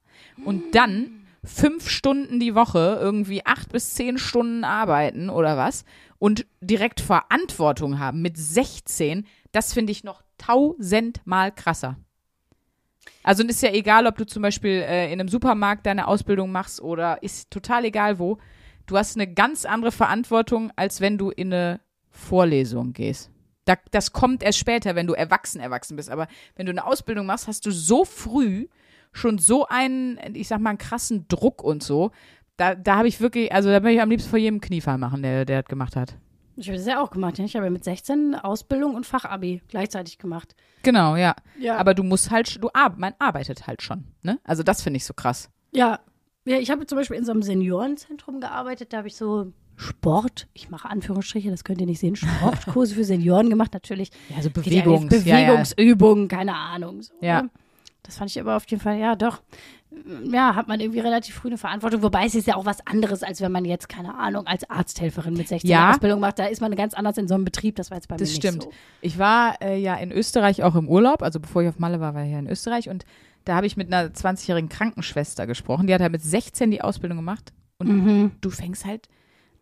und 0.43 0.75
dann 0.75 1.21
fünf 1.43 1.89
Stunden 1.89 2.39
die 2.39 2.55
Woche 2.55 2.99
irgendwie 3.01 3.45
acht 3.45 3.71
bis 3.71 3.93
zehn 3.93 4.17
Stunden 4.17 4.63
arbeiten 4.63 5.29
oder 5.29 5.57
was 5.57 5.85
und 6.21 6.45
direkt 6.61 7.01
Verantwortung 7.01 7.97
haben 7.97 8.21
mit 8.21 8.37
16, 8.37 9.25
das 9.53 9.73
finde 9.73 9.91
ich 9.91 10.03
noch 10.03 10.21
tausendmal 10.37 11.51
krasser. 11.51 11.97
Also 13.23 13.43
ist 13.43 13.63
ja 13.63 13.71
egal, 13.71 14.05
ob 14.05 14.17
du 14.17 14.27
zum 14.27 14.43
Beispiel 14.43 14.83
äh, 14.87 15.11
in 15.11 15.19
einem 15.19 15.29
Supermarkt 15.29 15.87
deine 15.87 16.07
Ausbildung 16.07 16.51
machst 16.51 16.79
oder 16.79 17.23
ist 17.23 17.49
total 17.49 17.85
egal 17.85 18.19
wo. 18.19 18.37
Du 18.85 18.99
hast 18.99 19.17
eine 19.17 19.33
ganz 19.33 19.65
andere 19.65 19.91
Verantwortung, 19.91 20.71
als 20.75 21.01
wenn 21.01 21.17
du 21.17 21.31
in 21.31 21.51
eine 21.51 21.79
Vorlesung 22.11 22.93
gehst. 22.93 23.31
Da, 23.65 23.77
das 23.89 24.13
kommt 24.13 24.43
erst 24.43 24.59
später, 24.59 24.93
wenn 24.93 25.07
du 25.07 25.13
erwachsen 25.13 25.59
erwachsen 25.59 25.95
bist. 25.95 26.11
Aber 26.11 26.27
wenn 26.55 26.67
du 26.67 26.71
eine 26.71 26.85
Ausbildung 26.85 27.25
machst, 27.25 27.47
hast 27.47 27.65
du 27.65 27.71
so 27.71 28.05
früh 28.05 28.67
schon 29.11 29.39
so 29.39 29.65
einen, 29.67 30.19
ich 30.35 30.47
sag 30.47 30.59
mal, 30.59 30.69
einen 30.69 30.77
krassen 30.77 31.27
Druck 31.27 31.63
und 31.63 31.81
so. 31.81 32.11
Da, 32.57 32.75
da 32.75 32.97
habe 32.97 33.07
ich 33.07 33.19
wirklich, 33.21 33.51
also 33.51 33.69
da 33.69 33.79
möchte 33.79 33.95
ich 33.95 34.01
am 34.01 34.09
liebsten 34.09 34.29
vor 34.29 34.39
jedem 34.39 34.61
Kniefall 34.61 34.97
machen, 34.97 35.23
der, 35.23 35.45
der 35.45 35.63
das 35.63 35.69
gemacht 35.69 35.95
hat. 35.95 36.15
Ich 36.57 36.67
habe 36.67 36.77
das 36.77 36.85
ja 36.85 37.01
auch 37.01 37.09
gemacht. 37.09 37.39
Ja. 37.39 37.45
Ich 37.45 37.55
habe 37.55 37.65
ja 37.65 37.71
mit 37.71 37.83
16 37.83 38.35
Ausbildung 38.35 38.95
und 38.95 39.05
Fachabi 39.05 39.61
gleichzeitig 39.67 40.17
gemacht. 40.17 40.55
Genau, 40.83 41.15
ja. 41.15 41.35
Ja. 41.59 41.77
Aber 41.77 41.93
du 41.93 42.03
musst 42.03 42.29
halt, 42.29 42.61
du 42.61 42.69
man 42.97 43.13
arbeitet 43.19 43.67
halt 43.67 43.81
schon, 43.81 44.03
ne? 44.21 44.39
Also 44.43 44.61
das 44.63 44.81
finde 44.83 44.97
ich 44.97 45.05
so 45.05 45.13
krass. 45.13 45.49
Ja, 45.71 45.99
ja 46.45 46.57
ich 46.57 46.69
habe 46.69 46.85
zum 46.85 46.97
Beispiel 46.97 47.17
in 47.17 47.25
so 47.25 47.31
einem 47.31 47.41
Seniorenzentrum 47.41 48.41
gearbeitet. 48.41 48.93
Da 48.93 48.97
habe 48.97 49.07
ich 49.07 49.15
so 49.15 49.53
Sport, 49.77 50.47
ich 50.53 50.69
mache 50.69 50.89
Anführungsstriche, 50.89 51.49
das 51.49 51.63
könnt 51.63 51.81
ihr 51.81 51.87
nicht 51.87 51.99
sehen, 51.99 52.15
Sportkurse 52.15 52.93
für 52.93 53.03
Senioren 53.03 53.49
gemacht, 53.49 53.73
natürlich. 53.73 54.11
Ja, 54.29 54.41
so 54.41 54.51
Geht 54.51 54.67
ja 54.67 54.81
Bewegungs, 54.83 55.11
jetzt 55.11 55.25
ja, 55.25 55.39
ja. 55.39 55.45
Bewegungsübungen, 55.47 56.27
keine 56.27 56.55
Ahnung. 56.55 57.01
So, 57.01 57.13
Ja. 57.21 57.43
ne? 57.43 57.49
Das 58.03 58.17
fand 58.17 58.29
ich 58.29 58.39
aber 58.39 58.55
auf 58.55 58.69
jeden 58.69 58.81
Fall, 58.81 58.97
ja, 58.97 59.15
doch. 59.15 59.41
Ja, 60.23 60.55
hat 60.55 60.67
man 60.69 60.79
irgendwie 60.79 61.01
relativ 61.01 61.35
früh 61.35 61.49
eine 61.49 61.57
Verantwortung. 61.57 62.01
Wobei 62.01 62.25
es 62.25 62.33
ist 62.33 62.47
ja 62.47 62.55
auch 62.55 62.65
was 62.65 62.85
anderes, 62.87 63.23
als 63.23 63.41
wenn 63.41 63.51
man 63.51 63.65
jetzt, 63.65 63.89
keine 63.89 64.15
Ahnung, 64.15 64.47
als 64.47 64.69
Arzthelferin 64.69 65.33
mit 65.33 65.47
16 65.49 65.69
Ja. 65.69 65.91
Ausbildung 65.91 66.21
macht. 66.21 66.39
Da 66.39 66.45
ist 66.45 66.61
man 66.61 66.73
ganz 66.75 66.93
anders 66.93 67.17
in 67.17 67.27
so 67.27 67.33
einem 67.35 67.43
Betrieb. 67.43 67.75
Das 67.75 67.91
war 67.91 67.97
jetzt 67.97 68.07
bei 68.07 68.15
Das 68.15 68.29
mir 68.29 68.35
stimmt. 68.35 68.55
nicht 68.59 68.63
so. 68.65 68.71
Ich 69.01 69.19
war 69.19 69.61
äh, 69.61 69.77
ja 69.77 69.95
in 69.95 70.11
Österreich 70.11 70.63
auch 70.63 70.75
im 70.75 70.87
Urlaub, 70.87 71.21
also 71.21 71.39
bevor 71.41 71.61
ich 71.61 71.67
auf 71.69 71.77
Malle 71.79 71.99
war, 71.99 72.13
war 72.15 72.23
ich 72.23 72.31
ja 72.31 72.39
in 72.39 72.47
Österreich 72.49 72.89
und 72.89 73.03
da 73.43 73.55
habe 73.55 73.65
ich 73.67 73.75
mit 73.75 73.91
einer 73.93 74.09
20-jährigen 74.13 74.69
Krankenschwester 74.69 75.45
gesprochen. 75.45 75.87
Die 75.87 75.93
hat 75.93 76.01
halt 76.01 76.11
mit 76.13 76.21
16 76.23 76.71
die 76.71 76.81
Ausbildung 76.81 77.17
gemacht 77.17 77.51
und 77.77 77.87
Mhm. 77.89 78.31
du 78.39 78.49
fängst 78.49 78.85
halt 78.85 79.09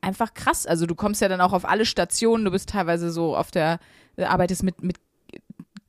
einfach 0.02 0.34
krass. 0.34 0.66
Also 0.68 0.86
du 0.86 0.94
kommst 0.96 1.22
ja 1.22 1.28
dann 1.28 1.42
auch 1.42 1.54
auf 1.54 1.68
alle 1.68 1.86
Stationen, 1.86 2.46
du 2.46 2.52
bist 2.52 2.70
teilweise 2.70 3.12
so 3.12 3.36
auf 3.36 3.50
der, 3.52 3.80
äh, 4.16 4.26
arbeitest 4.26 4.64
mit, 4.64 4.84
mit 4.84 4.98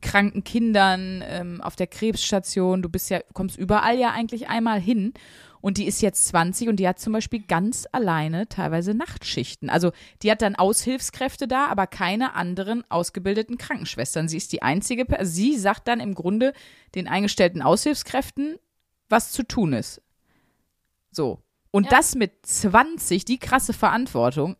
kranken 0.00 0.44
Kindern, 0.44 1.22
ähm, 1.26 1.60
auf 1.60 1.76
der 1.76 1.86
Krebsstation, 1.86 2.82
du 2.82 2.88
bist 2.88 3.10
ja, 3.10 3.20
kommst 3.32 3.58
überall 3.58 3.98
ja 3.98 4.10
eigentlich 4.10 4.48
einmal 4.48 4.80
hin. 4.80 5.12
Und 5.60 5.76
die 5.76 5.86
ist 5.86 6.00
jetzt 6.00 6.26
20 6.28 6.68
und 6.68 6.76
die 6.76 6.88
hat 6.88 6.98
zum 6.98 7.12
Beispiel 7.12 7.42
ganz 7.46 7.86
alleine 7.92 8.48
teilweise 8.48 8.94
Nachtschichten. 8.94 9.68
Also 9.68 9.92
die 10.22 10.30
hat 10.30 10.40
dann 10.40 10.54
Aushilfskräfte 10.56 11.46
da, 11.46 11.66
aber 11.66 11.86
keine 11.86 12.34
anderen 12.34 12.82
ausgebildeten 12.90 13.58
Krankenschwestern. 13.58 14.26
Sie 14.26 14.38
ist 14.38 14.52
die 14.52 14.62
einzige, 14.62 15.06
sie 15.22 15.58
sagt 15.58 15.86
dann 15.86 16.00
im 16.00 16.14
Grunde 16.14 16.54
den 16.94 17.08
eingestellten 17.08 17.60
Aushilfskräften, 17.60 18.56
was 19.10 19.32
zu 19.32 19.42
tun 19.42 19.74
ist. 19.74 20.00
So. 21.10 21.42
Und 21.70 21.92
das 21.92 22.14
mit 22.14 22.32
20, 22.46 23.24
die 23.24 23.38
krasse 23.38 23.72
Verantwortung. 23.72 24.56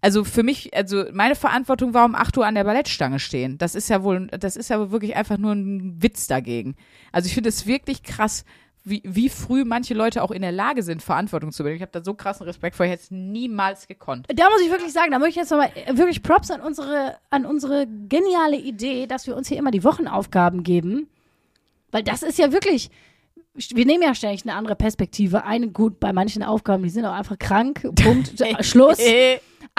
Also 0.00 0.22
für 0.22 0.44
mich, 0.44 0.74
also 0.76 1.04
meine 1.12 1.34
Verantwortung 1.34 1.92
war 1.92 2.04
um 2.04 2.14
8 2.14 2.36
Uhr 2.38 2.46
an 2.46 2.54
der 2.54 2.64
Ballettstange 2.64 3.18
stehen. 3.18 3.58
Das 3.58 3.74
ist 3.74 3.88
ja 3.88 4.02
wohl, 4.04 4.28
das 4.28 4.56
ist 4.56 4.70
ja 4.70 4.78
wohl 4.78 4.92
wirklich 4.92 5.16
einfach 5.16 5.38
nur 5.38 5.52
ein 5.52 6.00
Witz 6.00 6.28
dagegen. 6.28 6.76
Also 7.10 7.26
ich 7.26 7.34
finde 7.34 7.48
es 7.48 7.66
wirklich 7.66 8.04
krass, 8.04 8.44
wie, 8.84 9.02
wie 9.04 9.28
früh 9.28 9.64
manche 9.64 9.94
Leute 9.94 10.22
auch 10.22 10.30
in 10.30 10.42
der 10.42 10.52
Lage 10.52 10.82
sind, 10.82 11.02
Verantwortung 11.02 11.50
zu 11.50 11.62
übernehmen. 11.62 11.78
Ich 11.78 11.82
habe 11.82 11.92
da 11.92 12.02
so 12.02 12.14
krassen 12.14 12.46
Respekt 12.46 12.76
vor, 12.76 12.86
ich 12.86 12.92
hätte 12.92 13.02
es 13.02 13.10
niemals 13.10 13.86
gekonnt. 13.88 14.26
Da 14.34 14.48
muss 14.50 14.62
ich 14.62 14.70
wirklich 14.70 14.92
sagen, 14.92 15.10
da 15.10 15.18
möchte 15.18 15.30
ich 15.30 15.36
jetzt 15.36 15.50
nochmal 15.50 15.72
wirklich 15.92 16.22
Props 16.22 16.50
an 16.50 16.60
unsere, 16.60 17.16
an 17.30 17.44
unsere 17.44 17.86
geniale 18.08 18.56
Idee, 18.56 19.06
dass 19.06 19.26
wir 19.26 19.36
uns 19.36 19.48
hier 19.48 19.58
immer 19.58 19.72
die 19.72 19.84
Wochenaufgaben 19.84 20.62
geben. 20.62 21.08
Weil 21.90 22.02
das 22.04 22.22
ist 22.22 22.38
ja 22.38 22.52
wirklich, 22.52 22.90
wir 23.54 23.84
nehmen 23.84 24.02
ja 24.02 24.14
ständig 24.14 24.42
eine 24.44 24.54
andere 24.54 24.76
Perspektive 24.76 25.44
ein. 25.44 25.72
Gut, 25.72 26.00
bei 26.00 26.12
manchen 26.12 26.42
Aufgaben, 26.42 26.82
die 26.82 26.90
sind 26.90 27.04
auch 27.04 27.14
einfach 27.14 27.38
krank. 27.38 27.82
Punkt. 27.96 28.32
Schluss. 28.60 28.98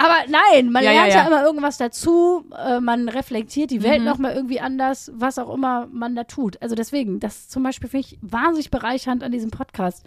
Aber 0.02 0.16
nein, 0.28 0.70
man 0.72 0.82
Ja, 0.82 0.92
ja, 0.92 1.00
lernt 1.02 1.12
ja, 1.14 1.20
ja. 1.22 1.26
immer 1.26 1.42
irgendwas 1.44 1.76
dazu, 1.78 2.44
äh, 2.56 2.80
man 2.80 3.08
reflektiert 3.08 3.70
die 3.70 3.82
Welt 3.82 4.00
Mhm. 4.00 4.06
nochmal 4.06 4.34
irgendwie 4.34 4.60
anders, 4.60 5.10
was 5.14 5.38
auch 5.38 5.52
immer 5.52 5.86
man 5.92 6.14
da 6.16 6.24
tut. 6.24 6.60
Also 6.62 6.74
deswegen, 6.74 7.20
das 7.20 7.48
zum 7.48 7.62
Beispiel 7.62 7.88
finde 7.88 8.06
ich 8.06 8.18
wahnsinnig 8.22 8.70
bereichernd 8.70 9.22
an 9.22 9.32
diesem 9.32 9.50
Podcast. 9.50 10.04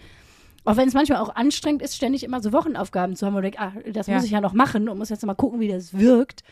Auch 0.66 0.78
wenn 0.78 0.88
es 0.88 0.94
manchmal 0.94 1.20
auch 1.20 1.36
anstrengend 1.36 1.82
ist, 1.82 1.96
ständig 1.96 2.24
immer 2.24 2.42
so 2.42 2.54
Wochenaufgaben 2.54 3.16
zu 3.16 3.26
haben, 3.26 3.34
wo 3.34 3.38
du 3.38 3.44
denkst, 3.52 3.60
ah, 3.60 3.74
das 3.92 4.08
Ja. 4.08 4.16
muss 4.16 4.24
ich 4.26 4.32
ja 4.32 4.42
noch 4.42 4.54
machen 4.54 4.88
und 4.90 4.98
muss 4.98 5.10
jetzt 5.10 5.26
mal 5.26 5.34
gucken, 5.36 5.60
wie 5.60 5.68
das 5.68 5.98
wirkt. 5.98 6.44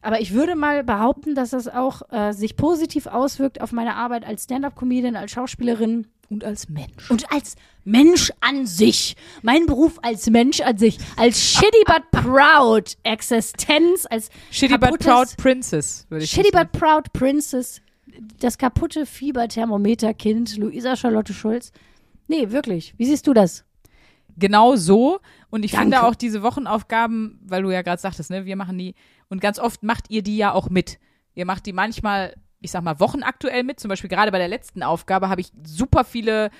Aber 0.00 0.20
ich 0.20 0.32
würde 0.32 0.54
mal 0.54 0.84
behaupten, 0.84 1.34
dass 1.34 1.50
das 1.50 1.66
auch 1.66 2.02
äh, 2.12 2.32
sich 2.32 2.56
positiv 2.56 3.06
auswirkt 3.08 3.60
auf 3.60 3.72
meine 3.72 3.96
Arbeit 3.96 4.24
als 4.24 4.44
Stand-up-Comedian, 4.44 5.16
als 5.16 5.32
Schauspielerin 5.32 6.06
und 6.30 6.44
als 6.44 6.68
Mensch. 6.68 7.10
und 7.10 7.30
als 7.32 7.56
Mensch 7.84 8.30
an 8.40 8.66
sich. 8.66 9.16
Mein 9.42 9.66
Beruf 9.66 9.98
als 10.02 10.28
Mensch 10.28 10.60
an 10.60 10.76
sich. 10.76 10.98
Als 11.16 11.40
shitty 11.40 11.84
but 11.86 12.10
proud 12.10 12.96
Existenz, 13.02 14.06
als 14.10 14.28
Shitty 14.50 14.76
but 14.78 14.98
proud 14.98 15.36
princess, 15.36 16.06
würde 16.10 16.24
ich 16.24 16.30
Shitty 16.30 16.50
but 16.50 16.72
proud 16.72 17.12
Princess. 17.12 17.80
Das 18.40 18.58
kaputte 18.58 19.06
Fieberthermometerkind, 19.06 20.56
Luisa 20.56 20.96
Charlotte 20.96 21.32
Schulz. 21.32 21.72
Nee, 22.26 22.50
wirklich. 22.50 22.94
Wie 22.98 23.06
siehst 23.06 23.26
du 23.26 23.32
das? 23.32 23.64
Genau 24.36 24.76
so. 24.76 25.20
Und 25.50 25.64
ich 25.64 25.72
Danke. 25.72 25.84
finde 25.84 26.02
auch 26.06 26.14
diese 26.14 26.42
Wochenaufgaben, 26.42 27.40
weil 27.44 27.62
du 27.62 27.70
ja 27.70 27.82
gerade 27.82 28.00
sagtest, 28.00 28.30
ne, 28.30 28.44
wir 28.44 28.56
machen 28.56 28.76
die, 28.78 28.94
und 29.28 29.40
ganz 29.40 29.58
oft 29.58 29.82
macht 29.82 30.10
ihr 30.10 30.22
die 30.22 30.36
ja 30.36 30.52
auch 30.52 30.68
mit. 30.68 30.98
Ihr 31.34 31.44
macht 31.46 31.66
die 31.66 31.72
manchmal, 31.72 32.34
ich 32.60 32.70
sag 32.70 32.82
mal, 32.82 33.00
wochenaktuell 33.00 33.64
mit. 33.64 33.80
Zum 33.80 33.88
Beispiel 33.88 34.10
gerade 34.10 34.32
bei 34.32 34.38
der 34.38 34.48
letzten 34.48 34.82
Aufgabe 34.82 35.28
habe 35.28 35.40
ich 35.40 35.52
super 35.64 36.04
viele 36.04 36.50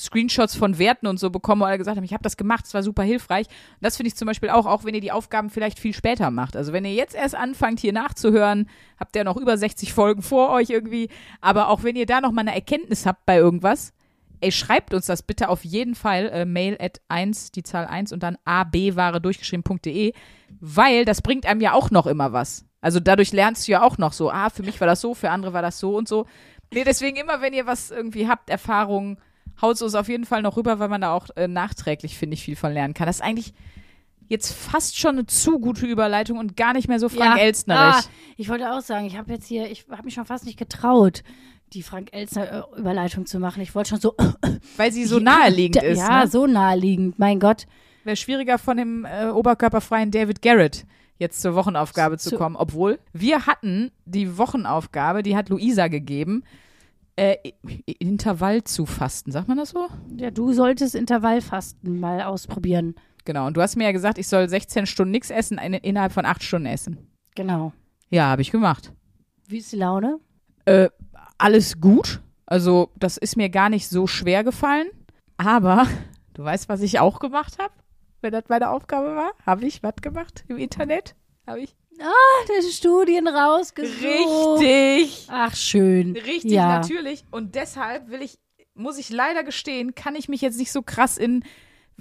Screenshots 0.00 0.54
von 0.54 0.78
Werten 0.78 1.08
und 1.08 1.18
so 1.18 1.30
bekommen, 1.30 1.60
wo 1.60 1.64
alle 1.64 1.78
gesagt 1.78 1.96
haben, 1.96 2.04
ich 2.04 2.12
habe 2.12 2.22
das 2.22 2.36
gemacht, 2.36 2.64
es 2.66 2.74
war 2.74 2.82
super 2.82 3.02
hilfreich. 3.02 3.46
Und 3.46 3.82
das 3.82 3.96
finde 3.96 4.08
ich 4.08 4.16
zum 4.16 4.26
Beispiel 4.26 4.50
auch, 4.50 4.66
auch 4.66 4.84
wenn 4.84 4.94
ihr 4.94 5.00
die 5.00 5.10
Aufgaben 5.10 5.50
vielleicht 5.50 5.80
viel 5.80 5.92
später 5.92 6.30
macht. 6.30 6.56
Also 6.56 6.72
wenn 6.72 6.84
ihr 6.84 6.94
jetzt 6.94 7.16
erst 7.16 7.34
anfangt, 7.34 7.80
hier 7.80 7.92
nachzuhören, 7.92 8.68
habt 8.98 9.16
ihr 9.16 9.24
noch 9.24 9.36
über 9.36 9.58
60 9.58 9.92
Folgen 9.92 10.22
vor 10.22 10.50
euch 10.50 10.70
irgendwie. 10.70 11.08
Aber 11.40 11.68
auch 11.68 11.82
wenn 11.82 11.96
ihr 11.96 12.06
da 12.06 12.20
noch 12.20 12.30
mal 12.30 12.42
eine 12.42 12.54
Erkenntnis 12.54 13.06
habt 13.06 13.26
bei 13.26 13.38
irgendwas, 13.38 13.92
ey, 14.40 14.52
schreibt 14.52 14.94
uns 14.94 15.06
das 15.06 15.22
bitte 15.22 15.48
auf 15.48 15.64
jeden 15.64 15.96
Fall, 15.96 16.28
äh, 16.28 16.44
mail 16.44 16.76
at 16.80 17.00
1, 17.08 17.50
die 17.50 17.64
Zahl 17.64 17.86
1 17.86 18.12
und 18.12 18.22
dann 18.22 18.38
abware 18.44 19.20
durchgeschrieben.de, 19.20 20.12
weil 20.60 21.04
das 21.04 21.22
bringt 21.22 21.44
einem 21.44 21.60
ja 21.60 21.72
auch 21.72 21.90
noch 21.90 22.06
immer 22.06 22.32
was. 22.32 22.67
Also 22.80 23.00
dadurch 23.00 23.32
lernst 23.32 23.66
du 23.66 23.72
ja 23.72 23.82
auch 23.82 23.98
noch 23.98 24.12
so, 24.12 24.30
ah, 24.30 24.50
für 24.50 24.62
mich 24.62 24.80
war 24.80 24.86
das 24.86 25.00
so, 25.00 25.14
für 25.14 25.30
andere 25.30 25.52
war 25.52 25.62
das 25.62 25.78
so 25.78 25.96
und 25.96 26.06
so. 26.08 26.26
Nee, 26.72 26.84
deswegen 26.84 27.16
immer, 27.16 27.40
wenn 27.40 27.52
ihr 27.52 27.66
was 27.66 27.90
irgendwie 27.90 28.28
habt, 28.28 28.50
Erfahrungen, 28.50 29.18
haut 29.60 29.80
uns 29.82 29.94
auf 29.94 30.08
jeden 30.08 30.26
Fall 30.26 30.42
noch 30.42 30.56
rüber, 30.56 30.78
weil 30.78 30.88
man 30.88 31.00
da 31.00 31.12
auch 31.12 31.28
äh, 31.36 31.48
nachträglich, 31.48 32.16
finde 32.16 32.34
ich, 32.34 32.42
viel 32.42 32.56
von 32.56 32.72
lernen 32.72 32.94
kann. 32.94 33.06
Das 33.06 33.16
ist 33.16 33.22
eigentlich 33.22 33.54
jetzt 34.28 34.52
fast 34.52 34.98
schon 34.98 35.16
eine 35.16 35.26
zu 35.26 35.58
gute 35.58 35.86
Überleitung 35.86 36.38
und 36.38 36.56
gar 36.56 36.74
nicht 36.74 36.86
mehr 36.86 37.00
so 37.00 37.08
Frank 37.08 37.38
Ja. 37.38 37.42
Elstnerisch. 37.42 38.04
Ah, 38.04 38.10
ich 38.36 38.48
wollte 38.48 38.70
auch 38.70 38.82
sagen, 38.82 39.06
ich 39.06 39.16
habe 39.16 39.32
jetzt 39.32 39.46
hier, 39.46 39.70
ich 39.70 39.86
habe 39.90 40.04
mich 40.04 40.14
schon 40.14 40.26
fast 40.26 40.44
nicht 40.44 40.58
getraut, 40.58 41.22
die 41.72 41.82
Frank 41.82 42.10
Elstner 42.12 42.66
äh, 42.74 42.78
Überleitung 42.78 43.26
zu 43.26 43.40
machen. 43.40 43.62
Ich 43.62 43.74
wollte 43.74 43.90
schon 43.90 44.00
so 44.00 44.14
Weil 44.76 44.92
sie 44.92 45.04
so 45.04 45.18
naheliegend 45.18 45.82
ist. 45.82 45.98
Ja, 45.98 46.20
ne? 46.20 46.28
so 46.28 46.46
naheliegend. 46.46 47.18
Mein 47.18 47.40
Gott. 47.40 47.66
Wäre 48.04 48.16
schwieriger 48.16 48.58
von 48.58 48.76
dem 48.76 49.04
äh, 49.04 49.26
oberkörperfreien 49.26 50.10
David 50.10 50.42
Garrett 50.42 50.86
jetzt 51.18 51.40
zur 51.42 51.54
Wochenaufgabe 51.54 52.18
zu, 52.18 52.30
Zu- 52.30 52.36
kommen. 52.36 52.56
Obwohl, 52.56 52.98
wir 53.12 53.46
hatten 53.46 53.90
die 54.04 54.38
Wochenaufgabe, 54.38 55.22
die 55.22 55.36
hat 55.36 55.48
Luisa 55.48 55.88
gegeben, 55.88 56.44
äh, 57.16 57.36
Intervall 57.98 58.62
zu 58.64 58.86
fasten. 58.86 59.32
Sagt 59.32 59.48
man 59.48 59.56
das 59.56 59.70
so? 59.70 59.88
Ja, 60.16 60.30
du 60.30 60.52
solltest 60.52 60.94
Intervallfasten 60.94 61.98
mal 61.98 62.22
ausprobieren. 62.22 62.94
Genau. 63.24 63.46
Und 63.46 63.56
du 63.56 63.60
hast 63.62 63.76
mir 63.76 63.84
ja 63.84 63.92
gesagt, 63.92 64.18
ich 64.18 64.28
soll 64.28 64.48
16 64.48 64.86
Stunden 64.86 65.10
nichts 65.10 65.30
essen, 65.30 65.58
eine, 65.58 65.78
innerhalb 65.78 66.12
von 66.12 66.24
8 66.24 66.42
Stunden 66.42 66.66
essen. 66.66 66.98
Genau. 67.34 67.72
Ja, 68.08 68.26
habe 68.28 68.42
ich 68.42 68.50
gemacht. 68.50 68.92
Wie 69.46 69.58
ist 69.58 69.72
die 69.72 69.76
Laune? 69.76 70.18
Äh, 70.64 70.88
alles 71.36 71.80
gut. 71.80 72.20
Also, 72.46 72.90
das 72.96 73.16
ist 73.18 73.36
mir 73.36 73.48
gar 73.50 73.68
nicht 73.68 73.88
so 73.88 74.06
schwer 74.06 74.44
gefallen. 74.44 74.86
Aber 75.36 75.86
du 76.34 76.44
weißt, 76.44 76.68
was 76.68 76.80
ich 76.80 77.00
auch 77.00 77.18
gemacht 77.20 77.58
habe, 77.58 77.72
wenn 78.20 78.32
das 78.32 78.44
meine 78.48 78.70
Aufgabe 78.70 79.14
war? 79.14 79.32
Habe 79.44 79.66
ich 79.66 79.82
was 79.82 79.96
gemacht 80.02 80.44
im 80.48 80.58
Internet? 80.58 81.14
Habe 81.46 81.60
ich? 81.60 81.74
Ah, 82.00 82.46
die 82.48 82.70
Studien 82.70 83.26
rausgesucht. 83.26 84.60
Richtig. 84.60 85.26
Ach, 85.30 85.54
schön. 85.54 86.16
Richtig, 86.16 86.52
ja. 86.52 86.78
natürlich. 86.78 87.24
Und 87.30 87.54
deshalb 87.54 88.08
will 88.10 88.22
ich, 88.22 88.38
muss 88.74 88.98
ich 88.98 89.10
leider 89.10 89.42
gestehen, 89.42 89.94
kann 89.94 90.14
ich 90.14 90.28
mich 90.28 90.40
jetzt 90.40 90.58
nicht 90.58 90.70
so 90.70 90.82
krass 90.82 91.18
in 91.18 91.42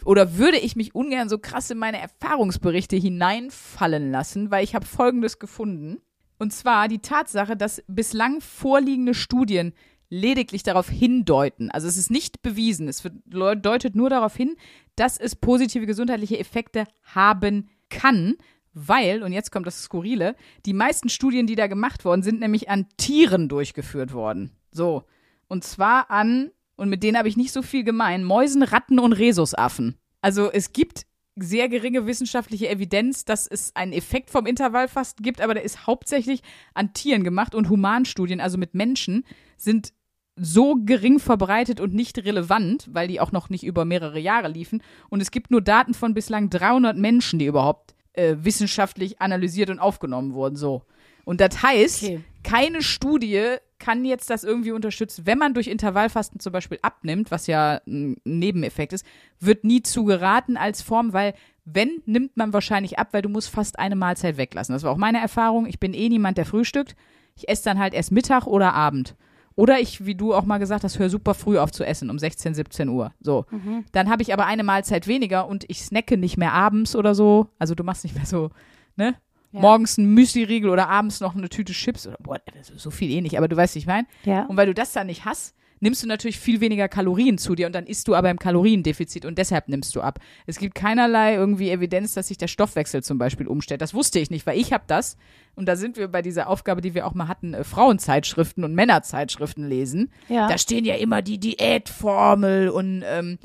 oder 0.05 0.37
würde 0.37 0.57
ich 0.57 0.75
mich 0.75 0.93
ungern 0.93 1.29
so 1.29 1.39
krass 1.39 1.71
in 1.71 1.79
meine 1.79 1.99
Erfahrungsberichte 1.99 2.95
hineinfallen 2.95 4.11
lassen, 4.11 4.51
weil 4.51 4.63
ich 4.63 4.75
habe 4.75 4.85
Folgendes 4.85 5.39
gefunden. 5.39 6.01
Und 6.39 6.53
zwar 6.53 6.87
die 6.87 6.99
Tatsache, 6.99 7.57
dass 7.57 7.83
bislang 7.87 8.41
vorliegende 8.41 9.15
Studien 9.15 9.73
lediglich 10.09 10.63
darauf 10.63 10.89
hindeuten, 10.89 11.69
also 11.71 11.87
es 11.87 11.97
ist 11.97 12.11
nicht 12.11 12.41
bewiesen, 12.41 12.87
es 12.87 13.03
deutet 13.25 13.95
nur 13.95 14.09
darauf 14.09 14.35
hin, 14.35 14.55
dass 14.95 15.17
es 15.17 15.35
positive 15.35 15.85
gesundheitliche 15.85 16.39
Effekte 16.39 16.85
haben 17.03 17.69
kann, 17.89 18.35
weil, 18.73 19.23
und 19.23 19.33
jetzt 19.33 19.51
kommt 19.51 19.67
das 19.67 19.81
Skurrile, 19.81 20.35
die 20.65 20.73
meisten 20.73 21.09
Studien, 21.09 21.47
die 21.47 21.55
da 21.55 21.67
gemacht 21.67 22.05
worden 22.05 22.21
sind, 22.21 22.39
nämlich 22.39 22.69
an 22.69 22.87
Tieren 22.97 23.49
durchgeführt 23.49 24.13
worden. 24.13 24.51
So. 24.71 25.03
Und 25.47 25.63
zwar 25.63 26.11
an, 26.11 26.51
und 26.75 26.89
mit 26.89 27.01
denen 27.01 27.17
habe 27.17 27.27
ich 27.27 27.37
nicht 27.37 27.51
so 27.51 27.61
viel 27.61 27.83
gemein, 27.83 28.23
Mäusen, 28.23 28.63
Ratten 28.63 28.99
und 28.99 29.13
Rhesusaffen. 29.13 29.97
Also 30.21 30.51
es 30.51 30.73
gibt 30.73 31.07
sehr 31.35 31.69
geringe 31.69 32.05
wissenschaftliche 32.05 32.69
Evidenz, 32.69 33.25
dass 33.25 33.47
es 33.47 33.75
einen 33.75 33.93
Effekt 33.93 34.29
vom 34.29 34.45
Intervallfasten 34.45 35.23
gibt, 35.23 35.41
aber 35.41 35.53
der 35.53 35.63
ist 35.63 35.87
hauptsächlich 35.87 36.41
an 36.73 36.93
Tieren 36.93 37.23
gemacht 37.23 37.55
und 37.55 37.69
Humanstudien, 37.69 38.41
also 38.41 38.57
mit 38.57 38.73
Menschen, 38.73 39.23
sind 39.55 39.93
so 40.37 40.75
gering 40.85 41.19
verbreitet 41.19 41.79
und 41.79 41.93
nicht 41.93 42.17
relevant, 42.19 42.87
weil 42.91 43.07
die 43.07 43.19
auch 43.19 43.31
noch 43.31 43.49
nicht 43.49 43.63
über 43.63 43.85
mehrere 43.85 44.19
Jahre 44.19 44.47
liefen. 44.47 44.81
Und 45.09 45.21
es 45.21 45.31
gibt 45.31 45.51
nur 45.51 45.61
Daten 45.61 45.93
von 45.93 46.13
bislang 46.13 46.49
300 46.49 46.95
Menschen, 46.95 47.39
die 47.39 47.45
überhaupt 47.47 47.95
äh, 48.13 48.35
wissenschaftlich 48.41 49.19
analysiert 49.21 49.69
und 49.69 49.79
aufgenommen 49.79 50.33
wurden. 50.33 50.55
So. 50.55 50.83
Und 51.25 51.41
das 51.41 51.61
heißt, 51.63 52.03
Okay. 52.03 52.19
keine 52.43 52.81
Studie 52.81 53.55
kann 53.79 54.05
jetzt 54.05 54.29
das 54.29 54.43
irgendwie 54.43 54.71
unterstützen. 54.71 55.25
Wenn 55.25 55.37
man 55.37 55.53
durch 55.53 55.67
Intervallfasten 55.67 56.39
zum 56.39 56.53
Beispiel 56.53 56.79
abnimmt, 56.81 57.29
was 57.31 57.47
ja 57.47 57.79
ein 57.85 58.17
Nebeneffekt 58.23 58.93
ist, 58.93 59.05
wird 59.39 59.63
nie 59.63 59.83
zu 59.83 60.05
geraten 60.05 60.57
als 60.57 60.81
Form, 60.81 61.13
weil 61.13 61.33
wenn, 61.65 62.01
nimmt 62.05 62.37
man 62.37 62.53
wahrscheinlich 62.53 62.97
ab, 62.97 63.09
weil 63.11 63.21
du 63.21 63.29
musst 63.29 63.49
fast 63.49 63.77
eine 63.77 63.95
Mahlzeit 63.95 64.37
weglassen. 64.37 64.73
Das 64.73 64.83
war 64.83 64.91
auch 64.91 64.97
meine 64.97 65.19
Erfahrung. 65.19 65.65
Ich 65.65 65.79
bin 65.79 65.93
eh 65.93 66.09
niemand, 66.09 66.37
der 66.37 66.45
frühstückt. 66.45 66.95
Ich 67.35 67.49
esse 67.49 67.65
dann 67.65 67.77
halt 67.77 67.93
erst 67.93 68.11
Mittag 68.11 68.47
oder 68.47 68.73
Abend. 68.73 69.15
Oder 69.57 69.79
ich, 69.79 70.05
wie 70.05 70.13
du 70.13 70.35
auch 70.35 70.45
mal 70.45 70.59
gesagt 70.59 70.83
hast, 70.83 70.99
höre 70.99 71.09
super 71.09 71.33
früh 71.33 71.57
auf 71.57 71.71
zu 71.71 71.83
essen, 71.83 72.11
um 72.11 72.19
16, 72.19 72.53
17 72.53 72.87
Uhr. 72.89 73.11
So. 73.19 73.45
Dann 73.91 74.09
habe 74.09 74.21
ich 74.21 74.31
aber 74.31 74.45
eine 74.45 74.63
Mahlzeit 74.63 75.07
weniger 75.07 75.47
und 75.47 75.65
ich 75.67 75.81
snacke 75.81 76.15
nicht 76.15 76.37
mehr 76.37 76.53
abends 76.53 76.95
oder 76.95 77.15
so. 77.15 77.47
Also 77.57 77.73
du 77.73 77.83
machst 77.83 78.03
nicht 78.03 78.15
mehr 78.15 78.27
so, 78.27 78.51
ne? 78.95 79.15
Ja. 79.51 79.61
Morgens 79.61 79.97
ein 79.97 80.13
Müsli-Riegel 80.13 80.69
oder 80.69 80.89
abends 80.89 81.21
noch 81.21 81.35
eine 81.35 81.49
Tüte 81.49 81.73
Chips 81.73 82.05
oder 82.05 82.17
boah, 82.19 82.39
so 82.75 82.91
viel 82.91 83.09
eh 83.09 83.21
nicht, 83.21 83.35
aber 83.37 83.47
du 83.47 83.55
weißt, 83.55 83.73
wie 83.75 83.79
ich 83.79 83.87
meine. 83.87 84.05
Ja. 84.25 84.45
Und 84.45 84.57
weil 84.57 84.67
du 84.67 84.73
das 84.75 84.91
dann 84.91 85.07
nicht 85.07 85.25
hast, 85.25 85.55
nimmst 85.79 86.03
du 86.03 86.07
natürlich 86.07 86.39
viel 86.39 86.61
weniger 86.61 86.87
Kalorien 86.87 87.37
zu 87.37 87.55
dir 87.55 87.67
und 87.67 87.73
dann 87.73 87.85
isst 87.85 88.07
du 88.07 88.15
aber 88.15 88.29
im 88.29 88.39
Kaloriendefizit 88.39 89.25
und 89.25 89.37
deshalb 89.37 89.67
nimmst 89.69 89.95
du 89.95 90.01
ab. 90.01 90.19
Es 90.45 90.57
gibt 90.57 90.75
keinerlei 90.75 91.35
irgendwie 91.35 91.69
Evidenz, 91.69 92.13
dass 92.13 92.27
sich 92.27 92.37
der 92.37 92.47
Stoffwechsel 92.47 93.03
zum 93.03 93.17
Beispiel 93.17 93.47
umstellt. 93.47 93.81
Das 93.81 93.93
wusste 93.93 94.19
ich 94.19 94.29
nicht, 94.29 94.45
weil 94.45 94.59
ich 94.59 94.73
habe 94.73 94.83
das 94.87 95.17
und 95.55 95.67
da 95.67 95.75
sind 95.75 95.97
wir 95.97 96.07
bei 96.07 96.21
dieser 96.21 96.47
Aufgabe, 96.47 96.81
die 96.81 96.93
wir 96.93 97.07
auch 97.07 97.13
mal 97.13 97.27
hatten, 97.27 97.53
äh, 97.53 97.63
Frauenzeitschriften 97.63 98.63
und 98.63 98.73
Männerzeitschriften 98.75 99.67
lesen. 99.67 100.11
Ja. 100.29 100.47
Da 100.47 100.57
stehen 100.57 100.85
ja 100.85 100.95
immer 100.95 101.21
die 101.21 101.39
Diätformel 101.39 102.69
und 102.69 103.03
ähm, 103.05 103.37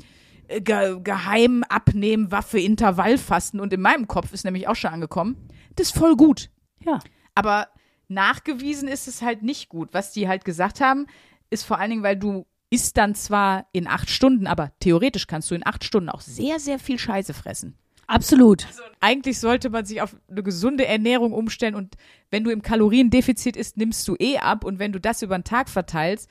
äh, 0.47 0.61
ge 0.61 0.99
geheim 1.03 1.63
abnehmen, 1.69 2.31
Waffe, 2.31 2.59
Intervallfasten 2.59 3.59
und 3.59 3.73
in 3.73 3.81
meinem 3.81 4.07
Kopf 4.07 4.33
ist 4.33 4.45
nämlich 4.45 4.67
auch 4.67 4.75
schon 4.75 4.91
angekommen, 4.91 5.47
das 5.75 5.87
ist 5.87 5.97
voll 5.97 6.15
gut. 6.15 6.49
ja. 6.85 6.99
Aber 7.35 7.67
nachgewiesen 8.07 8.87
ist 8.87 9.07
es 9.07 9.21
halt 9.21 9.43
nicht 9.43 9.69
gut. 9.69 9.89
Was 9.91 10.11
die 10.11 10.27
halt 10.27 10.45
gesagt 10.45 10.81
haben, 10.81 11.07
ist 11.53 11.63
vor 11.63 11.79
allen 11.79 11.91
Dingen, 11.91 12.03
weil 12.03 12.17
du 12.17 12.45
isst 12.69 12.97
dann 12.97 13.13
zwar 13.15 13.67
in 13.71 13.87
acht 13.87 14.09
Stunden, 14.09 14.47
aber 14.47 14.71
theoretisch 14.79 15.27
kannst 15.27 15.51
du 15.51 15.55
in 15.55 15.65
acht 15.65 15.83
Stunden 15.83 16.09
auch 16.09 16.21
sehr, 16.21 16.59
sehr 16.59 16.79
viel 16.79 16.97
Scheiße 16.97 17.33
fressen. 17.33 17.77
Absolut. 18.07 18.67
Eigentlich 18.99 19.39
sollte 19.39 19.69
man 19.69 19.85
sich 19.85 20.01
auf 20.01 20.15
eine 20.29 20.43
gesunde 20.43 20.85
Ernährung 20.85 21.33
umstellen 21.33 21.75
und 21.75 21.95
wenn 22.31 22.43
du 22.43 22.51
im 22.51 22.61
Kaloriendefizit 22.61 23.55
isst, 23.55 23.77
nimmst 23.77 24.07
du 24.07 24.15
eh 24.19 24.39
ab 24.39 24.65
und 24.65 24.79
wenn 24.79 24.91
du 24.91 24.99
das 24.99 25.21
über 25.21 25.37
den 25.37 25.43
Tag 25.43 25.69
verteilst, 25.69 26.29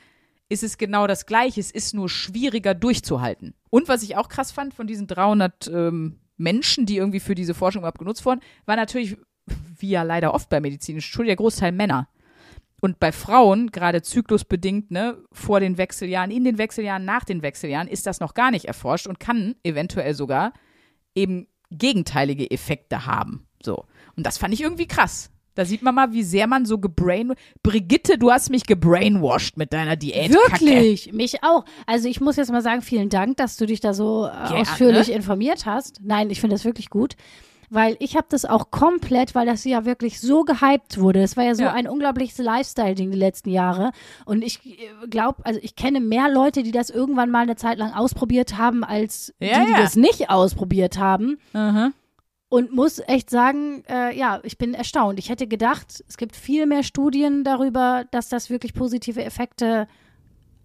ist 0.48 0.62
es 0.62 0.76
genau 0.76 1.06
das 1.06 1.26
Gleiche. 1.26 1.60
Es 1.60 1.70
ist 1.70 1.94
nur 1.94 2.08
schwieriger 2.08 2.74
durchzuhalten. 2.74 3.54
Und 3.70 3.88
was 3.88 4.02
ich 4.02 4.16
auch 4.16 4.28
krass 4.28 4.52
fand 4.52 4.74
von 4.74 4.86
diesen 4.86 5.06
300 5.06 5.68
ähm, 5.68 6.18
Menschen, 6.36 6.84
die 6.84 6.98
irgendwie 6.98 7.20
für 7.20 7.34
diese 7.34 7.54
Forschung 7.54 7.80
überhaupt 7.80 7.98
genutzt 7.98 8.26
wurden, 8.26 8.40
war 8.66 8.76
natürlich, 8.76 9.16
wie 9.78 9.90
ja 9.90 10.02
leider 10.02 10.34
oft 10.34 10.50
bei 10.50 10.60
medizinischen 10.60 11.08
Studien, 11.08 11.28
der 11.28 11.36
Großteil 11.36 11.72
Männer. 11.72 12.08
Und 12.84 12.98
bei 12.98 13.12
Frauen, 13.12 13.70
gerade 13.70 14.02
zyklusbedingt, 14.02 14.90
ne, 14.90 15.16
vor 15.30 15.60
den 15.60 15.78
Wechseljahren, 15.78 16.32
in 16.32 16.42
den 16.42 16.58
Wechseljahren, 16.58 17.04
nach 17.04 17.22
den 17.22 17.40
Wechseljahren, 17.40 17.86
ist 17.86 18.08
das 18.08 18.18
noch 18.18 18.34
gar 18.34 18.50
nicht 18.50 18.64
erforscht 18.64 19.06
und 19.06 19.20
kann 19.20 19.54
eventuell 19.62 20.14
sogar 20.14 20.52
eben 21.14 21.46
gegenteilige 21.70 22.50
Effekte 22.50 23.06
haben. 23.06 23.46
So. 23.62 23.84
Und 24.16 24.26
das 24.26 24.36
fand 24.36 24.52
ich 24.52 24.62
irgendwie 24.62 24.88
krass. 24.88 25.30
Da 25.54 25.64
sieht 25.64 25.82
man 25.82 25.94
mal, 25.94 26.12
wie 26.12 26.24
sehr 26.24 26.48
man 26.48 26.66
so 26.66 26.78
gebrain. 26.78 27.34
Brigitte, 27.62 28.18
du 28.18 28.32
hast 28.32 28.50
mich 28.50 28.66
gebrainwashed 28.66 29.58
mit 29.58 29.72
deiner 29.72 29.94
Diät. 29.94 30.32
Wirklich, 30.32 31.12
mich 31.12 31.44
auch. 31.44 31.64
Also 31.86 32.08
ich 32.08 32.20
muss 32.20 32.34
jetzt 32.34 32.50
mal 32.50 32.62
sagen, 32.62 32.82
vielen 32.82 33.10
Dank, 33.10 33.36
dass 33.36 33.56
du 33.58 33.66
dich 33.66 33.78
da 33.78 33.94
so 33.94 34.26
äh, 34.26 34.54
ausführlich 34.54 35.12
informiert 35.12 35.66
hast. 35.66 36.00
Nein, 36.02 36.30
ich 36.30 36.40
finde 36.40 36.56
das 36.56 36.64
wirklich 36.64 36.90
gut. 36.90 37.14
Weil 37.74 37.96
ich 38.00 38.16
habe 38.16 38.26
das 38.28 38.44
auch 38.44 38.70
komplett, 38.70 39.34
weil 39.34 39.46
das 39.46 39.64
ja 39.64 39.86
wirklich 39.86 40.20
so 40.20 40.44
gehypt 40.44 41.00
wurde. 41.00 41.22
Es 41.22 41.38
war 41.38 41.44
ja 41.44 41.54
so 41.54 41.62
Ja. 41.62 41.72
ein 41.72 41.88
unglaubliches 41.88 42.36
Lifestyle-Ding 42.36 43.10
die 43.10 43.16
letzten 43.18 43.48
Jahre. 43.48 43.92
Und 44.26 44.42
ich 44.42 44.60
glaube, 45.08 45.44
also 45.46 45.58
ich 45.62 45.74
kenne 45.74 46.00
mehr 46.00 46.28
Leute, 46.28 46.62
die 46.62 46.70
das 46.70 46.90
irgendwann 46.90 47.30
mal 47.30 47.40
eine 47.44 47.56
Zeit 47.56 47.78
lang 47.78 47.94
ausprobiert 47.94 48.58
haben, 48.58 48.84
als 48.84 49.32
Ja, 49.40 49.60
die, 49.60 49.66
die 49.66 49.72
ja. 49.72 49.78
das 49.78 49.96
nicht 49.96 50.28
ausprobiert 50.28 50.98
haben. 50.98 51.38
Mhm. 51.54 51.94
Und 52.50 52.74
muss 52.74 52.98
echt 53.06 53.30
sagen, 53.30 53.82
äh, 53.88 54.14
ja, 54.14 54.40
ich 54.42 54.58
bin 54.58 54.74
erstaunt. 54.74 55.18
Ich 55.18 55.30
hätte 55.30 55.46
gedacht, 55.46 56.04
es 56.06 56.18
gibt 56.18 56.36
viel 56.36 56.66
mehr 56.66 56.82
Studien 56.82 57.42
darüber, 57.42 58.04
dass 58.10 58.28
das 58.28 58.50
wirklich 58.50 58.74
positive 58.74 59.24
Effekte 59.24 59.88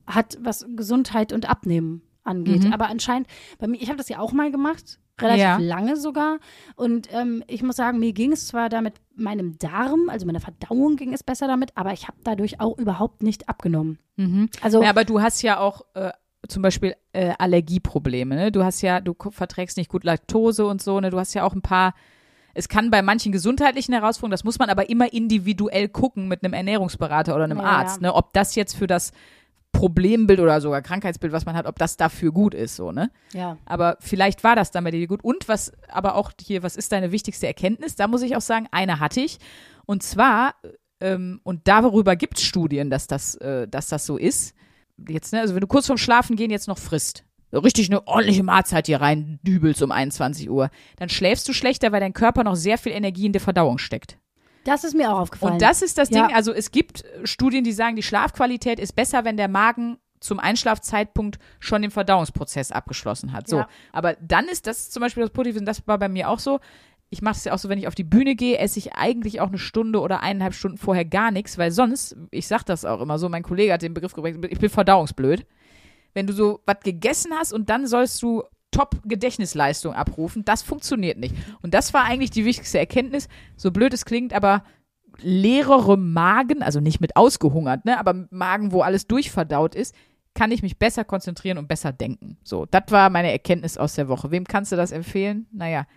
hat, 0.05 0.37
was 0.41 0.65
Gesundheit 0.75 1.31
und 1.31 1.47
Abnehmen 1.49 2.01
angeht. 2.25 2.65
Mhm. 2.65 2.73
Aber 2.73 2.89
anscheinend, 2.89 3.27
bei 3.59 3.67
mir, 3.67 3.81
ich 3.81 3.87
habe 3.87 3.97
das 3.97 4.09
ja 4.09 4.19
auch 4.19 4.33
mal 4.33 4.51
gemacht, 4.51 4.99
relativ 5.21 5.41
Ja. 5.41 5.57
lange 5.57 5.95
sogar. 5.97 6.39
Und 6.75 7.09
ähm, 7.11 7.43
ich 7.47 7.63
muss 7.63 7.75
sagen, 7.75 7.99
mir 7.99 8.13
ging 8.13 8.31
es 8.31 8.47
zwar 8.47 8.69
damit 8.69 8.95
meinem 9.15 9.57
Darm, 9.57 10.09
also 10.09 10.25
meiner 10.25 10.39
Verdauung 10.39 10.95
ging 10.95 11.13
es 11.13 11.23
besser 11.23 11.47
damit, 11.47 11.71
aber 11.75 11.93
ich 11.93 12.07
habe 12.07 12.17
dadurch 12.23 12.59
auch 12.59 12.77
überhaupt 12.77 13.23
nicht 13.23 13.49
abgenommen. 13.49 13.99
Mhm. 14.15 14.49
Also 14.61 14.81
Ja, 14.83 14.89
aber 14.89 15.05
du 15.05 15.21
hast 15.21 15.41
ja 15.41 15.59
auch 15.59 15.81
äh, 15.95 16.11
zum 16.47 16.61
Beispiel 16.61 16.95
äh, 17.13 17.33
Allergieprobleme. 17.37 18.35
Ne? 18.35 18.51
Du 18.51 18.63
hast 18.63 18.81
ja, 18.81 19.01
du 19.01 19.15
verträgst 19.31 19.77
nicht 19.77 19.89
gut 19.89 20.03
Laktose 20.03 20.65
und 20.65 20.81
so. 20.81 20.99
Ne? 20.99 21.09
Du 21.09 21.19
hast 21.19 21.33
ja 21.33 21.43
auch 21.43 21.53
ein 21.53 21.61
paar. 21.61 21.93
Es 22.53 22.69
kann 22.69 22.89
bei 22.89 23.03
manchen 23.03 23.31
gesundheitlichen 23.31 23.93
Herausforderungen, 23.93 24.31
das 24.31 24.43
muss 24.43 24.57
man 24.57 24.69
aber 24.71 24.89
immer 24.89 25.13
individuell 25.13 25.89
gucken 25.89 26.27
mit 26.27 26.43
einem 26.43 26.53
Ernährungsberater 26.53 27.35
oder 27.35 27.43
einem 27.43 27.59
Ja, 27.59 27.63
Arzt, 27.65 28.01
ne? 28.01 28.11
ob 28.13 28.33
das 28.33 28.55
jetzt 28.55 28.75
für 28.75 28.87
das 28.87 29.11
Problembild 29.77 30.39
oder 30.39 30.59
sogar 30.59 30.81
Krankheitsbild, 30.81 31.31
was 31.31 31.45
man 31.45 31.55
hat, 31.55 31.67
ob 31.67 31.77
das 31.77 31.97
dafür 31.97 32.31
gut 32.31 32.55
ist, 32.55 32.75
so, 32.75 32.91
ne? 32.91 33.11
Ja. 33.33 33.57
Aber 33.65 33.97
vielleicht 33.99 34.43
war 34.43 34.55
das 34.55 34.71
dann 34.71 34.83
bei 34.83 34.89
dir 34.89 35.05
gut. 35.05 35.23
Und 35.23 35.47
was, 35.47 35.71
aber 35.87 36.15
auch 36.15 36.31
hier, 36.41 36.63
was 36.63 36.75
ist 36.75 36.91
deine 36.91 37.11
wichtigste 37.11 37.45
Erkenntnis? 37.45 37.95
Da 37.95 38.07
muss 38.07 38.23
ich 38.23 38.35
auch 38.35 38.41
sagen, 38.41 38.67
eine 38.71 38.99
hatte 38.99 39.21
ich. 39.21 39.37
Und 39.85 40.01
zwar, 40.01 40.55
ähm, 40.99 41.41
und 41.43 41.67
darüber 41.67 42.15
gibt 42.15 42.39
es 42.39 42.43
Studien, 42.43 42.89
dass 42.89 43.05
das, 43.05 43.35
äh, 43.35 43.67
dass 43.67 43.87
das 43.87 44.07
so 44.07 44.17
ist. 44.17 44.55
Jetzt, 45.07 45.31
ne, 45.31 45.41
also 45.41 45.53
wenn 45.53 45.61
du 45.61 45.67
kurz 45.67 45.85
vorm 45.85 45.99
Schlafen 45.99 46.35
gehen 46.35 46.49
jetzt 46.49 46.67
noch 46.67 46.79
frisst, 46.79 47.23
richtig 47.53 47.91
eine 47.91 48.07
ordentliche 48.07 48.41
Mahlzeit 48.41 48.87
hier 48.87 48.99
rein 48.99 49.39
dübelst 49.43 49.83
um 49.83 49.91
21 49.91 50.49
Uhr, 50.49 50.71
dann 50.95 51.09
schläfst 51.09 51.47
du 51.47 51.53
schlechter, 51.53 51.91
weil 51.91 51.99
dein 51.99 52.13
Körper 52.13 52.43
noch 52.43 52.55
sehr 52.55 52.79
viel 52.79 52.93
Energie 52.93 53.27
in 53.27 53.31
der 53.31 53.41
Verdauung 53.41 53.77
steckt. 53.77 54.17
Das 54.67 54.83
ist 54.83 54.95
mir 54.95 55.11
auch 55.13 55.19
aufgefallen. 55.19 55.53
Und 55.53 55.61
das 55.61 55.81
ist 55.81 55.97
das 55.97 56.09
Ja. 56.09 56.27
Ding, 56.27 56.35
also 56.35 56.51
es 56.51 56.71
gibt 56.71 57.05
Studien, 57.23 57.63
die 57.63 57.71
sagen, 57.71 57.95
die 57.95 58.03
Schlafqualität 58.03 58.79
ist 58.79 58.93
besser, 58.95 59.23
wenn 59.23 59.37
der 59.37 59.47
Magen 59.47 59.97
zum 60.19 60.39
Einschlafzeitpunkt 60.39 61.39
schon 61.59 61.81
den 61.83 61.91
Verdauungsprozess 61.91 62.71
abgeschlossen 62.71 63.31
hat. 63.31 63.47
So, 63.47 63.59
Ja. 63.59 63.69
aber 63.93 64.15
dann 64.19 64.45
ist 64.45 64.67
das 64.67 64.89
zum 64.89 65.01
Beispiel 65.01 65.21
das 65.23 65.31
Positive, 65.31 65.59
und 65.59 65.65
das 65.65 65.87
war 65.87 65.97
bei 65.97 66.09
mir 66.09 66.29
auch 66.29 66.39
so. 66.39 66.59
Ich 67.09 67.21
mache 67.21 67.35
es 67.37 67.45
ja 67.45 67.53
auch 67.53 67.59
so, 67.59 67.69
wenn 67.69 67.79
ich 67.79 67.87
auf 67.87 67.95
die 67.95 68.03
Bühne 68.03 68.35
gehe, 68.35 68.57
esse 68.57 68.79
ich 68.79 68.93
eigentlich 68.95 69.39
auch 69.39 69.47
eine 69.47 69.57
Stunde 69.59 70.01
oder 70.01 70.21
eineinhalb 70.21 70.53
Stunden 70.53 70.77
vorher 70.77 71.05
gar 71.05 71.31
nichts, 71.31 71.57
weil 71.57 71.71
sonst, 71.71 72.17
ich 72.31 72.47
sag 72.47 72.63
das 72.63 72.83
auch 72.83 72.99
immer 72.99 73.17
so, 73.19 73.29
mein 73.29 73.43
Kollege 73.43 73.71
hat 73.71 73.81
den 73.81 73.93
Begriff 73.93 74.13
gebracht, 74.13 74.33
ich 74.49 74.59
bin 74.59 74.69
verdauungsblöd. 74.69 75.45
Wenn 76.13 76.27
du 76.27 76.33
so 76.33 76.59
was 76.65 76.79
gegessen 76.83 77.31
hast 77.39 77.53
und 77.53 77.69
dann 77.69 77.87
sollst 77.87 78.21
du 78.21 78.43
Top-Gedächtnisleistung 78.77 79.95
abrufen, 79.95 80.45
das 80.45 80.61
funktioniert 80.61 81.17
nicht. 81.17 81.33
Und 81.63 81.73
das 81.73 81.95
war 81.95 82.03
eigentlich 82.03 82.29
die 82.29 82.45
wichtigste 82.45 82.77
Erkenntnis, 82.77 83.27
so 83.55 83.71
blöd 83.71 83.91
es 83.91 84.05
klingt, 84.05 84.33
aber 84.33 84.63
leerere 85.19 85.97
Magen, 85.97 86.61
also 86.61 86.79
nicht 86.79 87.01
mit 87.01 87.15
ausgehungert, 87.15 87.85
ne, 87.85 87.99
aber 87.99 88.27
Magen, 88.29 88.71
wo 88.71 88.81
alles 88.81 89.07
durchverdaut 89.07 89.73
ist, 89.73 89.95
kann 90.35 90.51
ich 90.51 90.61
mich 90.61 90.77
besser 90.77 91.03
konzentrieren 91.03 91.57
und 91.57 91.67
besser 91.67 91.91
denken. 91.91 92.37
So, 92.43 92.67
das 92.67 92.83
war 92.89 93.09
meine 93.09 93.31
Erkenntnis 93.31 93.79
aus 93.79 93.95
der 93.95 94.09
Woche. 94.09 94.29
Wem 94.29 94.43
kannst 94.43 94.71
du 94.71 94.75
das 94.75 94.91
empfehlen? 94.91 95.47
Naja, 95.51 95.87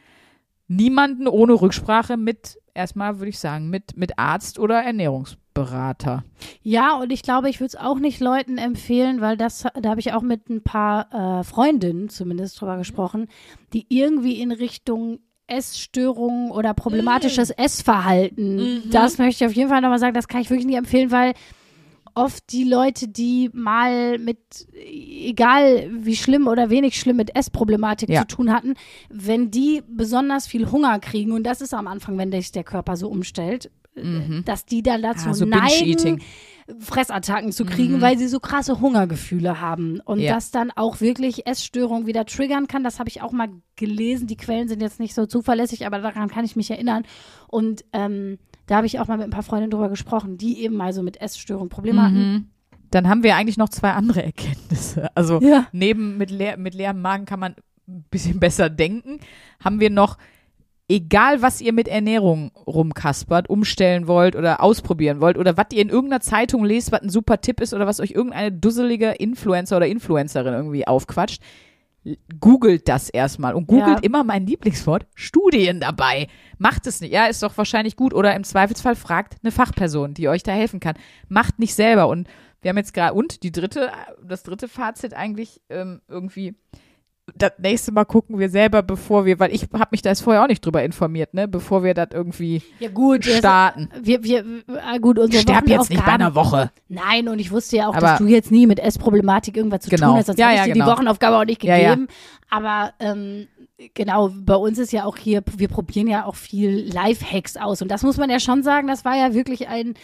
niemanden 0.66 1.28
ohne 1.28 1.52
Rücksprache 1.52 2.16
mit, 2.16 2.58
erstmal 2.80 3.18
würde 3.18 3.30
ich 3.30 3.38
sagen, 3.38 3.70
mit, 3.70 3.96
mit 3.96 4.18
Arzt 4.18 4.58
oder 4.58 4.82
Ernährungsberater. 4.82 6.24
Ja, 6.62 6.96
und 6.96 7.12
ich 7.12 7.22
glaube, 7.22 7.48
ich 7.48 7.60
würde 7.60 7.68
es 7.68 7.76
auch 7.76 7.98
nicht 7.98 8.20
Leuten 8.20 8.58
empfehlen, 8.58 9.20
weil 9.20 9.36
das, 9.36 9.66
da 9.80 9.90
habe 9.90 10.00
ich 10.00 10.12
auch 10.12 10.22
mit 10.22 10.48
ein 10.48 10.62
paar 10.62 11.40
äh, 11.40 11.44
Freundinnen 11.44 12.08
zumindest 12.08 12.60
drüber 12.60 12.76
gesprochen, 12.76 13.28
die 13.72 13.86
irgendwie 13.88 14.40
in 14.40 14.52
Richtung 14.52 15.20
Essstörungen 15.46 16.50
oder 16.52 16.74
problematisches 16.74 17.50
Essverhalten, 17.50 18.88
das 18.90 19.18
möchte 19.18 19.44
ich 19.44 19.50
auf 19.50 19.56
jeden 19.56 19.68
Fall 19.68 19.80
nochmal 19.80 19.98
sagen, 19.98 20.14
das 20.14 20.28
kann 20.28 20.40
ich 20.40 20.48
wirklich 20.48 20.66
nicht 20.66 20.78
empfehlen, 20.78 21.10
weil 21.10 21.34
oft 22.14 22.52
die 22.52 22.64
Leute, 22.64 23.08
die 23.08 23.50
mal 23.52 24.18
mit, 24.18 24.38
egal 24.74 25.90
wie 25.92 26.16
schlimm 26.16 26.46
oder 26.48 26.70
wenig 26.70 26.98
schlimm 26.98 27.16
mit 27.16 27.34
Essproblematik 27.36 28.08
Ja. 28.08 28.22
zu 28.22 28.36
tun 28.36 28.52
hatten, 28.52 28.74
wenn 29.08 29.50
die 29.50 29.82
besonders 29.88 30.46
viel 30.46 30.70
Hunger 30.70 30.98
kriegen, 31.00 31.32
und 31.32 31.44
das 31.44 31.60
ist 31.60 31.74
am 31.74 31.86
Anfang, 31.86 32.18
wenn 32.18 32.30
sich 32.32 32.52
der 32.52 32.64
Körper 32.64 32.96
so 32.96 33.08
umstellt, 33.08 33.70
äh, 33.96 34.42
dass 34.44 34.64
die 34.66 34.82
dann 34.82 35.02
dazu 35.02 35.28
Ah, 35.30 35.34
so 35.34 35.44
neigen. 35.44 36.20
Fressattacken 36.78 37.52
zu 37.52 37.64
kriegen, 37.64 38.00
weil 38.00 38.18
sie 38.18 38.28
so 38.28 38.40
krasse 38.40 38.80
Hungergefühle 38.80 39.60
haben. 39.60 40.00
Und 40.00 40.20
Ja. 40.20 40.34
das 40.34 40.50
dann 40.50 40.70
auch 40.70 41.00
wirklich 41.00 41.46
Essstörungen 41.46 42.06
wieder 42.06 42.24
triggern 42.26 42.66
kann. 42.68 42.84
Das 42.84 42.98
habe 42.98 43.08
ich 43.08 43.22
auch 43.22 43.32
mal 43.32 43.48
gelesen. 43.76 44.26
Die 44.26 44.36
Quellen 44.36 44.68
sind 44.68 44.80
jetzt 44.82 45.00
nicht 45.00 45.14
so 45.14 45.26
zuverlässig, 45.26 45.86
aber 45.86 45.98
daran 45.98 46.28
kann 46.28 46.44
ich 46.44 46.56
mich 46.56 46.70
erinnern. 46.70 47.04
Und 47.48 47.84
ähm, 47.92 48.38
da 48.66 48.76
habe 48.76 48.86
ich 48.86 49.00
auch 49.00 49.08
mal 49.08 49.16
mit 49.18 49.26
ein 49.26 49.30
paar 49.30 49.42
Freundinnen 49.42 49.70
drüber 49.70 49.88
gesprochen, 49.88 50.36
die 50.38 50.60
eben 50.62 50.76
mal 50.76 50.92
so 50.92 51.02
mit 51.02 51.20
Essstörungen 51.20 51.68
Probleme 51.70 52.02
hatten. 52.02 52.50
Dann 52.90 53.08
haben 53.08 53.22
wir 53.22 53.36
eigentlich 53.36 53.56
noch 53.58 53.68
zwei 53.68 53.92
andere 53.92 54.22
Erkenntnisse. 54.24 55.14
Also 55.16 55.40
Ja. 55.40 55.66
neben 55.72 56.18
mit, 56.18 56.30
leer, 56.30 56.56
mit 56.56 56.74
leerem 56.74 57.00
Magen 57.00 57.24
kann 57.24 57.40
man 57.40 57.54
ein 57.88 58.04
bisschen 58.10 58.38
besser 58.38 58.70
denken, 58.70 59.18
haben 59.62 59.80
wir 59.80 59.90
noch, 59.90 60.16
egal 60.90 61.40
was 61.40 61.60
ihr 61.60 61.72
mit 61.72 61.88
Ernährung 61.88 62.50
rumkaspert, 62.66 63.48
umstellen 63.48 64.08
wollt 64.08 64.34
oder 64.36 64.62
ausprobieren 64.62 65.20
wollt 65.20 65.38
oder 65.38 65.56
was 65.56 65.66
ihr 65.72 65.82
in 65.82 65.88
irgendeiner 65.88 66.20
Zeitung 66.20 66.64
lest, 66.64 66.92
was 66.92 67.00
ein 67.02 67.10
super 67.10 67.40
Tipp 67.40 67.60
ist 67.60 67.72
oder 67.72 67.86
was 67.86 68.00
euch 68.00 68.10
irgendeine 68.10 68.52
dusselige 68.52 69.10
Influencer 69.10 69.76
oder 69.76 69.86
Influencerin 69.86 70.52
irgendwie 70.52 70.86
aufquatscht, 70.86 71.40
googelt 72.40 72.88
das 72.88 73.08
erstmal 73.10 73.54
und 73.54 73.66
googelt 73.66 73.98
Ja. 73.98 74.02
immer 74.02 74.24
mein 74.24 74.46
Lieblingswort, 74.46 75.06
Studien 75.14 75.80
dabei. 75.80 76.28
Macht 76.58 76.86
es 76.86 77.00
nicht. 77.00 77.12
Ja, 77.12 77.26
ist 77.26 77.42
doch 77.42 77.56
wahrscheinlich 77.56 77.94
gut. 77.94 78.14
Oder 78.14 78.34
im 78.34 78.42
Zweifelsfall 78.42 78.96
fragt 78.96 79.36
eine 79.42 79.52
Fachperson, 79.52 80.14
die 80.14 80.28
euch 80.28 80.42
da 80.42 80.52
helfen 80.52 80.80
kann. 80.80 80.94
Macht 81.28 81.58
nicht 81.58 81.74
selber. 81.74 82.08
Und 82.08 82.26
wir 82.62 82.70
haben 82.70 82.78
jetzt 82.78 82.94
gerade, 82.94 83.14
und 83.14 83.42
die 83.42 83.52
dritte, 83.52 83.90
das 84.26 84.42
dritte 84.42 84.66
Fazit 84.66 85.14
eigentlich 85.14 85.60
ähm, 85.68 86.00
irgendwie, 86.08 86.54
das 87.36 87.52
nächste 87.58 87.92
Mal 87.92 88.04
gucken 88.04 88.38
wir 88.38 88.48
selber, 88.50 88.82
bevor 88.82 89.24
wir, 89.24 89.38
weil 89.38 89.54
ich 89.54 89.62
habe 89.72 89.88
mich 89.90 90.02
da 90.02 90.10
jetzt 90.10 90.22
vorher 90.22 90.42
auch 90.42 90.48
nicht 90.48 90.64
drüber 90.64 90.82
informiert, 90.82 91.34
ne, 91.34 91.46
bevor 91.48 91.82
wir 91.84 91.94
das 91.94 92.08
irgendwie 92.12 92.62
Ja 92.78 92.88
gut, 92.90 93.24
starten. 93.24 93.88
wir, 94.02 94.22
wir, 94.24 94.44
ah, 94.84 94.98
gut, 94.98 95.18
unsere 95.18 95.42
Sterb 95.42 95.68
jetzt 95.68 95.90
nicht 95.90 96.04
bei 96.04 96.12
einer 96.12 96.34
Woche. 96.34 96.70
Nein, 96.88 97.28
und 97.28 97.38
ich 97.38 97.50
wusste 97.50 97.76
ja 97.76 97.88
auch, 97.88 97.94
Aber- 97.94 98.06
dass 98.08 98.18
du 98.18 98.26
jetzt 98.26 98.50
nie 98.50 98.66
mit 98.66 98.78
Essproblematik 98.80 99.56
irgendwas 99.56 99.80
zu 99.80 99.90
Genau. 99.90 100.08
tun 100.08 100.16
hast, 100.18 100.26
sonst 100.26 100.38
Ja, 100.38 100.46
hätte 100.48 100.54
ich 100.54 100.60
ja, 100.60 100.66
dir 100.66 100.72
genau. 100.74 100.86
die 100.86 100.90
Wochenaufgabe 100.92 101.36
auch 101.38 101.44
nicht 101.44 101.62
Ja, 101.64 101.76
ja. 101.76 101.90
gegeben. 101.94 102.08
Aber 102.50 102.92
ähm, 103.00 103.46
genau, 103.94 104.30
bei 104.34 104.56
uns 104.56 104.78
ist 104.78 104.92
ja 104.92 105.04
auch 105.04 105.16
hier, 105.16 105.42
wir 105.56 105.68
probieren 105.68 106.08
ja 106.08 106.24
auch 106.26 106.34
viel 106.34 106.92
Life-Hacks 106.92 107.56
aus. 107.56 107.80
Und 107.82 107.88
das 107.90 108.02
muss 108.02 108.16
man 108.16 108.28
ja 108.30 108.40
schon 108.40 108.62
sagen, 108.62 108.88
das 108.88 109.04
war 109.04 109.16
ja 109.16 109.34
wirklich 109.34 109.68
ein 109.68 109.94
äh, 109.94 109.96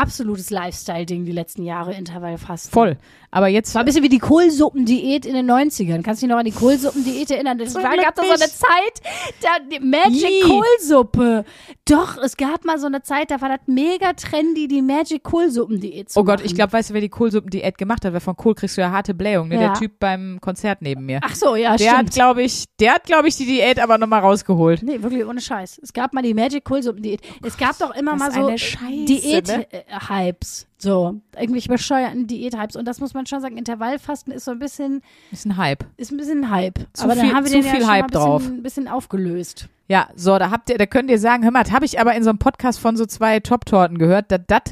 absolutes 0.00 0.50
Lifestyle-Ding 0.50 1.24
die 1.24 1.32
letzten 1.32 1.64
Jahre, 1.64 1.94
Intervallfasten. 1.94 2.70
Voll. 2.72 2.96
Aber 3.34 3.48
jetzt 3.48 3.74
war 3.74 3.82
ein 3.82 3.84
bisschen 3.84 4.04
wie 4.04 4.08
die 4.08 4.20
Kohlsuppendiät 4.20 5.26
in 5.26 5.34
den 5.34 5.50
90ern. 5.50 6.02
Kannst 6.02 6.22
du 6.22 6.26
dich 6.26 6.32
noch 6.32 6.38
an 6.38 6.44
die 6.44 6.52
Kohlsuppendiät 6.52 7.32
erinnern? 7.32 7.58
Es 7.58 7.74
war, 7.74 7.82
gab 7.96 8.14
da 8.14 8.22
so 8.22 8.30
eine. 8.30 8.38
Zeit, 8.38 9.02
da, 9.42 9.48
die 9.72 9.80
Magic. 9.80 10.44
Kohlsuppe. 10.44 11.44
Doch, 11.84 12.16
es 12.18 12.36
gab 12.36 12.64
mal 12.64 12.78
so 12.78 12.86
eine 12.86 13.02
Zeit, 13.02 13.32
da 13.32 13.40
war 13.40 13.48
das 13.48 13.58
mega 13.66 14.12
trendy, 14.12 14.68
die 14.68 14.82
Magic 14.82 15.24
Kohlsuppendiät 15.24 16.10
zu 16.10 16.20
Oh 16.20 16.22
Gott, 16.22 16.36
machen. 16.36 16.46
ich 16.46 16.54
glaube, 16.54 16.74
weißt 16.74 16.90
du, 16.90 16.94
wer 16.94 17.00
die 17.00 17.08
Kohlsuppendiät 17.08 17.76
gemacht 17.76 18.04
hat? 18.04 18.12
Weil 18.12 18.20
von 18.20 18.36
Kohl 18.36 18.54
kriegst 18.54 18.76
du 18.76 18.82
ja 18.82 18.92
harte 18.92 19.14
Blähung, 19.14 19.48
ne? 19.48 19.56
Ja. 19.56 19.60
Der 19.60 19.74
Typ 19.74 19.98
beim 19.98 20.38
Konzert 20.40 20.80
neben 20.80 21.04
mir. 21.04 21.18
Ach 21.24 21.34
so, 21.34 21.56
ja, 21.56 21.76
der 21.76 21.90
hat, 21.90 21.96
stimmt. 21.96 22.12
glaube 22.12 22.42
ich, 22.44 22.66
der 22.78 22.94
hat, 22.94 23.02
glaube 23.02 23.26
ich, 23.26 23.36
die 23.36 23.46
Diät 23.46 23.80
aber 23.80 23.98
nochmal 23.98 24.20
rausgeholt. 24.20 24.84
Nee, 24.84 25.02
wirklich 25.02 25.26
ohne 25.26 25.40
Scheiß. 25.40 25.80
Es 25.82 25.92
gab 25.92 26.12
mal 26.12 26.22
die 26.22 26.34
Magic 26.34 26.62
Kohlsuppendiät. 26.64 27.20
es 27.42 27.56
gab 27.56 27.76
doch 27.80 27.92
immer 27.96 28.14
mal 28.14 28.30
so 28.30 28.46
eine 28.46 28.58
Scheiße, 28.58 29.06
Diät-Hypes. 29.06 30.68
So, 30.84 31.20
irgendwelche 31.36 31.68
bescheuerten 31.68 32.26
Diät-Hypes. 32.26 32.76
Und 32.76 32.84
das 32.86 33.00
muss 33.00 33.14
man 33.14 33.26
schon 33.26 33.40
sagen, 33.40 33.56
Intervallfasten 33.56 34.32
ist 34.32 34.44
so 34.44 34.50
ein 34.52 34.58
bisschen, 34.58 35.00
Ist 35.32 35.46
ein 35.46 35.56
Hype. 35.56 35.84
ist 35.96 36.12
ein 36.12 36.16
bisschen 36.18 36.44
ein 36.44 36.50
Hype. 36.50 36.78
Zu 36.92 37.04
Aber 37.04 37.14
dann 37.14 37.26
viel- 37.26 37.34
haben 37.34 37.44
wir 37.44 37.50
zu 37.50 37.56
den 37.56 37.64
ja 37.64 37.70
viel 37.72 37.80
schon 37.80 37.88
mal 37.88 37.94
Hype 37.96 38.14
ein 38.16 38.38
bisschen, 38.38 38.62
bisschen 38.62 38.88
aufgelöst. 38.88 39.68
Ja, 39.88 40.08
so, 40.14 40.38
da 40.38 40.50
habt 40.50 40.70
ihr, 40.70 40.78
da 40.78 40.86
könnt 40.86 41.10
ihr 41.10 41.18
sagen, 41.18 41.42
hör 41.42 41.50
mal, 41.50 41.64
das 41.64 41.72
habe 41.72 41.84
ich 41.84 41.98
aber 42.00 42.14
in 42.14 42.22
so 42.22 42.30
einem 42.30 42.38
Podcast 42.38 42.78
von 42.78 42.96
so 42.96 43.04
zwei 43.06 43.40
Top-Torten 43.40 43.98
gehört, 43.98 44.30
dass 44.30 44.40
das 44.46 44.62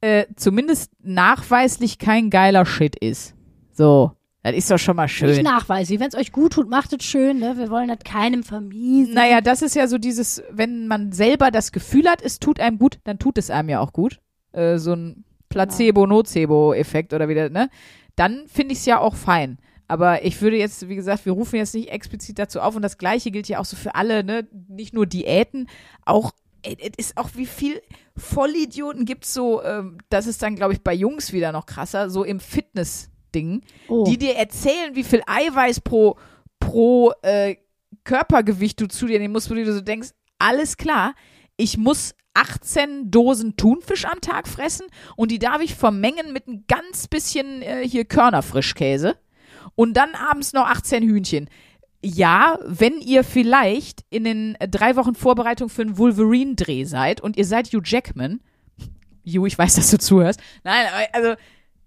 äh, 0.00 0.26
zumindest 0.36 0.92
nachweislich 1.02 1.98
kein 1.98 2.30
geiler 2.30 2.64
Shit 2.64 2.96
ist. 2.96 3.34
So, 3.72 4.12
das 4.42 4.54
ist 4.54 4.70
doch 4.70 4.78
schon 4.78 4.96
mal 4.96 5.04
Nicht 5.04 5.16
schön. 5.16 5.42
nachweislich. 5.44 5.98
Wenn 6.00 6.08
es 6.08 6.14
euch 6.14 6.32
gut 6.32 6.52
tut, 6.54 6.68
macht 6.70 6.92
es 6.92 7.04
schön. 7.04 7.38
Ne? 7.40 7.56
Wir 7.58 7.68
wollen 7.70 7.88
das 7.88 7.98
keinem 8.04 8.42
vermiesen. 8.42 9.14
Naja, 9.14 9.40
das 9.40 9.62
ist 9.62 9.74
ja 9.76 9.86
so 9.88 9.98
dieses, 9.98 10.42
wenn 10.50 10.86
man 10.88 11.12
selber 11.12 11.50
das 11.50 11.72
Gefühl 11.72 12.08
hat, 12.08 12.22
es 12.22 12.38
tut 12.38 12.60
einem 12.60 12.78
gut, 12.78 12.98
dann 13.04 13.18
tut 13.18 13.38
es 13.38 13.50
einem 13.50 13.68
ja 13.68 13.80
auch 13.80 13.92
gut. 13.92 14.18
Äh, 14.52 14.78
so 14.78 14.92
ein 14.94 15.24
Placebo-Nocebo-Effekt 15.48 17.12
oder 17.12 17.28
wieder, 17.28 17.48
ne? 17.50 17.70
Dann 18.16 18.46
finde 18.48 18.72
ich 18.72 18.80
es 18.80 18.86
ja 18.86 18.98
auch 19.00 19.14
fein. 19.14 19.58
Aber 19.86 20.24
ich 20.24 20.40
würde 20.42 20.58
jetzt, 20.58 20.88
wie 20.88 20.96
gesagt, 20.96 21.24
wir 21.24 21.32
rufen 21.32 21.56
jetzt 21.56 21.74
nicht 21.74 21.88
explizit 21.88 22.38
dazu 22.38 22.60
auf 22.60 22.76
und 22.76 22.82
das 22.82 22.98
Gleiche 22.98 23.30
gilt 23.30 23.48
ja 23.48 23.58
auch 23.58 23.64
so 23.64 23.76
für 23.76 23.94
alle, 23.94 24.22
ne? 24.24 24.46
Nicht 24.68 24.92
nur 24.92 25.06
Diäten, 25.06 25.68
auch 26.04 26.32
es 26.62 26.74
ist 26.96 27.16
auch 27.16 27.30
wie 27.34 27.46
viel 27.46 27.80
Vollidioten 28.16 29.04
gibt's 29.04 29.32
so, 29.32 29.62
ähm, 29.62 29.98
das 30.10 30.26
ist 30.26 30.42
dann, 30.42 30.56
glaube 30.56 30.72
ich, 30.72 30.82
bei 30.82 30.92
Jungs 30.92 31.32
wieder 31.32 31.52
noch 31.52 31.66
krasser, 31.66 32.10
so 32.10 32.24
im 32.24 32.40
Fitness-Ding, 32.40 33.62
Oh. 33.86 34.04
die 34.04 34.18
dir 34.18 34.34
erzählen, 34.34 34.94
wie 34.94 35.04
viel 35.04 35.22
Eiweiß 35.26 35.80
pro, 35.80 36.16
pro 36.58 37.12
äh, 37.22 37.56
Körpergewicht 38.04 38.80
du 38.80 38.88
zu 38.88 39.06
dir 39.06 39.20
nehmen 39.20 39.32
musst, 39.32 39.48
wo 39.50 39.54
du 39.54 39.64
dir 39.64 39.72
so 39.72 39.80
denkst, 39.80 40.08
alles 40.38 40.76
klar, 40.76 41.14
ich 41.58 41.76
muss 41.76 42.14
18 42.34 43.10
Dosen 43.10 43.56
Thunfisch 43.56 44.06
am 44.06 44.20
Tag 44.20 44.48
fressen 44.48 44.86
und 45.16 45.30
die 45.30 45.40
darf 45.40 45.60
ich 45.60 45.74
vermengen 45.74 46.32
mit 46.32 46.46
ein 46.46 46.64
ganz 46.68 47.08
bisschen 47.08 47.62
äh, 47.62 47.86
hier 47.86 48.04
Körnerfrischkäse 48.04 49.16
und 49.74 49.94
dann 49.96 50.14
abends 50.14 50.52
noch 50.52 50.66
18 50.66 51.02
Hühnchen. 51.02 51.50
Ja, 52.00 52.60
wenn 52.64 53.00
ihr 53.00 53.24
vielleicht 53.24 54.04
in 54.08 54.22
den 54.22 54.54
äh, 54.60 54.68
drei 54.68 54.94
Wochen 54.94 55.16
Vorbereitung 55.16 55.68
für 55.68 55.82
einen 55.82 55.98
Wolverine-Dreh 55.98 56.84
seid 56.84 57.20
und 57.20 57.36
ihr 57.36 57.44
seid 57.44 57.72
Hugh 57.72 57.82
Jackman, 57.84 58.40
Hugh, 59.26 59.46
ich 59.46 59.58
weiß, 59.58 59.74
dass 59.74 59.90
du 59.90 59.98
zuhörst. 59.98 60.40
Nein, 60.62 60.86
also, 61.12 61.34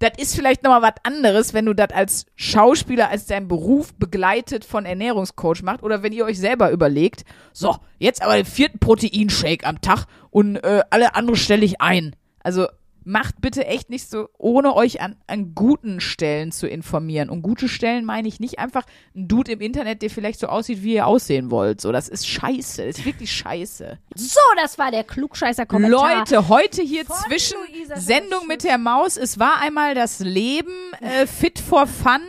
das 0.02 0.14
ist 0.18 0.36
vielleicht 0.36 0.64
nochmal 0.64 0.82
was 0.82 0.96
anderes, 1.04 1.54
wenn 1.54 1.68
du 1.68 1.76
das 1.76 1.92
als 1.92 2.26
Schauspieler, 2.36 3.10
als 3.10 3.28
dein 3.28 3.48
Beruf 3.48 3.94
begleitet 3.94 4.66
von 4.66 4.86
Ernährungscoach 4.86 5.62
macht 5.62 5.84
oder 5.84 6.02
wenn 6.02 6.12
ihr 6.12 6.26
euch 6.26 6.40
selber 6.40 6.72
überlegt, 6.72 7.24
so, 7.54 7.78
jetzt 8.00 8.24
aber 8.24 8.36
den 8.36 8.46
vierten 8.46 8.80
Proteinshake 8.80 9.64
am 9.64 9.80
Tag 9.80 10.08
und 10.32 10.58
äh, 10.58 10.82
alle 10.90 11.14
andere 11.16 11.38
stelle 11.38 11.64
ich 11.64 11.82
ein. 11.82 12.16
Also, 12.44 12.68
macht 13.04 13.42
bitte 13.42 13.66
echt 13.66 13.90
nicht 13.90 14.10
so, 14.10 14.30
ohne 14.38 14.76
euch 14.76 15.02
an, 15.02 15.16
an 15.28 15.56
guten 15.56 16.00
Stellen 16.00 16.52
zu 16.52 16.68
informieren. 16.68 17.30
Und 17.30 17.42
gute 17.42 17.68
Stellen 17.68 18.06
meine 18.06 18.28
ich 18.28 18.40
nicht 18.40 18.60
einfach 18.60 18.86
ein 19.16 19.28
Dude 19.28 19.54
im 19.54 19.62
Internet, 19.62 20.02
der 20.02 20.10
vielleicht 20.10 20.40
so 20.40 20.48
aussieht, 20.48 20.84
wie 20.84 20.96
ihr 20.96 21.08
aussehen 21.08 21.52
wollt. 21.52 21.82
So, 21.82 21.92
das 21.92 22.08
ist 22.08 22.28
scheiße. 22.28 22.86
Das 22.86 23.00
ist 23.00 23.06
wirklich 23.06 23.32
scheiße. 23.32 23.98
So, 24.16 24.40
das 24.58 24.78
war 24.78 24.92
der 24.92 25.04
Klugscheißer-Kommentar. 25.04 26.20
Leute, 26.20 26.48
heute 26.48 26.82
hier 26.82 27.06
Von 27.06 27.16
zwischen 27.28 27.58
Luisa 27.68 27.98
Sendung 27.98 28.48
mit 28.48 28.64
der 28.64 28.78
Maus, 28.78 29.18
es 29.18 29.40
war 29.40 29.62
einmal 29.62 29.96
das 29.96 30.20
Leben, 30.20 30.72
äh, 31.02 31.26
fit 31.28 31.60
for 31.60 31.88
fun 31.88 32.22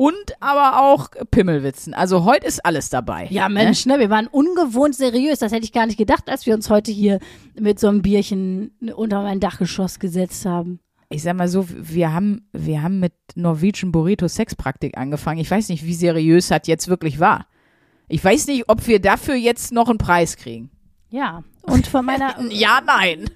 und 0.00 0.40
aber 0.40 0.80
auch 0.80 1.10
Pimmelwitzen. 1.30 1.92
Also 1.92 2.24
heute 2.24 2.46
ist 2.46 2.64
alles 2.64 2.88
dabei. 2.88 3.26
Ja, 3.28 3.50
Mensch, 3.50 3.84
ne? 3.84 3.98
wir 3.98 4.08
waren 4.08 4.28
ungewohnt 4.28 4.94
seriös. 4.94 5.40
Das 5.40 5.52
hätte 5.52 5.66
ich 5.66 5.74
gar 5.74 5.84
nicht 5.84 5.98
gedacht, 5.98 6.30
als 6.30 6.46
wir 6.46 6.54
uns 6.54 6.70
heute 6.70 6.90
hier 6.90 7.18
mit 7.60 7.78
so 7.78 7.88
einem 7.88 8.00
Bierchen 8.00 8.70
unter 8.96 9.22
mein 9.22 9.40
Dachgeschoss 9.40 9.98
gesetzt 9.98 10.46
haben. 10.46 10.80
Ich 11.10 11.22
sag 11.22 11.36
mal 11.36 11.48
so, 11.48 11.66
wir 11.68 12.14
haben, 12.14 12.48
wir 12.54 12.82
haben 12.82 12.98
mit 12.98 13.12
Norwegian 13.34 13.92
Burrito 13.92 14.26
Sexpraktik 14.26 14.96
angefangen. 14.96 15.38
Ich 15.38 15.50
weiß 15.50 15.68
nicht, 15.68 15.84
wie 15.84 15.92
seriös 15.92 16.48
das 16.48 16.62
jetzt 16.64 16.88
wirklich 16.88 17.20
war. 17.20 17.46
Ich 18.08 18.24
weiß 18.24 18.46
nicht, 18.46 18.70
ob 18.70 18.86
wir 18.86 19.02
dafür 19.02 19.34
jetzt 19.34 19.70
noch 19.70 19.90
einen 19.90 19.98
Preis 19.98 20.38
kriegen. 20.38 20.70
Ja, 21.10 21.44
und 21.60 21.86
von 21.86 22.06
meiner, 22.06 22.40
Ja, 22.50 22.80
nein. 22.86 23.28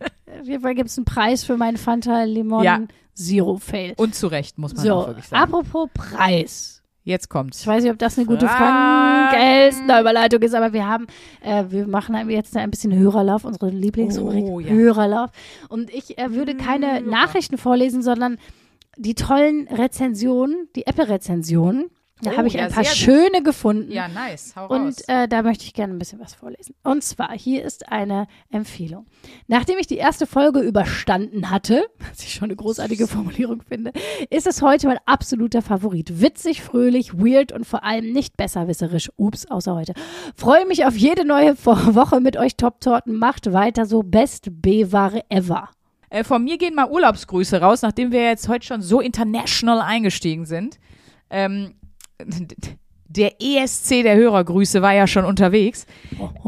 Auf 0.45 0.49
jeden 0.49 0.63
Fall 0.63 0.75
gibt 0.75 0.91
es 0.91 0.99
einen 0.99 1.05
Preis 1.05 1.45
für 1.45 1.57
meinen 1.57 1.77
Fanta 1.77 2.23
Limon 2.25 2.63
Ja. 2.63 2.81
Zero 3.15 3.57
Fail. 3.57 3.95
Und 3.97 4.15
zu 4.15 4.27
Recht, 4.27 4.59
muss 4.59 4.75
man 4.75 4.91
auch 4.91 5.03
So, 5.03 5.07
wirklich 5.09 5.27
sagen. 5.29 5.43
apropos 5.43 5.89
Preis. 5.95 6.83
Jetzt 7.07 7.29
kommt's. 7.29 7.61
Ich 7.61 7.67
weiß 7.67 7.83
nicht, 7.83 7.93
ob 7.93 7.99
das 7.99 8.17
eine 8.19 8.27
gute 8.27 8.47
Fragen. 8.49 10.01
Überleitung 10.01 10.41
ist, 10.43 10.55
aber 10.55 10.73
wir 10.73 10.87
haben, 10.89 11.07
äh, 11.43 11.65
wir 11.69 11.87
machen 11.87 12.31
jetzt 12.31 12.57
ein 12.57 12.71
bisschen 12.71 12.95
Hörerlauf, 12.95 13.45
unsere 13.45 13.69
Lieblingsrubrik 13.69 14.45
Oh, 14.45 14.59
ja. 14.59 14.71
Hörerlauf. 14.71 15.31
Und 15.69 15.93
ich 15.93 16.19
äh, 16.19 16.33
würde 16.33 16.57
keine 16.57 17.03
Nachrichten 17.03 17.59
vorlesen, 17.59 18.03
sondern 18.03 18.39
die 18.97 19.15
tollen 19.15 19.69
Rezensionen, 19.69 20.69
die 20.77 20.87
Apple-Rezensionen. 20.87 21.91
Da 22.23 22.31
Oh, 22.31 22.37
habe 22.37 22.47
ich 22.47 22.55
ja, 22.55 22.67
ein 22.67 22.73
paar 22.73 22.85
sehr 22.85 22.93
gut. 22.93 22.97
schöne 23.33 23.43
gefunden. 23.43 23.91
Ja, 23.91 24.07
nice. 24.07 24.55
Hau. 24.55 24.69
Und 24.69 25.03
äh, 25.09 25.27
da 25.27 25.43
möchte 25.43 25.65
ich 25.65 25.75
gerne 25.75 25.93
ein 25.93 25.99
bisschen 25.99 26.21
was 26.21 26.33
vorlesen. 26.33 26.75
Und 26.85 27.03
zwar, 27.03 27.33
hier 27.37 27.65
ist 27.65 27.89
eine 27.91 28.29
Empfehlung. 28.51 29.07
Nachdem 29.49 29.79
ich 29.79 29.89
die 29.89 29.97
erste 29.97 30.27
Folge 30.27 30.61
überstanden 30.61 31.51
hatte, 31.51 31.85
was 32.11 32.21
ich 32.23 32.33
schon 32.33 32.45
eine 32.47 32.57
großartige 32.57 33.09
Formulierung 33.09 33.63
finde, 33.63 33.93
ist 34.31 34.47
es 34.47 34.63
heute 34.63 34.87
mein 34.87 34.99
absoluter 35.07 35.61
Favorit. 35.61 36.21
Witzig, 36.21 36.63
fröhlich, 36.63 37.15
weird 37.15 37.51
und 37.51 37.67
vor 37.67 37.83
allem 37.83 38.13
nicht 38.13 38.37
besserwisserisch. 38.37 39.11
Ups, 39.17 39.47
außer 39.47 39.75
heute. 39.75 39.93
Freue 40.37 40.67
mich 40.67 40.85
auf 40.87 40.97
jede 40.97 41.25
neue 41.27 41.57
Wo- 41.65 41.95
Woche 41.97 42.21
mit 42.21 42.37
euch 42.37 42.57
Top-Torten. 42.57 43.17
Macht 43.17 43.53
weiter 43.53 43.87
so. 43.87 44.03
Best 44.05 44.49
B-Ware 44.63 45.25
ever. 45.31 45.69
Äh, 46.11 46.23
von 46.23 46.45
mir 46.45 46.59
gehen 46.59 46.77
mal 46.77 46.89
Urlaubsgrüße 46.89 47.61
raus, 47.61 47.83
nachdem 47.83 48.13
wir 48.13 48.23
jetzt 48.23 48.49
heute 48.49 48.65
schon 48.65 48.83
so 48.83 49.01
international 49.01 49.81
eingestiegen 49.81 50.45
sind. 50.47 50.79
Ähm, 51.29 51.75
der 53.07 53.41
ESC 53.41 54.03
der 54.03 54.17
Hörergrüße 54.17 54.83
war 54.83 54.93
ja 54.93 55.07
schon 55.07 55.25
unterwegs. 55.25 55.87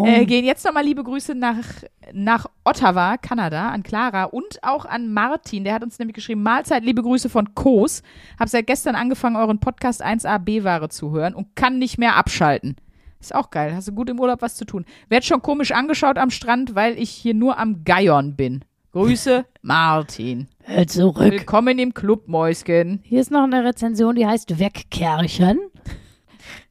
Äh, 0.05 0.25
gehen 0.27 0.45
jetzt 0.45 0.65
nochmal 0.65 0.85
liebe 0.85 1.05
Grüße 1.05 1.35
nach, 1.35 1.65
nach 2.13 2.47
Ottawa, 2.65 3.17
Kanada, 3.19 3.71
an 3.71 3.83
Clara 3.83 4.25
und 4.25 4.59
auch 4.63 4.85
an 4.85 5.13
Martin. 5.13 5.65
Der 5.65 5.75
hat 5.75 5.85
uns 5.85 5.99
nämlich 5.99 6.15
geschrieben, 6.15 6.43
Mahlzeit, 6.43 6.85
liebe 6.85 7.03
Grüße 7.03 7.29
von 7.29 7.55
Kos. 7.55 8.03
Hab 8.39 8.49
seit 8.49 8.67
gestern 8.67 8.97
angefangen, 8.97 9.37
euren 9.37 9.61
Podcast 9.61 10.05
1A 10.05 10.39
B-Ware 10.39 10.89
zu 10.89 11.13
hören 11.13 11.35
und 11.35 11.55
kann 11.55 11.79
nicht 11.79 11.99
mehr 11.99 12.17
abschalten. 12.17 12.77
Ist 13.21 13.35
auch 13.35 13.51
geil. 13.51 13.75
Hast 13.75 13.89
du 13.89 13.93
gut 13.93 14.11
im 14.11 14.21
Urlaub 14.21 14.43
was 14.43 14.57
zu 14.57 14.65
tun. 14.65 14.85
Werd 15.09 15.25
schon 15.25 15.43
komisch 15.43 15.73
angeschaut 15.73 16.19
am 16.19 16.31
Strand, 16.31 16.75
weil 16.75 16.99
ich 16.99 17.11
hier 17.11 17.35
nur 17.35 17.59
am 17.59 17.85
Geiern 17.85 18.37
bin. 18.37 18.65
Grüße, 18.97 19.45
Martin. 19.61 20.49
Hör 20.63 20.87
zurück. 20.87 21.31
Willkommen 21.31 21.79
im 21.79 21.93
Club, 21.93 22.29
Mäuschen. 22.29 23.01
Hier 23.05 23.21
ist 23.21 23.31
noch 23.31 23.43
eine 23.43 23.63
Rezension, 23.63 24.17
die 24.17 24.27
heißt 24.27 24.59
Wegkerchen. 24.59 25.61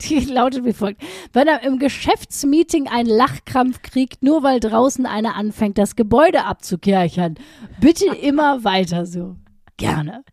Die 0.01 0.21
lautet 0.21 0.65
wie 0.65 0.73
folgt. 0.73 1.03
Wenn 1.33 1.47
er 1.47 1.61
im 1.61 1.77
Geschäftsmeeting 1.77 2.87
einen 2.87 3.09
Lachkrampf 3.09 3.83
kriegt, 3.83 4.23
nur 4.23 4.41
weil 4.41 4.59
draußen 4.59 5.05
einer 5.05 5.35
anfängt, 5.35 5.77
das 5.77 5.95
Gebäude 5.95 6.45
abzukerchern. 6.45 7.35
Bitte 7.79 8.07
immer 8.15 8.63
weiter 8.63 9.05
so. 9.05 9.35
Gerne. 9.77 10.23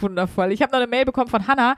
Wundervoll. 0.00 0.52
Ich 0.52 0.62
habe 0.62 0.70
noch 0.70 0.78
eine 0.78 0.86
Mail 0.86 1.06
bekommen 1.06 1.28
von 1.28 1.48
Hannah. 1.48 1.74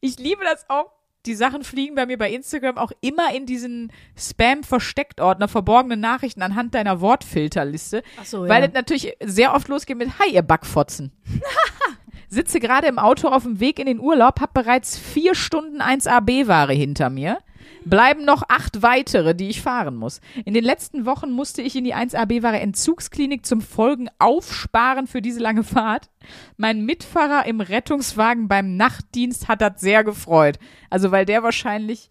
Ich 0.00 0.18
liebe 0.18 0.40
das 0.42 0.64
auch. 0.70 0.90
Die 1.26 1.34
Sachen 1.34 1.64
fliegen 1.64 1.94
bei 1.94 2.04
mir 2.04 2.18
bei 2.18 2.30
Instagram 2.30 2.76
auch 2.76 2.92
immer 3.00 3.34
in 3.34 3.46
diesen 3.46 3.90
Spam-Versteckt-Ordner, 4.16 5.48
verborgene 5.48 5.96
Nachrichten 5.96 6.42
anhand 6.42 6.74
deiner 6.74 7.00
Wortfilterliste. 7.00 8.02
Ach 8.20 8.26
so, 8.26 8.46
Weil 8.46 8.64
es 8.64 8.74
natürlich 8.74 9.16
sehr 9.24 9.54
oft 9.54 9.68
losgeht 9.68 9.96
mit 9.96 10.18
Hi, 10.18 10.34
ihr 10.34 10.42
Backfotzen. 10.42 11.12
Sitze 12.28 12.60
gerade 12.60 12.88
im 12.88 12.98
Auto 12.98 13.28
auf 13.28 13.44
dem 13.44 13.60
Weg 13.60 13.78
in 13.78 13.86
den 13.86 14.00
Urlaub, 14.00 14.40
hab 14.40 14.52
bereits 14.52 14.98
vier 14.98 15.34
Stunden 15.34 15.80
1AB-Ware 15.80 16.72
hinter 16.72 17.08
mir. 17.08 17.38
Bleiben 17.84 18.24
noch 18.24 18.42
acht 18.48 18.82
weitere, 18.82 19.34
die 19.34 19.48
ich 19.48 19.60
fahren 19.60 19.96
muss. 19.96 20.20
In 20.44 20.54
den 20.54 20.64
letzten 20.64 21.06
Wochen 21.06 21.30
musste 21.30 21.62
ich 21.62 21.76
in 21.76 21.84
die 21.84 21.94
1AB-Ware 21.94 22.58
Entzugsklinik 22.60 23.44
zum 23.44 23.60
Folgen 23.60 24.08
aufsparen 24.18 25.06
für 25.06 25.20
diese 25.20 25.40
lange 25.40 25.64
Fahrt. 25.64 26.10
Mein 26.56 26.84
Mitfahrer 26.84 27.46
im 27.46 27.60
Rettungswagen 27.60 28.48
beim 28.48 28.76
Nachtdienst 28.76 29.48
hat 29.48 29.60
das 29.60 29.80
sehr 29.80 30.04
gefreut. 30.04 30.58
Also 30.90 31.10
weil 31.10 31.24
der 31.26 31.42
wahrscheinlich, 31.42 32.10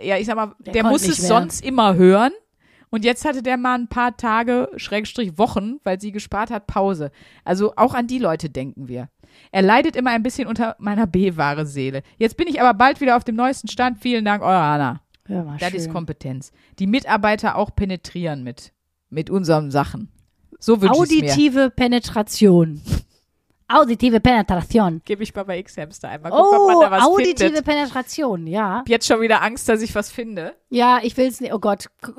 ja, 0.00 0.16
ich 0.18 0.26
sag 0.26 0.36
mal, 0.36 0.54
der, 0.58 0.82
konnte 0.82 0.88
muss 0.88 1.08
es 1.08 1.20
mehr. 1.20 1.28
sonst 1.28 1.64
immer 1.64 1.94
hören. 1.94 2.32
Und 2.90 3.06
jetzt 3.06 3.24
hatte 3.24 3.42
der 3.42 3.56
mal 3.56 3.78
ein 3.78 3.88
paar 3.88 4.18
Tage, 4.18 4.68
Schrägstrich 4.76 5.38
Wochen, 5.38 5.80
weil 5.82 5.98
sie 5.98 6.12
gespart 6.12 6.50
hat, 6.50 6.66
Pause. 6.66 7.10
Also 7.42 7.72
auch 7.76 7.94
an 7.94 8.06
die 8.06 8.18
Leute 8.18 8.50
denken 8.50 8.86
wir. 8.86 9.08
Er 9.50 9.62
leidet 9.62 9.96
immer 9.96 10.10
ein 10.10 10.22
bisschen 10.22 10.46
unter 10.48 10.76
meiner 10.78 11.06
B-wahre 11.06 11.66
Seele. 11.66 12.02
Jetzt 12.18 12.36
bin 12.36 12.48
ich 12.48 12.60
aber 12.60 12.74
bald 12.74 13.00
wieder 13.00 13.16
auf 13.16 13.24
dem 13.24 13.36
neuesten 13.36 13.68
Stand. 13.68 13.98
Vielen 13.98 14.24
Dank, 14.24 14.42
eure 14.42 14.56
Anna. 14.60 15.00
Ja, 15.28 15.44
Das 15.58 15.70
schön. 15.70 15.78
ist 15.78 15.90
Kompetenz. 15.92 16.52
Die 16.78 16.86
Mitarbeiter 16.86 17.56
auch 17.56 17.74
penetrieren 17.74 18.42
mit, 18.42 18.72
mit 19.10 19.30
unseren 19.30 19.70
Sachen. 19.70 20.08
So 20.58 20.80
wünsche 20.82 20.94
ich 21.04 21.22
mir. 21.22 21.30
Auditive 21.30 21.70
Penetration. 21.70 22.80
Auditive 23.68 24.20
Penetration. 24.20 25.00
Gebe 25.04 25.22
ich 25.22 25.34
mal 25.34 25.44
bei 25.44 25.58
X-Hamster 25.60 26.08
einmal. 26.10 26.30
Guck, 26.30 26.40
ob 26.40 26.60
Oh, 26.60 26.66
man 26.68 26.80
da 26.80 26.90
was 26.90 27.04
auditive 27.04 27.46
findet. 27.46 27.64
Penetration, 27.64 28.46
ja. 28.46 28.82
Ich 28.84 28.90
jetzt 28.90 29.06
schon 29.06 29.20
wieder 29.22 29.40
Angst, 29.42 29.66
dass 29.68 29.80
ich 29.80 29.94
was 29.94 30.10
finde. 30.12 30.54
Ja, 30.68 30.98
ich 31.02 31.16
will's 31.16 31.40
nicht. 31.40 31.54
Oh 31.54 31.58
Gott. 31.58 31.86
K- 32.02 32.12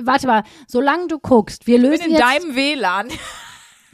Warte 0.00 0.26
mal. 0.28 0.44
Solange 0.68 1.08
du 1.08 1.18
guckst, 1.18 1.66
wir 1.66 1.76
Ich 1.76 1.82
lösen 1.82 1.98
bin 2.04 2.10
in 2.12 2.12
jetzt 2.12 2.22
deinem 2.22 2.54
WLAN. 2.54 3.08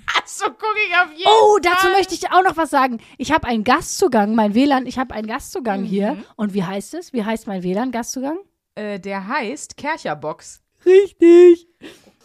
so 0.26 0.44
gucke 0.46 0.78
ich 0.88 0.94
auf 0.94 1.10
jeden 1.16 1.28
Oh, 1.30 1.58
dazu 1.62 1.86
Fall. 1.86 1.92
möchte 1.92 2.14
ich 2.14 2.30
auch 2.30 2.42
noch 2.42 2.56
was 2.56 2.70
sagen. 2.70 2.98
Ich 3.18 3.32
habe 3.32 3.46
einen 3.46 3.64
Gastzugang, 3.64 4.34
mein 4.34 4.54
WLAN, 4.54 4.86
ich 4.86 4.98
habe 4.98 5.14
einen 5.14 5.26
Gastzugang 5.26 5.82
Mhm. 5.82 5.86
hier. 5.86 6.24
Und 6.36 6.54
wie 6.54 6.64
heißt 6.64 6.94
es? 6.94 7.12
Wie 7.12 7.24
heißt 7.24 7.46
mein 7.46 7.62
WLAN-Gastzugang? 7.62 8.38
Äh, 8.74 9.00
der 9.00 9.26
heißt 9.28 9.76
Kercherbox. 9.76 10.60
Richtig. 10.84 11.66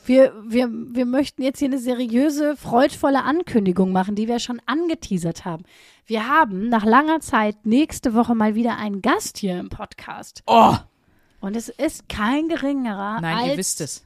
Wir, 0.06 0.34
wir, 0.44 0.68
wir 0.72 1.06
möchten 1.06 1.44
jetzt 1.44 1.60
hier 1.60 1.68
eine 1.68 1.78
seriöse, 1.78 2.58
freudvolle 2.58 3.24
Ankündigung 3.24 3.92
machen, 3.92 4.16
die 4.16 4.28
wir 4.28 4.40
schon 4.40 4.60
angeteasert 4.66 5.46
haben. 5.46 5.64
Wir 6.06 6.28
haben 6.28 6.70
nach 6.70 6.84
langer 6.84 7.20
Zeit 7.20 7.66
nächste 7.66 8.14
Woche 8.16 8.34
mal 8.36 8.56
wieder 8.56 8.78
einen 8.78 9.02
Gast 9.04 9.38
hier 9.38 9.60
im 9.60 9.70
Podcast. 9.70 10.42
Oh, 10.48 10.76
Und 11.40 11.56
es 11.56 11.70
ist 11.70 12.10
kein 12.10 12.50
geringerer 12.50 13.22
nein, 13.22 13.38
als... 13.38 13.48
ihr 13.50 13.58
wisst 13.58 13.82
es. 13.82 14.04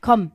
Komm, 0.00 0.30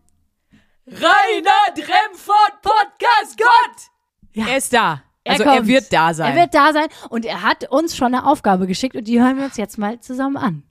Rainer 0.89 1.73
Dremford 1.75 2.61
Podcast 2.61 3.37
Gott! 3.37 3.91
Ja. 4.31 4.47
Er 4.47 4.57
ist 4.57 4.71
da. 4.71 5.01
er 5.25 5.33
Also 5.33 5.43
kommt. 5.43 5.55
er 5.57 5.67
wird 5.67 5.91
da 5.91 6.13
sein. 6.13 6.33
Er 6.35 6.41
wird 6.41 6.53
da 6.53 6.71
sein 6.71 6.87
und 7.09 7.25
er 7.25 7.41
hat 7.41 7.69
uns 7.69 7.97
schon 7.97 8.13
eine 8.13 8.25
Aufgabe 8.25 8.67
geschickt 8.67 8.95
und 8.95 9.05
die 9.05 9.21
hören 9.21 9.37
wir 9.37 9.43
uns 9.45 9.57
jetzt 9.57 9.77
mal 9.77 9.99
zusammen 9.99 10.37
an. 10.37 10.63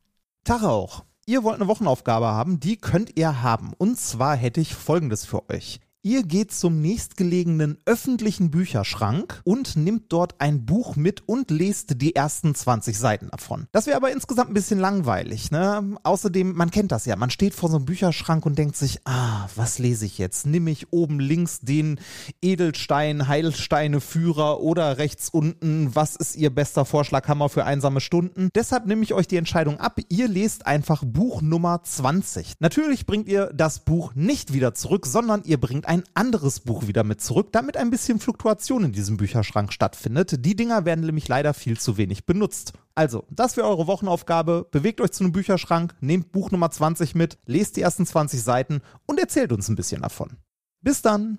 Tag 0.44 0.62
auch. 0.62 1.04
Ihr 1.26 1.42
wollt 1.42 1.56
eine 1.56 1.68
Wochenaufgabe 1.68 2.26
haben, 2.26 2.60
die 2.60 2.76
könnt 2.78 3.18
ihr 3.18 3.42
haben. 3.42 3.72
Und 3.76 3.98
zwar 3.98 4.36
hätte 4.36 4.60
ich 4.60 4.74
folgendes 4.74 5.26
für 5.26 5.46
euch. 5.50 5.80
Ihr 6.06 6.22
geht 6.22 6.52
zum 6.52 6.80
nächstgelegenen 6.80 7.78
öffentlichen 7.84 8.52
Bücherschrank 8.52 9.40
und 9.42 9.74
nimmt 9.74 10.12
dort 10.12 10.40
ein 10.40 10.64
Buch 10.64 10.94
mit 10.94 11.24
und 11.26 11.50
lest 11.50 12.00
die 12.00 12.14
ersten 12.14 12.54
20 12.54 12.96
Seiten 12.96 13.28
davon. 13.28 13.66
Das 13.72 13.88
wäre 13.88 13.96
aber 13.96 14.12
insgesamt 14.12 14.52
ein 14.52 14.54
bisschen 14.54 14.78
langweilig. 14.78 15.50
Ne? 15.50 15.96
Außerdem, 16.04 16.54
man 16.54 16.70
kennt 16.70 16.92
das 16.92 17.06
ja, 17.06 17.16
man 17.16 17.30
steht 17.30 17.54
vor 17.54 17.70
so 17.70 17.78
einem 17.78 17.86
Bücherschrank 17.86 18.46
und 18.46 18.56
denkt 18.56 18.76
sich, 18.76 19.00
ah, 19.04 19.48
was 19.56 19.80
lese 19.80 20.06
ich 20.06 20.16
jetzt? 20.18 20.46
Nimm 20.46 20.68
ich 20.68 20.92
oben 20.92 21.18
links 21.18 21.58
den 21.58 21.98
Edelstein, 22.40 23.26
Heilsteine 23.26 24.00
Führer 24.00 24.60
oder 24.60 24.98
rechts 24.98 25.28
unten, 25.28 25.92
was 25.96 26.14
ist 26.14 26.36
Ihr 26.36 26.54
bester 26.54 26.84
Vorschlaghammer 26.84 27.48
für 27.48 27.64
einsame 27.64 28.00
Stunden? 28.00 28.50
Deshalb 28.54 28.86
nehme 28.86 29.02
ich 29.02 29.12
euch 29.12 29.26
die 29.26 29.38
Entscheidung 29.38 29.80
ab, 29.80 29.98
ihr 30.08 30.28
lest 30.28 30.68
einfach 30.68 31.02
Buch 31.04 31.42
Nummer 31.42 31.82
20. 31.82 32.60
Natürlich 32.60 33.06
bringt 33.06 33.26
ihr 33.26 33.50
das 33.52 33.80
Buch 33.80 34.14
nicht 34.14 34.52
wieder 34.52 34.72
zurück, 34.72 35.04
sondern 35.04 35.42
ihr 35.42 35.60
bringt 35.60 35.88
ein 35.88 35.95
anderes 36.14 36.60
Buch 36.60 36.86
wieder 36.86 37.04
mit 37.04 37.20
zurück, 37.20 37.48
damit 37.52 37.76
ein 37.76 37.90
bisschen 37.90 38.20
Fluktuation 38.20 38.84
in 38.84 38.92
diesem 38.92 39.16
Bücherschrank 39.16 39.72
stattfindet. 39.72 40.44
Die 40.44 40.56
Dinger 40.56 40.84
werden 40.84 41.04
nämlich 41.04 41.28
leider 41.28 41.54
viel 41.54 41.78
zu 41.78 41.96
wenig 41.96 42.26
benutzt. 42.26 42.72
Also, 42.94 43.24
das 43.30 43.56
wäre 43.56 43.68
eure 43.68 43.86
Wochenaufgabe. 43.86 44.66
Bewegt 44.70 45.00
euch 45.00 45.12
zu 45.12 45.24
einem 45.24 45.32
Bücherschrank, 45.32 45.94
nehmt 46.00 46.32
Buch 46.32 46.50
Nummer 46.50 46.70
20 46.70 47.14
mit, 47.14 47.38
lest 47.46 47.76
die 47.76 47.82
ersten 47.82 48.06
20 48.06 48.42
Seiten 48.42 48.80
und 49.06 49.20
erzählt 49.20 49.52
uns 49.52 49.68
ein 49.68 49.76
bisschen 49.76 50.02
davon. 50.02 50.36
Bis 50.82 51.02
dann! 51.02 51.38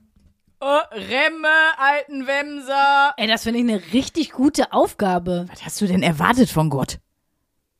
Oh, 0.59 0.79
Remme, 0.91 1.47
alten 1.77 2.25
Wemser. 2.25 3.13
Ey, 3.17 3.27
das 3.27 3.43
finde 3.43 3.59
ich 3.59 3.67
eine 3.67 3.93
richtig 3.93 4.31
gute 4.31 4.73
Aufgabe. 4.73 5.45
Was 5.49 5.63
hast 5.63 5.81
du 5.81 5.87
denn 5.87 6.01
erwartet 6.01 6.49
von 6.49 6.71
Gott? 6.71 6.99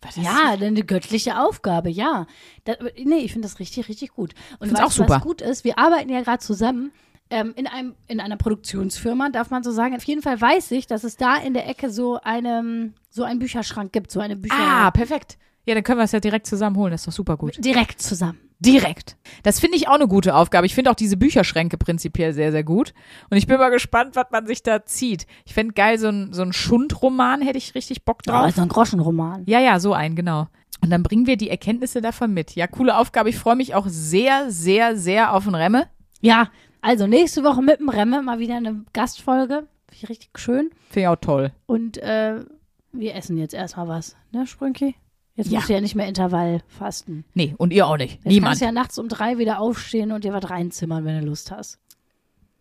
Was 0.02 0.16
Ja, 0.16 0.52
eine 0.52 0.84
göttliche 0.84 1.39
Aufgabe, 1.39 1.89
ja. 1.89 2.28
Das, 2.66 2.78
nee, 3.04 3.18
ich 3.18 3.34
finde 3.34 3.48
das 3.48 3.60
richtig, 3.60 3.89
richtig 3.89 4.14
gut. 4.14 4.34
Und 4.60 4.68
Find's 4.68 4.82
weißt 4.82 4.88
auch 4.88 4.91
super. 4.91 5.16
was 5.16 5.22
gut 5.22 5.41
ist? 5.41 5.64
Wir 5.64 5.80
arbeiten 5.80 6.10
ja 6.10 6.22
gerade 6.22 6.39
zusammen 6.39 6.91
ähm, 7.30 7.54
in, 7.56 7.68
einem, 7.68 7.95
in 8.08 8.20
einer 8.20 8.38
Produktionsfirma, 8.38 9.30
darf 9.30 9.50
man 9.50 9.64
so 9.64 9.72
sagen. 9.72 9.95
Auf 9.95 10.04
jeden 10.04 10.22
Fall 10.22 10.39
weiß 10.39 10.72
ich, 10.72 10.88
dass 10.88 11.04
es 11.04 11.18
da 11.18 11.36
in 11.38 11.54
der 11.54 11.68
Ecke 11.68 11.89
so, 11.89 12.20
eine, 12.22 12.93
so 13.10 13.24
einen 13.24 13.39
Bücherschrank 13.39 13.91
gibt, 13.91 14.12
so 14.12 14.20
eine 14.20 14.36
Bücher... 14.36 14.56
Ah, 14.58 14.91
perfekt. 14.91 15.38
Ja, 15.66 15.74
dann 15.74 15.84
können 15.84 16.00
wir 16.00 16.06
es 16.06 16.14
ja 16.14 16.20
direkt 16.20 16.48
zusammenholen. 16.48 16.91
Das 16.91 17.02
ist 17.02 17.08
doch 17.08 17.14
super 17.14 17.36
gut. 17.36 17.64
Direkt 17.64 18.02
zusammen. 18.02 18.39
Direkt. 18.60 19.18
Das 19.43 19.60
finde 19.60 19.78
ich 19.78 19.88
auch 19.88 19.93
eine 19.95 20.08
gute 20.08 20.34
Aufgabe. 20.36 20.66
Ich 20.66 20.74
finde 20.74 20.89
auch 20.89 20.95
diese 20.95 21.16
Bücherschränke 21.18 21.78
prinzipiell 21.78 22.34
sehr, 22.34 22.51
sehr 22.51 22.64
gut. 22.64 22.93
Und 23.30 23.38
ich 23.38 23.45
bin 23.45 23.58
mal 23.58 23.70
gespannt, 23.70 24.16
was 24.16 24.26
man 24.32 24.47
sich 24.47 24.64
da 24.64 24.84
zieht. 24.84 25.28
Ich 25.45 25.53
fände 25.53 25.74
geil, 25.74 25.99
so 25.99 26.08
ein, 26.08 26.34
so 26.34 26.41
ein 26.41 26.53
Schundroman 26.53 27.41
hätte 27.41 27.58
ich 27.60 27.76
richtig 27.76 28.03
Bock 28.03 28.22
Oh, 28.28 28.32
drauf. 28.32 28.55
so 28.55 28.62
ein 28.64 28.68
Groschenroman. 28.68 29.43
Ja, 29.45 29.60
ja, 29.60 29.80
so 29.80 29.93
ein, 29.93 30.16
genau. 30.16 30.47
Und 30.82 30.89
dann 30.89 31.03
bringen 31.03 31.28
wir 31.28 31.38
die 31.38 31.49
Erkenntnisse 31.49 32.01
davon 32.01 32.34
mit. 32.34 32.55
Ja, 32.55 32.68
coole 32.68 32.97
Aufgabe. 32.97 33.30
Ich 33.30 33.38
freue 33.38 33.55
mich 33.55 33.76
auch 33.76 33.86
sehr, 33.88 34.49
sehr, 34.51 34.95
sehr 34.97 35.34
auf 35.34 35.43
den 35.45 35.55
Remme. 35.55 35.88
Ja, 36.22 36.49
also 36.82 37.05
nächste 37.08 37.43
Woche 37.43 37.62
mit 37.62 37.80
dem 37.80 37.89
Remme 37.89 38.22
mal 38.24 38.39
wieder 38.39 38.55
eine 38.55 38.84
Gastfolge. 38.93 39.68
Finde 39.89 40.03
ich 40.03 40.10
richtig 40.10 40.30
schön. 40.38 40.72
Finde 40.89 41.01
ich 41.01 41.08
auch 41.08 41.16
toll. 41.18 41.51
Und 41.68 41.97
äh, 41.99 42.43
wir 42.91 43.16
essen 43.16 43.38
jetzt 43.38 43.53
erstmal 43.53 43.88
was, 43.88 44.16
ne, 44.32 44.45
Sprünki? 44.47 44.95
Jetzt 45.38 45.50
Ja. 45.52 45.60
musst 45.60 45.70
du 45.70 45.74
ja 45.74 45.82
nicht 45.82 45.96
mehr 45.96 46.08
Intervall 46.08 46.62
fasten. 46.68 47.24
Nee, 47.36 47.54
und 47.58 47.72
ihr 47.72 47.86
auch 47.88 47.96
nicht. 47.98 48.16
Jetzt 48.16 48.26
Niemand. 48.26 48.48
kannst 48.50 48.62
du 48.62 48.66
ja 48.66 48.72
nachts 48.74 48.98
um 48.98 49.08
drei 49.08 49.38
wieder 49.38 49.60
aufstehen 49.62 50.12
und 50.12 50.24
dir 50.26 50.34
was 50.34 50.50
reinzimmern, 50.50 51.06
wenn 51.06 51.22
du 51.22 51.28
Lust 51.28 51.52
hast. 51.52 51.78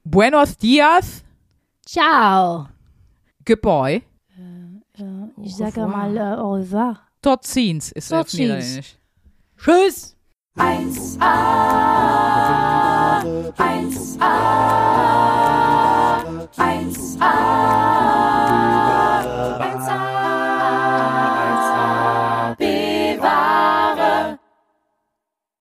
Buenos 0.04 0.56
dias, 0.58 1.24
Ciao. 1.84 2.68
goodbye. 3.44 4.02
Ja, 4.98 5.28
ich 5.42 5.54
Au 5.54 5.56
sage 5.56 5.86
mal 5.86 6.16
äh, 6.16 6.20
au 6.38 6.52
revoir. 6.54 7.00
Tot 7.22 7.44
ziens 7.44 7.90
ist 7.92 8.08
Tot 8.10 8.20
auf 8.20 8.28
ziens. 8.28 8.80
Tschüss. 9.58 10.14
1a, 10.56 11.18
1a, 13.56 14.26
1a, 16.56 18.35